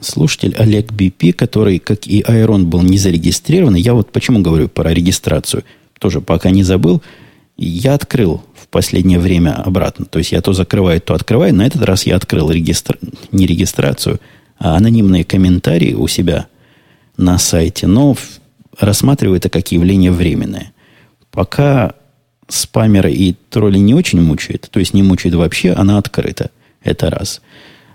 Слушатель 0.00 0.54
Олег 0.58 0.92
BP, 0.92 1.32
который, 1.32 1.78
как 1.78 2.06
и 2.06 2.22
Айрон, 2.26 2.66
был 2.66 2.82
не 2.82 2.98
зарегистрирован, 2.98 3.74
я 3.74 3.94
вот 3.94 4.12
почему 4.12 4.40
говорю 4.40 4.68
про 4.68 4.92
регистрацию, 4.92 5.64
тоже 5.98 6.20
пока 6.20 6.50
не 6.50 6.62
забыл, 6.62 7.02
я 7.56 7.94
открыл 7.94 8.42
в 8.54 8.68
последнее 8.68 9.18
время 9.18 9.54
обратно. 9.54 10.04
То 10.04 10.18
есть 10.18 10.32
я 10.32 10.42
то 10.42 10.52
закрываю, 10.52 11.00
то 11.00 11.14
открываю. 11.14 11.54
На 11.54 11.66
этот 11.66 11.82
раз 11.82 12.04
я 12.04 12.16
открыл 12.16 12.50
регистр... 12.50 12.98
не 13.32 13.46
регистрацию, 13.46 14.20
а 14.58 14.76
анонимные 14.76 15.24
комментарии 15.24 15.94
у 15.94 16.06
себя 16.06 16.48
на 17.16 17.38
сайте, 17.38 17.86
но 17.86 18.14
рассматриваю 18.78 19.38
это 19.38 19.48
как 19.48 19.72
явление 19.72 20.12
временное. 20.12 20.72
Пока 21.30 21.94
спамеры 22.48 23.12
и 23.12 23.34
тролли 23.50 23.78
не 23.78 23.94
очень 23.94 24.20
мучают, 24.20 24.68
то 24.70 24.78
есть 24.78 24.94
не 24.94 25.02
мучают 25.02 25.34
вообще, 25.34 25.72
она 25.72 25.98
открыта. 25.98 26.50
Это 26.82 27.10
раз. 27.10 27.40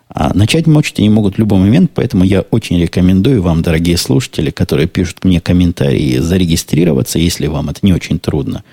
А 0.10 0.34
начать 0.34 0.68
мочить 0.68 1.00
они 1.00 1.10
могут 1.10 1.36
в 1.36 1.40
любой 1.40 1.60
момент, 1.60 1.92
поэтому 1.94 2.26
я 2.26 2.42
очень 2.42 2.80
рекомендую 2.82 3.42
вам, 3.42 3.62
дорогие 3.62 3.96
слушатели, 3.96 4.50
которые 4.50 4.88
пишут 4.88 5.24
мне 5.24 5.40
комментарии, 5.40 6.18
зарегистрироваться, 6.18 7.18
если 7.18 7.48
вам 7.48 7.70
это 7.70 7.80
не 7.84 7.94
очень 7.94 8.20
трудно. 8.20 8.64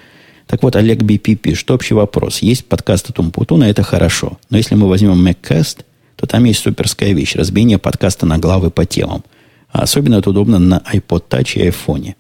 Так 0.49 0.63
вот, 0.63 0.75
Олег 0.75 1.03
БП 1.03 1.41
пишет, 1.41 1.71
общий 1.71 1.95
вопрос. 1.95 2.41
Есть 2.41 2.65
подкаст 2.65 3.11
от 3.11 3.21
Умпутуна, 3.21 3.65
это 3.65 3.85
хорошо. 3.85 4.39
Но 4.51 4.57
если 4.57 4.75
мы 4.75 4.89
возьмем 4.89 5.25
MacCast, 5.25 5.85
то 6.17 6.27
там 6.27 6.43
есть 6.45 6.61
суперская 6.61 7.13
вещь. 7.13 7.37
Разбиение 7.37 7.79
подкаста 7.79 8.27
на 8.27 8.39
главы 8.39 8.71
по 8.71 8.85
темам. 8.85 9.23
А 9.71 9.83
особенно 9.83 10.17
это 10.17 10.31
удобно 10.31 10.59
на 10.59 10.83
iPod 10.93 11.25
Touch 11.29 11.55
и 11.55 11.69
iPhone. 11.69 12.15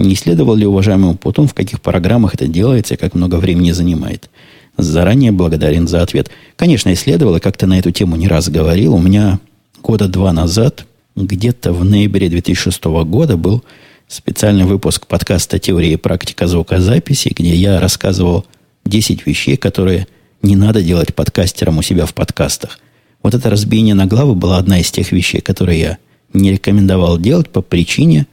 Не 0.00 0.14
исследовал 0.14 0.54
ли 0.54 0.66
уважаемый 0.66 1.10
Умпутун, 1.10 1.46
в 1.46 1.54
каких 1.54 1.80
программах 1.80 2.34
это 2.34 2.48
делается 2.48 2.94
и 2.94 2.96
как 2.96 3.14
много 3.14 3.36
времени 3.36 3.70
занимает? 3.72 4.30
Заранее 4.76 5.30
благодарен 5.30 5.86
за 5.86 6.02
ответ. 6.02 6.30
Конечно, 6.56 6.92
исследовал, 6.92 7.36
и 7.36 7.40
как-то 7.40 7.66
на 7.66 7.78
эту 7.78 7.90
тему 7.90 8.16
не 8.16 8.26
раз 8.26 8.48
говорил. 8.48 8.94
У 8.94 8.98
меня 8.98 9.38
года 9.82 10.08
два 10.08 10.32
назад, 10.32 10.86
где-то 11.14 11.72
в 11.72 11.84
ноябре 11.84 12.28
2006 12.28 12.82
года, 13.04 13.36
был 13.36 13.62
специальный 14.08 14.64
выпуск 14.64 15.06
подкаста 15.06 15.58
«Теория 15.58 15.92
и 15.92 15.96
практика 15.96 16.46
звукозаписи», 16.46 17.34
где 17.36 17.54
я 17.54 17.78
рассказывал 17.78 18.46
10 18.86 19.26
вещей, 19.26 19.56
которые 19.56 20.06
не 20.42 20.56
надо 20.56 20.82
делать 20.82 21.14
подкастерам 21.14 21.78
у 21.78 21.82
себя 21.82 22.06
в 22.06 22.14
подкастах– 22.14 22.80
вот 23.22 23.34
это 23.34 23.50
разбиение 23.50 23.94
на 23.94 24.06
главы 24.06 24.34
была 24.34 24.58
одна 24.58 24.80
из 24.80 24.90
тех 24.90 25.12
вещей, 25.12 25.40
которые 25.40 25.80
я 25.80 25.98
не 26.32 26.52
рекомендовал 26.52 27.18
делать 27.18 27.50
по 27.50 27.60
причине 27.60 28.26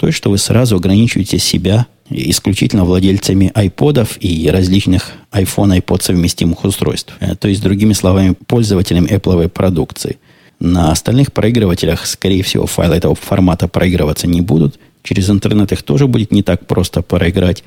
той, 0.00 0.12
что 0.12 0.30
вы 0.30 0.38
сразу 0.38 0.76
ограничиваете 0.76 1.38
себя 1.38 1.86
исключительно 2.08 2.86
владельцами 2.86 3.52
айподов 3.54 4.16
и 4.18 4.48
различных 4.48 5.12
iPhone, 5.30 5.78
iPod 5.78 6.02
совместимых 6.02 6.64
устройств. 6.64 7.12
Э, 7.20 7.36
то 7.36 7.48
есть, 7.48 7.62
другими 7.62 7.92
словами, 7.92 8.34
пользователям 8.46 9.04
Apple 9.04 9.48
продукции. 9.50 10.16
На 10.58 10.90
остальных 10.90 11.34
проигрывателях, 11.34 12.06
скорее 12.06 12.42
всего, 12.42 12.66
файлы 12.66 12.96
этого 12.96 13.14
формата 13.14 13.68
проигрываться 13.68 14.26
не 14.26 14.40
будут. 14.40 14.80
Через 15.02 15.28
интернет 15.28 15.70
их 15.72 15.82
тоже 15.82 16.06
будет 16.06 16.32
не 16.32 16.42
так 16.42 16.66
просто 16.66 17.02
проиграть. 17.02 17.62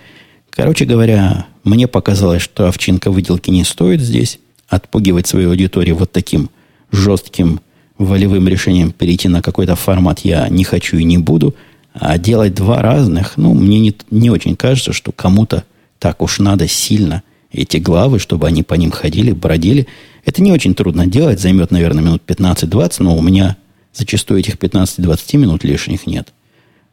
Короче 0.50 0.86
говоря, 0.86 1.46
мне 1.64 1.88
показалось, 1.88 2.42
что 2.42 2.68
овчинка 2.68 3.12
выделки 3.12 3.52
не 3.52 3.64
стоит 3.64 4.02
здесь 4.02 4.40
отпугивать 4.68 5.28
свою 5.28 5.52
аудиторию 5.52 5.96
вот 5.96 6.12
таким 6.12 6.50
жестким 6.92 7.60
волевым 8.00 8.48
решением 8.48 8.92
перейти 8.92 9.28
на 9.28 9.44
какой-то 9.44 9.76
формат 9.76 10.22
я 10.22 10.50
не 10.50 10.64
хочу 10.64 10.98
и 10.98 11.04
не 11.04 11.20
буду, 11.20 11.56
а 11.94 12.18
делать 12.18 12.56
два 12.56 12.82
разных, 12.82 13.38
ну, 13.38 13.54
мне 13.54 13.80
не, 13.80 13.96
не 14.10 14.30
очень 14.30 14.56
кажется, 14.56 14.94
что 14.94 15.12
кому-то 15.12 15.64
так 16.00 16.22
уж 16.22 16.40
надо 16.40 16.68
сильно 16.68 17.24
эти 17.52 17.78
главы, 17.78 18.20
чтобы 18.20 18.48
они 18.48 18.64
по 18.64 18.74
ним 18.74 18.92
ходили, 18.92 19.32
бродили. 19.32 19.88
Это 20.26 20.42
не 20.42 20.52
очень 20.52 20.74
трудно 20.74 21.06
делать, 21.06 21.40
займет, 21.40 21.72
наверное, 21.72 22.04
минут 22.04 22.24
15-20, 22.26 22.96
но 23.00 23.16
у 23.16 23.22
меня 23.22 23.58
зачастую 23.94 24.40
этих 24.40 24.56
15-20 24.56 25.38
минут 25.38 25.64
лишних 25.64 26.08
нет. 26.08 26.34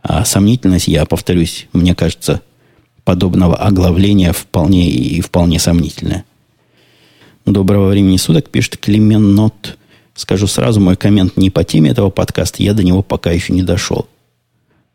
А 0.03 0.25
сомнительность, 0.25 0.89
я 0.89 1.07
повторюсь, 1.07 1.67
мне 1.73 1.95
кажется, 1.95 2.43
подобного 3.05 3.57
оглавления 3.57 4.33
вполне 4.33 4.91
и 4.91 5.21
вполне 5.23 5.59
сомнительная. 5.59 6.25
Доброго 7.47 7.89
времени 7.89 8.19
суток, 8.19 8.51
пишет 8.51 8.77
Клемен 8.77 9.35
Нот. 9.35 9.79
Скажу 10.15 10.47
сразу, 10.47 10.79
мой 10.79 10.97
коммент 10.97 11.39
не 11.39 11.49
по 11.49 11.65
теме 11.65 11.91
этого 11.91 12.11
подкаста, 12.11 12.63
я 12.63 12.75
до 12.75 12.83
него 12.83 13.03
пока 13.03 13.31
еще 13.31 13.55
не 13.55 13.63
дошел. 13.63 14.07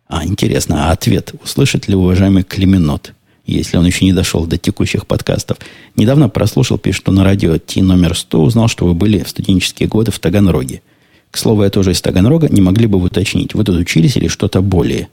А, 0.07 0.25
интересно, 0.25 0.89
а 0.89 0.91
ответ 0.91 1.33
услышит 1.43 1.87
ли 1.87 1.95
уважаемый 1.95 2.43
Клеменот, 2.43 3.13
если 3.45 3.77
он 3.77 3.85
еще 3.85 4.05
не 4.05 4.13
дошел 4.13 4.45
до 4.45 4.57
текущих 4.57 5.07
подкастов? 5.07 5.57
Недавно 5.95 6.29
прослушал, 6.29 6.77
пишет, 6.77 7.01
что 7.01 7.11
на 7.11 7.23
радио 7.23 7.57
Ти 7.57 7.81
номер 7.81 8.15
100 8.15 8.41
узнал, 8.41 8.67
что 8.67 8.85
вы 8.85 8.93
были 8.93 9.23
в 9.23 9.29
студенческие 9.29 9.89
годы 9.89 10.11
в 10.11 10.19
Таганроге. 10.19 10.81
К 11.31 11.37
слову, 11.37 11.63
я 11.63 11.69
тоже 11.69 11.91
из 11.91 12.01
Таганрога, 12.01 12.49
не 12.49 12.61
могли 12.61 12.87
бы 12.87 12.99
вы 12.99 13.07
уточнить, 13.07 13.53
вы 13.55 13.63
тут 13.63 13.77
учились 13.77 14.15
или 14.15 14.27
что-то 14.27 14.61
более? 14.61 15.09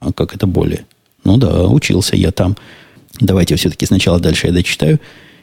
А 0.00 0.12
как 0.12 0.34
это 0.34 0.46
более? 0.46 0.86
Ну 1.24 1.36
да, 1.38 1.66
учился 1.66 2.16
я 2.16 2.30
там. 2.30 2.56
Давайте 3.20 3.56
все-таки 3.56 3.86
сначала 3.86 4.20
дальше 4.20 4.48
я 4.48 4.52
дочитаю. 4.52 5.00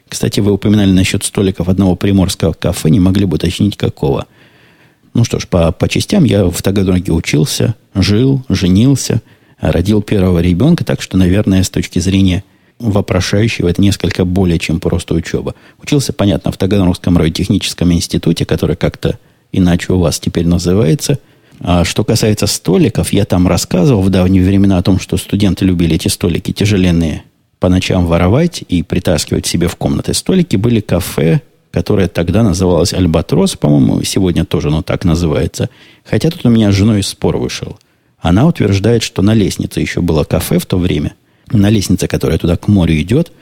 Кстати, 0.08 0.40
вы 0.40 0.52
упоминали 0.52 0.92
насчет 0.92 1.24
столиков 1.24 1.68
одного 1.68 1.96
приморского 1.96 2.52
кафе, 2.52 2.90
не 2.90 3.00
могли 3.00 3.24
бы 3.24 3.36
уточнить, 3.36 3.76
какого. 3.76 4.26
Ну 5.14 5.24
что 5.24 5.38
ж, 5.38 5.46
по, 5.46 5.70
по 5.72 5.88
частям 5.88 6.24
я 6.24 6.44
в 6.46 6.60
Таганроге 6.60 7.12
учился, 7.12 7.76
жил, 7.94 8.42
женился, 8.48 9.22
родил 9.60 10.02
первого 10.02 10.40
ребенка, 10.40 10.84
так 10.84 11.00
что, 11.00 11.16
наверное, 11.16 11.62
с 11.62 11.70
точки 11.70 12.00
зрения 12.00 12.42
вопрошающего, 12.80 13.68
это 13.68 13.80
несколько 13.80 14.24
более, 14.24 14.58
чем 14.58 14.80
просто 14.80 15.14
учеба. 15.14 15.54
Учился, 15.80 16.12
понятно, 16.12 16.50
в 16.50 16.56
Таганрогском 16.56 17.16
радиотехническом 17.16 17.92
институте, 17.92 18.44
который 18.44 18.74
как-то 18.76 19.18
иначе 19.52 19.92
у 19.92 20.00
вас 20.00 20.18
теперь 20.18 20.46
называется. 20.46 21.20
А 21.60 21.84
что 21.84 22.02
касается 22.02 22.48
столиков, 22.48 23.12
я 23.12 23.24
там 23.24 23.46
рассказывал 23.46 24.02
в 24.02 24.10
давние 24.10 24.44
времена 24.44 24.78
о 24.78 24.82
том, 24.82 24.98
что 24.98 25.16
студенты 25.16 25.64
любили 25.64 25.94
эти 25.94 26.08
столики 26.08 26.52
тяжеленные, 26.52 27.22
по 27.60 27.68
ночам 27.68 28.06
воровать 28.06 28.64
и 28.68 28.82
притаскивать 28.82 29.46
себе 29.46 29.68
в 29.68 29.76
комнаты 29.76 30.12
столики, 30.12 30.56
были 30.56 30.80
кафе, 30.80 31.40
которое 31.74 32.06
тогда 32.08 32.42
называлось 32.42 32.94
«Альбатрос», 32.94 33.56
по-моему, 33.56 34.02
сегодня 34.04 34.44
тоже 34.44 34.68
оно 34.68 34.82
так 34.82 35.04
называется. 35.04 35.68
Хотя 36.04 36.30
тут 36.30 36.46
у 36.46 36.48
меня 36.48 36.70
с 36.70 36.74
женой 36.74 37.02
спор 37.02 37.36
вышел. 37.36 37.76
Она 38.20 38.46
утверждает, 38.46 39.02
что 39.02 39.22
на 39.22 39.34
лестнице 39.34 39.80
еще 39.80 40.00
было 40.00 40.24
кафе 40.24 40.58
в 40.58 40.66
то 40.66 40.78
время, 40.78 41.14
на 41.50 41.70
лестнице, 41.70 42.06
которая 42.06 42.38
туда 42.38 42.56
к 42.56 42.68
морю 42.68 42.94
идет, 43.00 43.32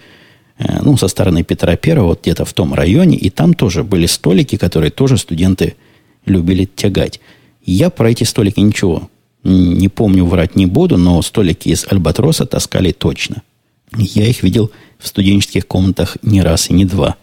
э, 0.59 0.81
ну, 0.83 0.97
со 0.97 1.09
стороны 1.09 1.45
Петра 1.45 1.77
Первого, 1.77 2.09
вот 2.09 2.23
где-то 2.23 2.45
в 2.45 2.53
том 2.55 2.75
районе, 2.75 3.17
и 3.17 3.29
там 3.29 3.53
тоже 3.55 3.85
были 3.85 4.07
столики, 4.07 4.57
которые 4.57 4.91
тоже 4.91 5.19
студенты 5.19 5.77
любили 6.25 6.65
тягать. 6.65 7.21
Я 7.65 7.91
про 7.91 8.11
эти 8.11 8.25
столики 8.25 8.61
ничего 8.61 9.09
не 9.45 9.89
помню, 9.89 10.25
врать 10.25 10.57
не 10.57 10.67
буду, 10.67 10.97
но 10.97 11.21
столики 11.21 11.69
из 11.69 11.87
Альбатроса 11.91 12.47
таскали 12.47 12.93
точно– 12.93 13.43
я 13.97 14.27
их 14.27 14.43
видел 14.43 14.71
в 14.99 15.07
студенческих 15.07 15.67
комнатах 15.67 16.17
не 16.23 16.41
раз 16.43 16.71
и 16.71 16.73
не 16.73 16.85
два. 16.85 17.17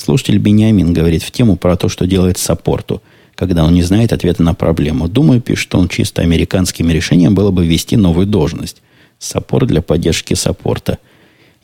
Слушатель 0.00 0.38
Бениамин 0.38 0.94
говорит 0.94 1.22
в 1.22 1.30
тему 1.30 1.56
про 1.56 1.76
то, 1.76 1.90
что 1.90 2.06
делает 2.06 2.38
саппорту, 2.38 3.02
когда 3.34 3.64
он 3.64 3.74
не 3.74 3.82
знает 3.82 4.14
ответа 4.14 4.42
на 4.42 4.54
проблему. 4.54 5.08
Думаю, 5.08 5.42
пишет, 5.42 5.64
что 5.64 5.78
он 5.78 5.88
чисто 5.88 6.22
американским 6.22 6.90
решением 6.90 7.34
было 7.34 7.50
бы 7.50 7.66
ввести 7.66 7.98
новую 7.98 8.26
должность. 8.26 8.80
Саппорт 9.18 9.68
для 9.68 9.82
поддержки 9.82 10.32
саппорта. 10.32 10.96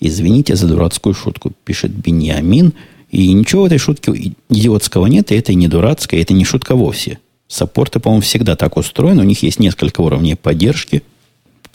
Извините 0.01 0.55
за 0.55 0.69
дурацкую 0.69 1.15
шутку, 1.15 1.51
пишет 1.65 1.93
Бениамин. 1.93 2.75
И 3.11 3.33
ничего 3.33 3.63
в 3.63 3.67
этой 3.67 3.79
шутке 3.79 4.35
идиотского 4.51 5.07
нет, 5.07 5.33
и 5.33 5.37
это 5.37 5.55
не 5.55 5.67
дурацкая, 5.67 6.21
это 6.21 6.35
не 6.35 6.45
шутка 6.45 6.75
вовсе. 6.75 7.19
Саппорты, 7.49 8.01
по-моему, 8.01 8.21
всегда 8.21 8.55
так 8.55 8.77
устроены. 8.77 9.23
У 9.23 9.27
них 9.27 9.43
есть 9.43 9.61
несколько 9.61 10.03
уровней 10.03 10.35
поддержки– 10.35 11.03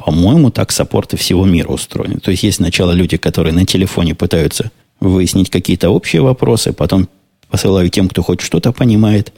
по-моему, 0.04 0.50
так 0.50 0.72
саппорты 0.72 1.16
всего 1.16 1.46
мира 1.46 1.68
устроены. 1.68 2.20
То 2.20 2.32
есть 2.32 2.42
есть 2.42 2.58
сначала 2.58 2.92
люди, 2.92 3.18
которые 3.18 3.54
на 3.54 3.66
телефоне 3.66 4.16
пытаются 4.16 4.72
выяснить 5.02 5.50
какие-то 5.50 5.90
общие 5.90 6.22
вопросы, 6.22 6.72
потом 6.72 7.10
посылаю 7.50 7.90
тем, 7.90 8.08
кто 8.08 8.22
хоть 8.24 8.40
что-то 8.40 8.72
понимает, 8.72 9.34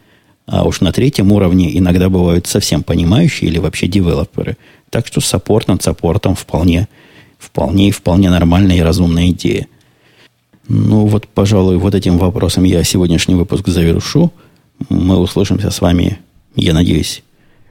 А 0.45 0.64
уж 0.66 0.82
на 0.82 0.91
третьем 0.91 1.32
уровне 1.32 1.78
иногда 1.78 2.09
бывают 2.09 2.47
совсем 2.47 2.84
понимающие 2.84 3.49
или 3.49 3.59
вообще 3.59 3.88
девелоперы. 3.88 4.57
Так 4.89 5.07
что 5.07 5.22
саппорт 5.22 5.68
над 5.70 5.82
саппортом 5.82 6.36
вполне, 6.36 6.88
вполне 7.39 7.91
вполне 7.91 8.30
нормальная 8.30 8.76
и 8.76 8.82
разумная 8.82 9.30
идея. 9.30 9.68
Ну 10.68 11.05
вот, 11.05 11.28
пожалуй, 11.28 11.78
вот 11.78 11.95
этим 11.95 12.18
вопросом 12.18 12.66
я 12.66 12.84
сегодняшний 12.84 13.36
выпуск 13.36 13.68
завершу. 13.68 14.32
Мы 14.89 15.18
услышимся 15.18 15.72
с 15.72 15.82
вами, 15.82 16.20
я 16.55 16.74
надеюсь, 16.74 17.24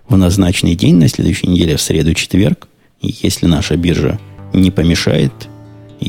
в 0.09 0.17
назначенный 0.17 0.75
день 0.75 0.97
на 0.97 1.09
следующей 1.09 1.49
неделе, 1.49 1.77
в 1.77 1.83
среду-четверг. 1.83 2.69
Если 3.01 3.47
наша 3.47 3.77
биржа 3.77 4.19
не 4.53 4.71
помешает, 4.71 5.33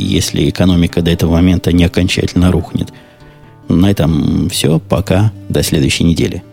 если 0.02 0.50
экономика 0.50 1.02
до 1.02 1.12
этого 1.12 1.34
момента 1.34 1.72
не 1.72 1.84
окончательно 1.86 2.52
рухнет. 2.52 2.94
На 3.68 3.90
этом 3.90 4.50
все. 4.50 4.80
Пока. 4.80 5.32
До 5.50 5.64
следующей 5.64 6.04
недели. 6.04 6.44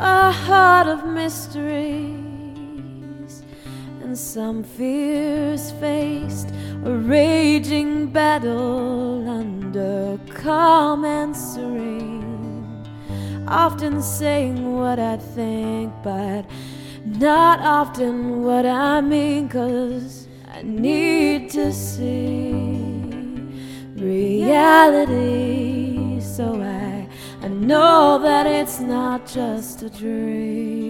a 0.00 0.30
heart 0.30 0.86
of 0.86 1.04
mysteries, 1.06 2.27
and 4.08 4.16
some 4.16 4.62
fears 4.62 5.70
faced, 5.72 6.48
a 6.86 6.90
raging 6.90 8.06
battle 8.06 9.28
under 9.28 10.18
calm 10.32 11.04
and 11.04 11.36
serene. 11.36 12.88
Often 13.46 14.00
saying 14.00 14.78
what 14.78 14.98
I 14.98 15.18
think, 15.18 15.92
but 16.02 16.46
not 17.04 17.60
often 17.60 18.42
what 18.44 18.64
I 18.64 19.02
mean, 19.02 19.46
cause 19.50 20.26
I 20.54 20.62
need 20.62 21.50
to 21.50 21.70
see 21.70 22.80
reality. 23.94 25.38
So 26.22 26.62
I, 26.62 27.06
I 27.42 27.48
know 27.48 28.18
that 28.22 28.46
it's 28.46 28.80
not 28.80 29.26
just 29.26 29.82
a 29.82 29.90
dream. 29.90 30.87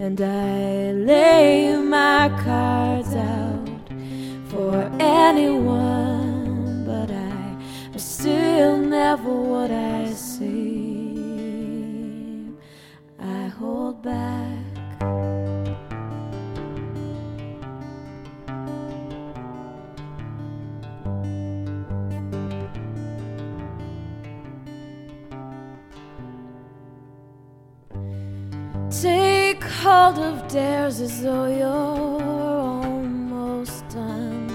And 0.00 0.18
I 0.22 0.92
lay 0.92 1.76
my 1.76 2.30
cards 2.42 3.14
out 3.14 3.68
for 4.48 4.90
anyone, 4.98 6.86
but 6.86 7.10
I, 7.10 7.58
I 7.92 7.98
still 7.98 8.78
never 8.78 9.30
what 9.30 9.70
I 9.70 10.10
seem. 10.14 10.56
I 13.18 13.48
hold 13.48 14.02
back. 14.02 14.59
Take 29.00 29.64
hold 29.64 30.18
of 30.18 30.46
dares 30.48 31.00
as 31.00 31.22
though 31.22 31.46
you're 31.46 31.66
almost 32.84 33.88
done. 33.88 34.50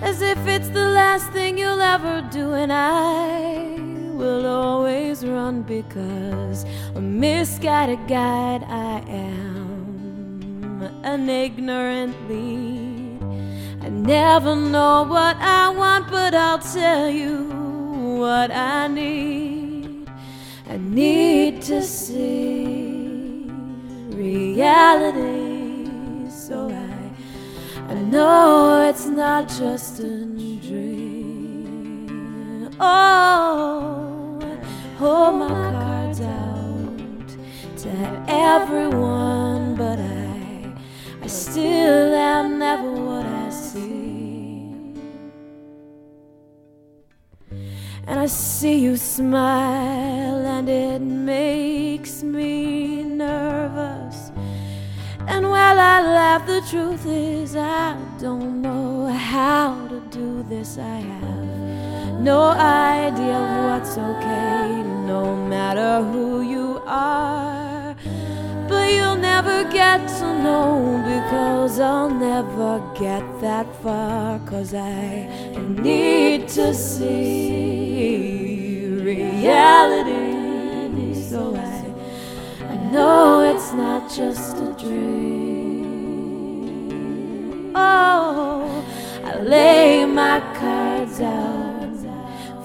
As 0.00 0.22
if 0.22 0.38
it's 0.46 0.68
the 0.68 0.90
last 0.90 1.32
thing 1.32 1.58
you'll 1.58 1.80
ever 1.80 2.22
do, 2.30 2.52
and 2.52 2.72
I 2.72 3.74
will 4.12 4.46
always 4.46 5.26
run 5.26 5.62
because 5.62 6.64
a 6.94 7.00
misguided 7.00 8.06
guide 8.06 8.62
I 8.62 9.02
am, 9.08 10.80
an 11.02 11.28
ignorant 11.28 12.14
lead. 12.28 13.20
I 13.82 13.88
never 13.88 14.54
know 14.54 15.02
what 15.02 15.36
I 15.38 15.70
want, 15.70 16.12
but 16.12 16.32
I'll 16.32 16.60
tell 16.60 17.10
you 17.10 17.48
what 18.20 18.52
I 18.52 18.86
need. 18.86 20.08
I 20.70 20.76
need 20.76 21.60
to 21.62 21.82
see 21.82 22.73
reality. 24.14 25.90
So 26.30 26.70
I, 26.70 27.10
I 27.90 27.94
know 27.94 28.88
it's 28.88 29.06
not 29.06 29.48
just 29.48 30.00
a 30.00 30.24
dream. 30.66 32.10
Oh, 32.80 34.38
hold 34.98 35.34
my 35.36 35.48
cards 35.48 36.20
out 36.20 37.28
to 37.78 37.90
everyone, 38.28 39.74
but 39.76 39.98
I, 39.98 40.72
I 41.22 41.26
still 41.26 42.14
am 42.14 42.58
never 42.58 42.90
what 42.90 43.26
I 43.26 43.50
see. 43.50 44.72
And 48.06 48.20
I 48.20 48.26
see 48.26 48.78
you 48.80 48.96
smile, 48.96 50.44
and 50.46 50.68
it 50.68 51.00
makes 51.00 52.22
me 52.22 53.02
nervous. 53.02 54.03
And 55.26 55.48
while 55.50 55.78
I 55.78 56.00
laugh, 56.02 56.46
the 56.46 56.60
truth 56.70 57.06
is, 57.06 57.56
I 57.56 57.96
don't 58.20 58.60
know 58.60 59.06
how 59.06 59.88
to 59.88 60.00
do 60.10 60.42
this. 60.48 60.78
I 60.78 60.98
have 61.12 62.20
no 62.20 62.42
idea 62.50 63.38
what's 63.66 63.96
okay, 63.98 64.82
no 65.06 65.36
matter 65.46 66.02
who 66.10 66.42
you 66.42 66.82
are. 66.86 67.96
But 68.68 68.92
you'll 68.92 69.16
never 69.16 69.64
get 69.64 70.06
to 70.18 70.26
know 70.42 71.02
because 71.06 71.80
I'll 71.80 72.10
never 72.10 72.80
get 72.98 73.24
that 73.40 73.66
far. 73.82 74.38
Cause 74.40 74.74
I 74.74 75.26
need 75.80 76.48
to 76.48 76.74
see 76.74 78.24
reality. 79.10 80.34
So 81.14 81.54
I 81.56 81.84
I 82.72 82.76
know 82.92 83.23
not 83.76 84.08
just 84.08 84.56
a 84.58 84.72
dream. 84.78 85.72
Oh, 87.74 88.84
I 89.24 89.38
lay 89.40 90.04
my 90.04 90.40
cards 90.54 91.20
out 91.20 91.96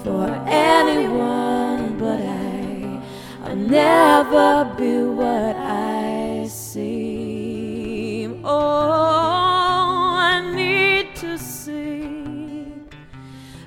for 0.04 0.28
anyone, 0.46 1.98
but 1.98 2.20
I, 2.20 3.02
I'll 3.44 3.56
never 3.56 4.72
be 4.78 5.02
what 5.02 5.56
I 5.56 6.46
seem. 6.48 8.40
Oh, 8.44 10.14
I 10.16 10.40
need 10.54 11.16
to 11.16 11.36
see 11.36 12.72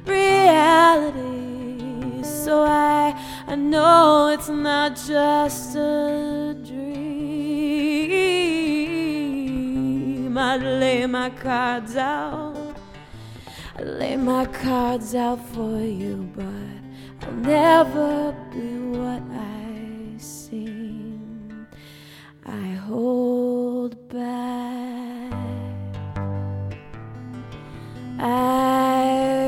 reality, 0.06 1.14
so 2.24 2.64
I, 2.64 3.14
I 3.48 3.56
know 3.56 4.28
it's 4.28 4.50
not 4.50 4.96
just 4.96 5.76
a 5.76 6.43
room, 10.34 10.38
I 10.38 10.58
lay 10.58 11.06
my 11.06 11.30
cards 11.30 11.96
out. 11.96 12.76
I 13.78 13.84
lay 13.84 14.18
my 14.18 14.46
cards 14.46 15.16
out 15.16 15.40
for 15.50 15.80
you, 15.80 16.30
but 16.36 17.28
I'll 17.28 17.34
never 17.34 18.36
be 18.52 18.98
what 18.98 19.22
I 19.32 20.18
seem. 20.18 21.68
I 22.46 22.68
hold 22.88 23.96
back. 24.10 25.34
I 28.20 29.43